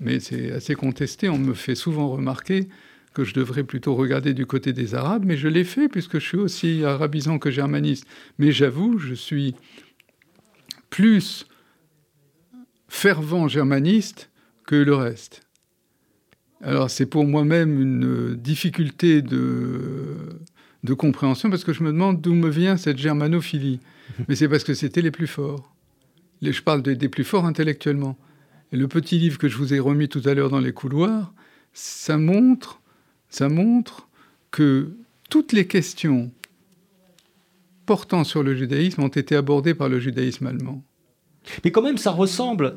Mais 0.00 0.20
c'est 0.20 0.52
assez 0.52 0.74
contesté, 0.74 1.28
on 1.28 1.38
me 1.38 1.54
fait 1.54 1.74
souvent 1.74 2.08
remarquer 2.08 2.68
que 3.14 3.24
je 3.24 3.32
devrais 3.32 3.64
plutôt 3.64 3.94
regarder 3.94 4.34
du 4.34 4.44
côté 4.44 4.74
des 4.74 4.94
Arabes, 4.94 5.24
mais 5.24 5.38
je 5.38 5.48
l'ai 5.48 5.64
fait 5.64 5.88
puisque 5.88 6.18
je 6.18 6.26
suis 6.26 6.36
aussi 6.36 6.84
arabisant 6.84 7.38
que 7.38 7.50
germaniste. 7.50 8.06
Mais 8.38 8.52
j'avoue, 8.52 8.98
je 8.98 9.14
suis 9.14 9.54
plus 10.90 11.46
fervent 12.88 13.48
germaniste 13.48 14.30
que 14.66 14.76
le 14.76 14.94
reste. 14.94 15.42
Alors 16.62 16.90
c'est 16.90 17.06
pour 17.06 17.24
moi-même 17.24 17.80
une 17.80 18.34
difficulté 18.34 19.22
de, 19.22 20.38
de 20.84 20.94
compréhension 20.94 21.48
parce 21.48 21.64
que 21.64 21.72
je 21.72 21.82
me 21.82 21.92
demande 21.92 22.20
d'où 22.20 22.34
me 22.34 22.50
vient 22.50 22.76
cette 22.76 22.98
germanophilie. 22.98 23.80
Mais 24.28 24.36
c'est 24.36 24.48
parce 24.48 24.64
que 24.64 24.74
c'était 24.74 25.02
les 25.02 25.10
plus 25.10 25.26
forts 25.26 25.75
je 26.42 26.62
parle 26.62 26.82
des, 26.82 27.08
plus 27.08 27.24
forts 27.24 27.46
intellectuellement. 27.46 28.16
Et 28.72 28.76
le 28.76 28.88
petit 28.88 29.18
livre 29.18 29.38
que 29.38 29.48
je 29.48 29.56
vous 29.56 29.74
ai 29.74 29.78
remis 29.78 30.08
tout 30.08 30.22
à 30.24 30.34
l'heure 30.34 30.50
dans 30.50 30.60
les 30.60 30.72
couloirs, 30.72 31.32
ça 31.72 32.16
montre, 32.16 32.80
ça 33.28 33.48
montre 33.48 34.08
que 34.50 34.96
toutes 35.30 35.52
les 35.52 35.66
questions 35.66 36.30
portant 37.84 38.24
sur 38.24 38.42
le 38.42 38.54
judaïsme 38.54 39.02
ont 39.02 39.08
été 39.08 39.36
abordées 39.36 39.74
par 39.74 39.88
le 39.88 40.00
judaïsme 40.00 40.46
allemand. 40.46 40.82
Mais 41.62 41.70
quand 41.70 41.82
même, 41.82 41.98
ça 41.98 42.10
ressemble, 42.10 42.74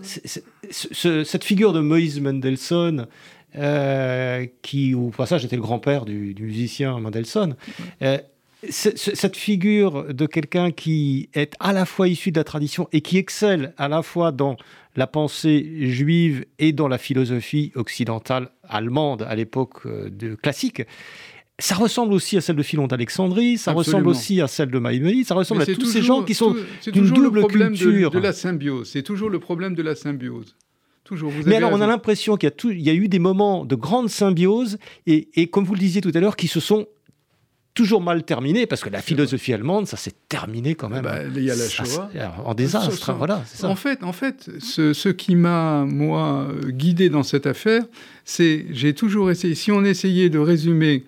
cette 0.70 1.44
figure 1.44 1.74
de 1.74 1.80
Moïse 1.80 2.22
Mendelssohn, 2.22 3.08
euh, 3.56 4.46
qui 4.62 4.94
au 4.94 5.10
passage 5.10 5.44
était 5.44 5.56
le 5.56 5.62
grand-père 5.64 6.06
du, 6.06 6.36
musicien 6.40 7.00
Mendelssohn, 7.00 7.56
euh, 8.04 8.20
cette 8.68 9.38
figure 9.38 10.14
de 10.14 10.26
quelqu'un 10.26 10.72
qui 10.72 11.30
est 11.34 11.54
à 11.60 11.72
la 11.72 11.86
fois 11.86 12.08
issu 12.08 12.32
de 12.32 12.40
la 12.40 12.44
tradition 12.44 12.90
et 12.92 13.02
qui 13.02 13.18
excelle 13.18 13.74
à 13.78 13.88
la 13.88 14.02
fois 14.02 14.32
dans 14.32 14.58
la 14.96 15.08
pensée 15.08 15.90
juive 15.90 16.46
et 16.58 16.74
dans 16.74 16.88
la 16.88 16.98
philosophie 16.98 17.72
occidentale 17.76 18.50
allemande 18.64 19.26
à 19.28 19.36
l'époque 19.36 19.86
euh, 19.86 20.10
de 20.10 20.36
classique, 20.36 20.84
ça 21.58 21.76
ressemble 21.76 22.14
aussi 22.14 22.38
à 22.38 22.42
celle 22.42 22.56
de 22.56 22.64
Philon 22.64 22.88
d'Alexandrie, 22.88 23.58
ça 23.58 23.74
ressemble 23.74 24.08
aussi 24.08 24.42
à 24.42 24.48
celle 24.48 24.72
de 24.72 24.80
Maïmonide, 24.80 25.26
ça 25.26 25.36
ressemble 25.36 25.62
à 25.62 25.66
tous 25.66 25.86
ces 25.86 26.02
gens 26.02 26.24
qui 26.24 26.34
sont 26.34 26.56
d'une 26.88 27.10
double 27.10 27.46
culture. 27.48 28.12
De, 28.12 28.18
de 28.18 28.24
la 28.24 28.34
symbiose, 28.34 28.90
c'est 28.90 29.04
toujours 29.04 29.30
le 29.30 29.40
problème 29.40 29.76
de 29.76 29.82
la 29.82 29.96
symbiose. 29.96 30.56
Toujours. 31.04 31.32
Mais 31.46 31.56
alors, 31.56 31.72
on 31.72 31.82
a 31.82 31.88
l'impression 31.88 32.38
qu'il 32.38 32.52
y, 32.72 32.84
y, 32.84 32.90
a 32.90 32.94
eu 32.94 33.08
des 33.08 33.18
moments 33.18 33.66
de 33.66 33.76
grande 33.76 34.10
symbiose 34.10 34.78
et, 35.08 35.30
et, 35.34 35.48
comme 35.48 35.64
vous 35.64 35.74
le 35.74 35.80
disiez 35.80 36.02
tout 36.02 36.12
à 36.14 36.20
l'heure, 36.20 36.36
qui 36.36 36.48
se 36.48 36.60
sont 36.60 36.88
toujours 37.80 38.02
mal 38.02 38.24
terminé, 38.24 38.68
parce 38.68 38.84
que 38.84 38.90
la 38.90 39.02
philosophie 39.02 39.54
allemande, 39.54 39.88
ça 39.88 39.96
s'est 39.96 40.14
terminé 40.28 40.76
quand 40.76 40.90
même. 40.90 41.04
Bah, 41.04 41.20
il 41.34 41.46
y 41.46 41.50
a 41.50 41.56
la 41.56 41.70
Shoah. 41.70 42.12
en 42.44 42.54
désastre, 42.54 43.14
voilà. 43.14 43.42
En 43.64 43.78
fait, 43.78 44.04
en 44.04 44.12
fait 44.12 44.52
ce, 44.60 44.92
ce 44.92 45.08
qui 45.08 45.38
m'a, 45.38 45.86
moi, 45.86 46.50
guidé 46.66 47.08
dans 47.08 47.24
cette 47.24 47.48
affaire, 47.48 47.86
c'est, 48.26 48.66
j'ai 48.72 48.94
toujours 48.94 49.32
essayé, 49.32 49.56
si 49.56 49.72
on 49.72 49.86
essayait 49.86 50.30
de 50.30 50.40
résumer 50.40 51.06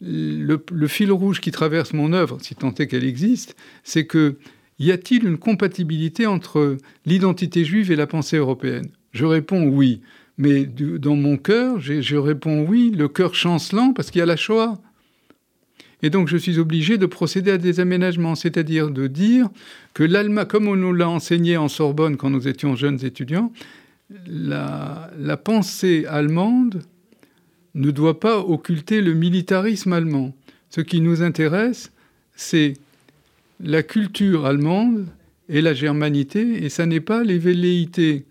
le, 0.00 0.64
le, 0.72 0.86
fil 0.86 1.10
rouge 1.10 1.40
qui 1.40 1.50
traverse 1.50 1.92
mon 1.92 2.12
œuvre, 2.12 2.38
si 2.40 2.54
tant 2.54 2.72
est 2.74 2.86
qu'elle 2.86 3.02
existe, 3.02 3.56
c'est 3.82 4.06
que 4.06 4.36
y 4.78 4.92
a-t-il 4.92 5.26
une 5.26 5.38
compatibilité 5.38 6.28
entre 6.28 6.76
l'identité 7.06 7.64
juive 7.64 7.90
et 7.90 7.96
la 7.96 8.06
pensée 8.06 8.36
européenne? 8.36 8.86
Je 9.10 9.24
réponds 9.24 9.66
oui. 9.66 10.00
Mais 10.38 10.64
dans 10.64 11.16
mon 11.16 11.38
cœur, 11.38 11.80
je 11.80 12.16
réponds 12.16 12.64
oui, 12.68 12.92
le 12.96 13.08
cœur 13.08 13.34
chancelant, 13.34 13.92
parce 13.92 14.12
qu'il 14.12 14.20
y 14.20 14.22
a 14.22 14.26
la 14.26 14.36
Shoah. 14.36 14.78
Et 16.04 16.10
donc 16.10 16.28
je 16.28 16.36
suis 16.36 16.58
obligé 16.58 16.98
de 16.98 17.06
procéder 17.06 17.52
à 17.52 17.56
des 17.56 17.80
aménagements, 17.80 18.34
c'est-à-dire 18.34 18.90
de 18.90 19.06
dire 19.06 19.48
que 19.94 20.02
l'Allemagne, 20.02 20.46
comme 20.46 20.68
on 20.68 20.76
nous 20.76 20.92
l'a 20.92 21.08
enseigné 21.08 21.56
en 21.56 21.68
Sorbonne 21.68 22.18
quand 22.18 22.28
nous 22.28 22.46
étions 22.46 22.76
jeunes 22.76 23.02
étudiants, 23.06 23.50
la, 24.26 25.10
la 25.18 25.38
pensée 25.38 26.04
allemande 26.06 26.82
ne 27.74 27.90
doit 27.90 28.20
pas 28.20 28.38
occulter 28.38 29.00
le 29.00 29.14
militarisme 29.14 29.94
allemand. 29.94 30.34
Ce 30.68 30.82
qui 30.82 31.00
nous 31.00 31.22
intéresse, 31.22 31.90
c'est 32.36 32.74
la 33.58 33.82
culture 33.82 34.44
allemande 34.44 35.06
et 35.48 35.62
la 35.62 35.72
germanité, 35.72 36.62
et 36.62 36.68
ça 36.68 36.84
n'est 36.84 37.00
pas 37.00 37.24
les 37.24 37.38
velléités 37.38 38.26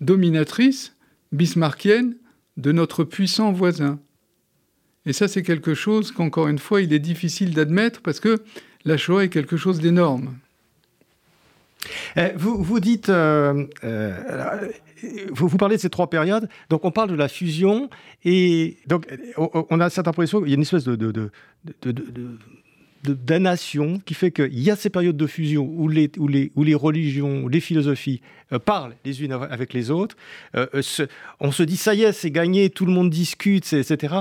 dominatrices, 0.00 0.94
bismarckiennes, 1.32 2.14
de 2.56 2.70
notre 2.70 3.02
puissant 3.02 3.50
voisin. 3.50 3.98
Et 5.06 5.12
ça, 5.12 5.28
c'est 5.28 5.42
quelque 5.42 5.74
chose 5.74 6.12
qu'encore 6.12 6.48
une 6.48 6.58
fois, 6.58 6.80
il 6.80 6.92
est 6.92 6.98
difficile 6.98 7.52
d'admettre 7.52 8.00
parce 8.00 8.20
que 8.20 8.42
la 8.84 8.96
Shoah 8.96 9.24
est 9.24 9.28
quelque 9.28 9.56
chose 9.56 9.80
d'énorme. 9.80 10.34
Eh, 12.16 12.30
vous, 12.36 12.62
vous 12.62 12.80
dites, 12.80 13.10
euh, 13.10 13.66
euh, 13.84 14.68
vous, 15.30 15.48
vous, 15.48 15.56
parlez 15.58 15.76
de 15.76 15.80
ces 15.80 15.90
trois 15.90 16.08
périodes, 16.08 16.48
donc 16.70 16.84
on 16.84 16.90
parle 16.90 17.10
de 17.10 17.14
la 17.14 17.28
fusion, 17.28 17.90
et 18.24 18.78
donc 18.86 19.06
on 19.36 19.80
a 19.80 19.90
cette 19.90 20.08
impression 20.08 20.40
qu'il 20.40 20.48
y 20.48 20.52
a 20.52 20.56
une 20.56 20.62
espèce 20.62 20.84
de, 20.84 21.30
damnation 23.12 24.00
qui 24.04 24.14
fait 24.14 24.30
qu'il 24.30 24.58
y 24.58 24.70
a 24.70 24.76
ces 24.76 24.90
périodes 24.90 25.16
de 25.16 25.26
fusion 25.26 25.70
où 25.76 25.88
les, 25.88 26.10
où 26.18 26.28
les, 26.28 26.50
où 26.56 26.62
les 26.62 26.74
religions, 26.74 27.48
les 27.48 27.60
philosophies 27.60 28.20
euh, 28.52 28.58
parlent 28.58 28.94
les 29.04 29.22
unes 29.22 29.32
avec 29.32 29.72
les 29.72 29.90
autres. 29.90 30.16
Euh, 30.56 30.66
euh, 30.74 31.06
on 31.40 31.52
se 31.52 31.62
dit, 31.62 31.76
ça 31.76 31.94
y 31.94 32.02
est, 32.02 32.12
c'est 32.12 32.30
gagné, 32.30 32.70
tout 32.70 32.86
le 32.86 32.92
monde 32.92 33.10
discute, 33.10 33.72
etc. 33.72 34.14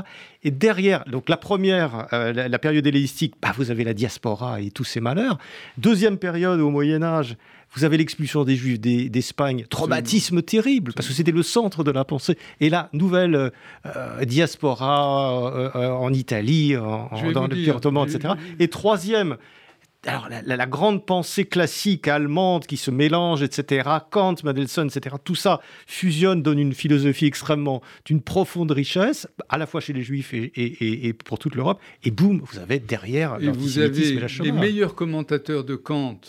Et 0.43 0.51
derrière, 0.51 1.05
donc 1.05 1.29
la 1.29 1.37
première, 1.37 2.07
la, 2.11 2.59
période 2.59 2.85
hellénistique, 2.85 3.35
bah, 3.41 3.53
vous 3.55 3.71
avez 3.71 3.83
la 3.83 3.93
diaspora 3.93 4.61
et 4.61 4.71
tous 4.71 4.83
ces 4.83 4.99
malheurs. 4.99 5.37
Deuxième 5.77 6.17
période 6.17 6.59
au 6.59 6.69
Moyen 6.69 7.01
Âge, 7.01 7.37
vous 7.75 7.83
avez 7.83 7.97
l'expulsion 7.97 8.43
des 8.43 8.55
Juifs 8.55 8.79
d'Espagne, 8.79 9.65
traumatisme 9.69 10.41
terrible, 10.41 10.93
parce 10.93 11.07
que 11.07 11.13
c'était 11.13 11.31
le 11.31 11.43
centre 11.43 11.83
de 11.83 11.91
la 11.91 12.05
pensée. 12.05 12.37
Et 12.59 12.69
là, 12.69 12.89
nouvelle 12.93 13.51
euh, 13.85 14.25
diaspora 14.25 15.73
en 15.99 16.13
Italie, 16.13 16.73
dans 16.73 17.47
le 17.47 17.55
Pire 17.55 17.77
Ottoman, 17.77 18.07
etc. 18.07 18.35
Et 18.59 18.67
troisième, 18.67 19.37
alors 20.05 20.27
la, 20.45 20.65
grande 20.65 21.05
pensée 21.05 21.45
classique 21.45 22.07
allemande 22.07 22.65
qui 22.65 22.77
se 22.77 22.91
mélange, 22.91 23.41
etc., 23.41 23.89
Kant, 24.09 24.35
Mendelssohn, 24.43 24.87
etc., 24.87 25.15
tout 25.23 25.35
ça 25.35 25.61
fusionne, 25.87 26.41
donne 26.41 26.59
une 26.59 26.73
philosophie 26.73 27.25
extrêmement 27.25 27.81
d'une 28.05 28.21
profonde 28.21 28.71
richesse, 28.71 29.27
à 29.49 29.57
la 29.57 29.65
fois 29.65 29.81
chez 29.81 29.93
les 29.93 30.01
Juifs 30.01 30.33
et, 30.33 31.13
pour 31.25 31.39
toute 31.39 31.55
l'Europe. 31.55 31.79
Et 32.03 32.11
boum, 32.11 32.41
vous 32.43 32.59
avez 32.59 32.79
derrière 32.79 33.37
et 33.39 33.49
vous 33.49 33.79
avez 33.79 34.19
les 34.41 34.51
meilleurs 34.51 34.95
commentateurs 34.95 35.63
de 35.63 35.75
Kant, 35.75 36.19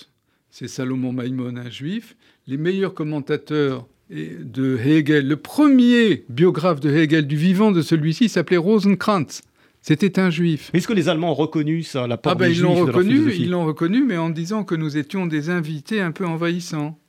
c'est 0.57 0.68
Salomon 0.68 1.12
Maïmon, 1.12 1.57
un 1.57 1.68
juif. 1.68 2.14
Les 2.46 2.57
meilleurs 2.57 2.94
commentateurs 2.94 3.88
de 4.09 4.78
Hegel, 4.78 5.26
le 5.26 5.34
premier 5.34 6.24
biographe 6.28 6.78
de 6.78 6.90
Hegel, 6.90 7.26
du 7.26 7.34
vivant 7.34 7.72
de 7.72 7.82
celui-ci, 7.82 8.28
s'appelait 8.28 8.57
Rosenkrantz. 8.57 9.42
C'était 9.80 10.20
un 10.20 10.30
juif. 10.30 10.70
Est-ce 10.72 10.86
que 10.86 10.92
les 10.92 11.09
Allemands 11.09 11.32
ont 11.32 11.34
reconnu 11.34 11.82
ça, 11.82 12.07
la 12.07 12.18
part 12.18 12.34
ah 12.34 12.36
ben, 12.36 12.46
Ils 12.46 12.61
l'ont 12.61 12.76
reconnu, 12.76 13.32
ils 13.34 13.50
l'ont 13.50 13.66
reconnu, 13.66 14.05
mais 14.05 14.16
en 14.16 14.30
disant 14.30 14.62
que 14.62 14.76
nous 14.76 14.96
étions 14.96 15.26
des 15.26 15.50
invités 15.50 16.00
un 16.00 16.12
peu 16.12 16.24
envahissants. 16.24 17.00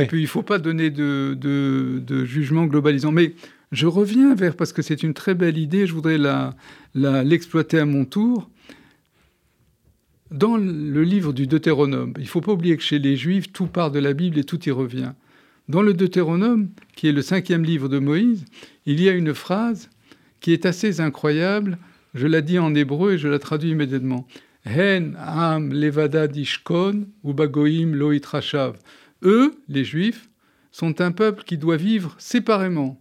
Et 0.00 0.06
puis 0.06 0.20
il 0.20 0.22
ne 0.22 0.28
faut 0.28 0.42
pas 0.42 0.58
donner 0.58 0.88
de, 0.88 1.36
de, 1.38 2.24
jugement 2.24 2.64
globalisant. 2.64 3.12
Mais 3.12 3.34
je 3.72 3.86
reviens 3.86 4.34
vers, 4.34 4.56
parce 4.56 4.72
que 4.72 4.80
c'est 4.80 5.02
une 5.02 5.12
très 5.12 5.34
belle 5.34 5.58
idée, 5.58 5.86
je 5.86 5.92
voudrais 5.92 6.18
l'exploiter 6.94 7.78
à 7.78 7.84
mon 7.84 8.06
tour. 8.06 8.48
Dans 10.30 10.56
le 10.56 11.02
livre 11.02 11.32
du 11.32 11.46
Deutéronome, 11.46 12.12
il 12.16 12.22
ne 12.22 12.28
faut 12.28 12.40
pas 12.40 12.52
oublier 12.52 12.76
que 12.76 12.82
chez 12.82 12.98
les 12.98 13.16
Juifs, 13.16 13.52
tout 13.52 13.66
part 13.66 13.90
de 13.90 14.00
la 14.00 14.12
Bible 14.12 14.38
et 14.38 14.44
tout 14.44 14.62
y 14.68 14.70
revient. 14.70 15.12
Dans 15.68 15.82
le 15.82 15.94
Deutéronome, 15.94 16.70
qui 16.94 17.08
est 17.08 17.12
le 17.12 17.22
cinquième 17.22 17.64
livre 17.64 17.88
de 17.88 17.98
Moïse, 17.98 18.44
il 18.86 19.00
y 19.00 19.08
a 19.08 19.12
une 19.12 19.34
phrase 19.34 19.88
qui 20.40 20.52
est 20.52 20.66
assez 20.66 21.00
incroyable 21.00 21.78
je 22.16 22.26
la 22.26 22.40
dis 22.40 22.58
en 22.58 22.74
hébreu 22.74 23.12
et 23.12 23.18
je 23.18 23.28
la 23.28 23.38
traduis 23.38 23.70
immédiatement. 23.70 24.26
Hen 24.64 25.16
am 25.20 25.70
levada 25.70 26.26
dishkon 26.26 27.06
ou 27.22 27.34
bagoim 27.34 27.92
loitrashav. 27.92 28.78
Eux, 29.22 29.54
les 29.68 29.84
Juifs, 29.84 30.30
sont 30.72 31.02
un 31.02 31.12
peuple 31.12 31.44
qui 31.44 31.58
doit 31.58 31.76
vivre 31.76 32.14
séparément 32.18 32.98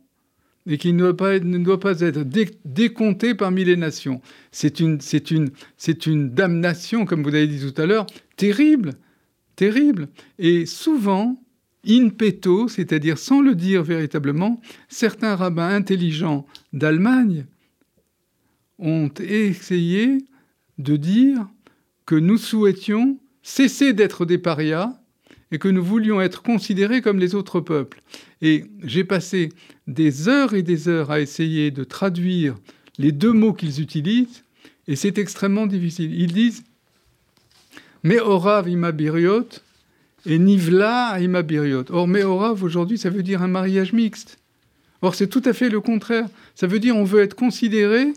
et 0.68 0.78
qui 0.78 0.93
ne 0.93 0.99
doit 0.99 1.80
pas 1.80 2.01
être, 2.01 2.24
décompté 2.66 3.36
parmi 3.36 3.63
les 3.63 3.76
nations. 3.76 4.22
C'est 4.51 4.80
une, 4.80 4.99
c'est 4.99 5.32
une, 5.32 5.49
c'est 5.78 6.07
une 6.07 6.30
damnation, 6.30 7.05
comme 7.05 7.24
vous 7.24 7.30
l'avez 7.30 7.47
dit 7.47 7.59
tout 7.59 7.80
à 7.80 7.86
l'heure, 7.86 8.07
terrible, 8.36 8.93
terrible. 9.55 10.07
Et 10.39 10.66
souvent, 10.66 11.39
in 11.88 12.09
petto, 12.09 12.68
c'est-à-dire 12.68 13.18
sans 13.18 13.41
le 13.41 13.53
dire 13.53 13.84
véritablement, 13.84 14.59
certains 14.89 15.36
rabbins 15.36 15.70
intelligents 15.70 16.47
d'Allemagne 16.74 17.45
ont 18.80 19.11
essayé 19.20 20.18
de 20.78 20.97
dire 20.97 21.47
que 22.05 22.16
nous 22.16 22.38
souhaitions 22.38 23.20
cesser 23.43 23.93
d'être 23.93 24.26
des 24.26 24.38
parias 24.38 24.99
et 25.56 25.58
que 25.58 25.70
nous 25.70 25.84
voulions 25.84 26.20
être 26.20 26.41
considérés 26.41 27.01
comme 27.01 27.18
les 27.18 27.34
autres 27.34 27.62
peuples. 27.62 28.01
Et 28.41 28.66
j'ai 28.84 29.06
passé 29.06 29.53
des 29.88 30.28
heures 30.28 30.53
et 30.53 30.64
des 30.64 30.89
heures 30.89 31.12
à 31.12 31.22
essayer 31.22 31.72
de 31.72 31.86
traduire 31.86 32.56
les 32.97 33.14
deux 33.14 33.32
mots 33.32 33.53
qu'ils 33.53 33.80
utilisent, 33.80 34.43
et 34.89 34.97
c'est 34.97 35.18
extrêmement 35.18 35.66
difficile. 35.66 36.14
Ils 36.14 36.34
disent 36.34 36.66
Meorav 38.03 38.68
imabiriot 38.68 39.47
et 40.26 40.38
Nivla 40.38 41.22
imabiriot. 41.22 41.86
Or, 41.89 42.06
Meorav, 42.06 42.62
aujourd'hui, 42.62 42.97
ça 42.97 43.10
veut 43.10 43.24
dire 43.24 43.41
un 43.41 43.47
mariage 43.47 43.93
mixte. 43.93 44.38
Or, 45.01 45.16
c'est 45.16 45.28
tout 45.28 45.41
à 45.45 45.53
fait 45.53 45.70
le 45.70 45.80
contraire. 45.80 46.28
Ça 46.53 46.68
veut 46.68 46.80
dire 46.80 46.97
on 46.97 47.06
veut 47.06 47.22
être 47.22 47.36
considéré 47.36 48.08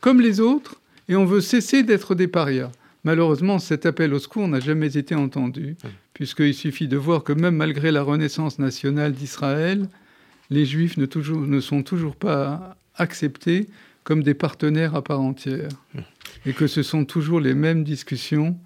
comme 0.00 0.20
les 0.20 0.40
autres 0.40 0.80
et 1.08 1.14
on 1.14 1.24
veut 1.24 1.40
cesser 1.40 1.84
d'être 1.84 2.16
des 2.16 2.26
parias. 2.26 2.72
Malheureusement, 3.04 3.60
cet 3.60 3.86
appel 3.86 4.12
au 4.12 4.18
secours 4.18 4.48
n'a 4.48 4.58
jamais 4.58 4.96
été 4.96 5.14
entendu, 5.14 5.76
puisqu'il 6.14 6.54
suffit 6.54 6.88
de 6.88 6.96
voir 6.96 7.24
que 7.24 7.32
même 7.32 7.56
malgré 7.56 7.90
la 7.90 8.02
renaissance 8.02 8.58
nationale 8.58 9.12
d'Israël, 9.12 9.88
les 10.50 10.66
Juifs 10.66 10.96
ne, 10.96 11.06
toujours, 11.06 11.40
ne, 11.40 11.60
sont 11.60 11.82
toujours 11.82 12.16
pas 12.16 12.76
acceptés 12.96 13.68
comme 14.04 14.22
des 14.22 14.34
partenaires 14.34 14.94
à 14.96 15.02
part 15.02 15.20
entière, 15.20 15.70
et 16.46 16.52
que 16.52 16.66
ce 16.66 16.82
sont 16.82 17.04
toujours 17.04 17.40
les 17.40 17.54
mêmes 17.54 17.84
discussions 17.84 18.58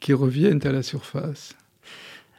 qui 0.00 0.12
reviennent 0.12 0.66
à 0.66 0.72
la 0.72 0.82
surface. 0.82 1.54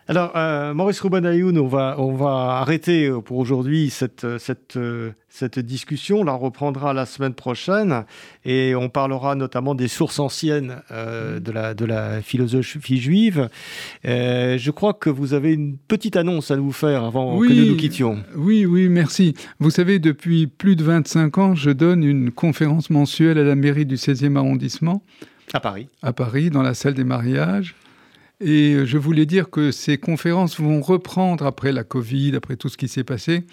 Alors, 0.10 0.34
euh, 0.36 0.74
Maurice 0.74 1.00
Roubanayoun, 1.00 1.58
on 1.58 1.68
va, 1.68 1.96
on 1.98 2.14
va 2.14 2.58
arrêter 2.60 3.06
euh, 3.06 3.22
pour 3.22 3.38
aujourd'hui 3.38 3.90
cette, 3.90 4.26
euh, 4.26 4.38
cette, 4.38 4.78
cette 5.30 5.60
discussion. 5.60 6.20
On 6.20 6.24
la 6.26 6.34
reprendra 6.34 6.94
la 6.94 7.06
semaine 7.06 7.34
prochaine 7.34 8.04
et 8.44 8.76
on 8.76 8.90
parlera 8.90 9.36
notamment 9.36 9.76
des 9.76 9.88
sources 9.88 10.20
anciennes 10.20 10.82
de, 10.92 11.52
la, 11.52 11.74
de 11.74 11.86
la 11.86 12.22
philosophie 12.22 13.00
juive. 13.00 13.50
je 14.04 14.72
crois 14.72 14.94
que 14.94 15.10
vous 15.10 15.34
avez 15.34 15.54
une 15.54 15.78
petite 15.78 16.18
annonce 16.18 16.52
à 16.52 16.58
nous 16.58 16.74
faire 16.74 17.04
avant 17.04 17.40
que 17.40 17.48
nous 17.48 17.72
nous 17.72 17.78
quittions. 17.78 18.24
Oui, 18.36 18.66
oui, 18.66 18.90
merci. 18.90 19.34
Vous 19.60 19.72
savez, 19.72 20.00
depuis 20.00 20.48
plus 20.48 20.76
de 20.76 20.84
25 20.84 21.38
ans, 21.38 21.56
je 21.56 21.72
donne 21.72 22.04
une 22.04 22.32
conférence 22.32 22.90
mensuelle 22.90 23.38
à 23.38 23.44
la 23.44 23.56
mairie 23.56 23.86
du 23.86 23.96
16e 23.96 24.36
arrondissement. 24.38 25.02
À 25.54 25.60
Paris. 25.60 25.88
À 26.02 26.14
Paris, 26.14 26.50
dans 26.50 26.62
la 26.62 26.74
salle 26.74 26.94
des 26.94 27.04
mariages. 27.04 27.76
Et 28.44 28.74
euh, 28.74 28.86
je 28.86 28.98
voulais 28.98 29.26
dire 29.26 29.50
que 29.50 29.72
ces 29.72 29.98
conférences 29.98 30.60
vont 30.60 30.82
reprendre 30.82 31.46
après 31.46 31.72
la 31.72 31.84
Covid, 31.84 32.36
après 32.36 32.58
tout 32.58 32.68
ce 32.68 32.78
qui 32.78 32.90
s'est 32.90 33.06
passé, 33.06 33.46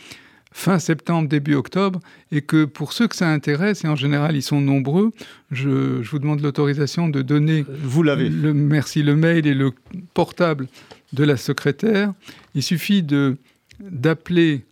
fin 0.52 0.80
septembre, 0.80 1.28
début 1.28 1.54
octobre, 1.54 2.00
et 2.32 2.42
que 2.42 2.64
pour 2.64 2.92
ceux 2.92 3.06
que 3.06 3.14
ça 3.14 3.28
intéresse, 3.28 3.84
et 3.84 3.88
en 3.88 3.94
général 3.94 4.34
ils 4.34 4.42
sont 4.42 4.60
nombreux, 4.60 5.12
je, 5.52 6.02
vous 6.02 6.18
demande 6.18 6.40
l'autorisation 6.40 7.08
de 7.08 7.22
donner 7.22 7.64
vous 7.68 8.02
l'avez. 8.02 8.28
Le, 8.28 8.52
merci, 8.52 9.04
le 9.04 9.14
mail 9.14 9.46
et 9.46 9.54
le 9.54 9.70
portable 10.12 10.66
de 11.12 11.22
la 11.22 11.36
secrétaire. 11.36 12.12
Il 12.54 12.62
suffit 12.62 13.02
de 13.02 13.36
d'appeler 13.78 14.64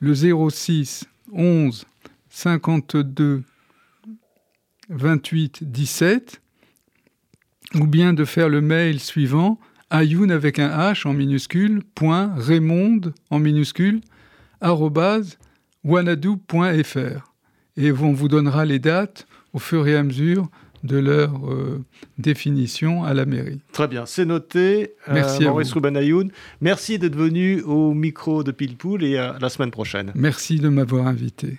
le 0.00 0.14
06 0.14 1.04
11 1.32 1.84
52 2.30 3.42
28 4.88 5.64
17 5.64 6.40
ou 7.80 7.86
bien 7.86 8.12
de 8.12 8.24
faire 8.24 8.48
le 8.48 8.60
mail 8.60 9.00
suivant 9.00 9.58
ayoun 9.90 10.30
avec 10.30 10.58
un 10.58 10.68
H 10.68 11.06
en 11.06 11.12
minuscule, 11.12 11.82
point 11.94 12.32
Raymond 12.36 13.12
en 13.30 13.38
minuscule, 13.38 14.00
arrobase 14.60 15.38
wanadoo.fr. 15.84 17.32
Et 17.76 17.92
on 17.92 18.12
vous 18.12 18.28
donnera 18.28 18.64
les 18.64 18.78
dates 18.78 19.26
au 19.52 19.58
fur 19.58 19.86
et 19.86 19.96
à 19.96 20.02
mesure 20.02 20.48
de 20.82 20.98
leur 20.98 21.50
euh, 21.50 21.84
définition 22.18 23.04
à 23.04 23.12
la 23.12 23.26
mairie. 23.26 23.60
Très 23.72 23.88
bien, 23.88 24.06
c'est 24.06 24.24
noté. 24.24 24.94
Euh, 25.08 25.14
Merci 25.14 25.44
Maurice 25.44 25.72
Ayoun. 25.74 26.30
Merci 26.60 26.98
d'être 26.98 27.16
venu 27.16 27.60
au 27.62 27.92
micro 27.92 28.44
de 28.44 28.52
Pilpoul 28.52 29.04
et 29.04 29.18
à 29.18 29.36
la 29.40 29.48
semaine 29.48 29.70
prochaine. 29.70 30.12
Merci 30.14 30.58
de 30.58 30.68
m'avoir 30.68 31.06
invité. 31.06 31.58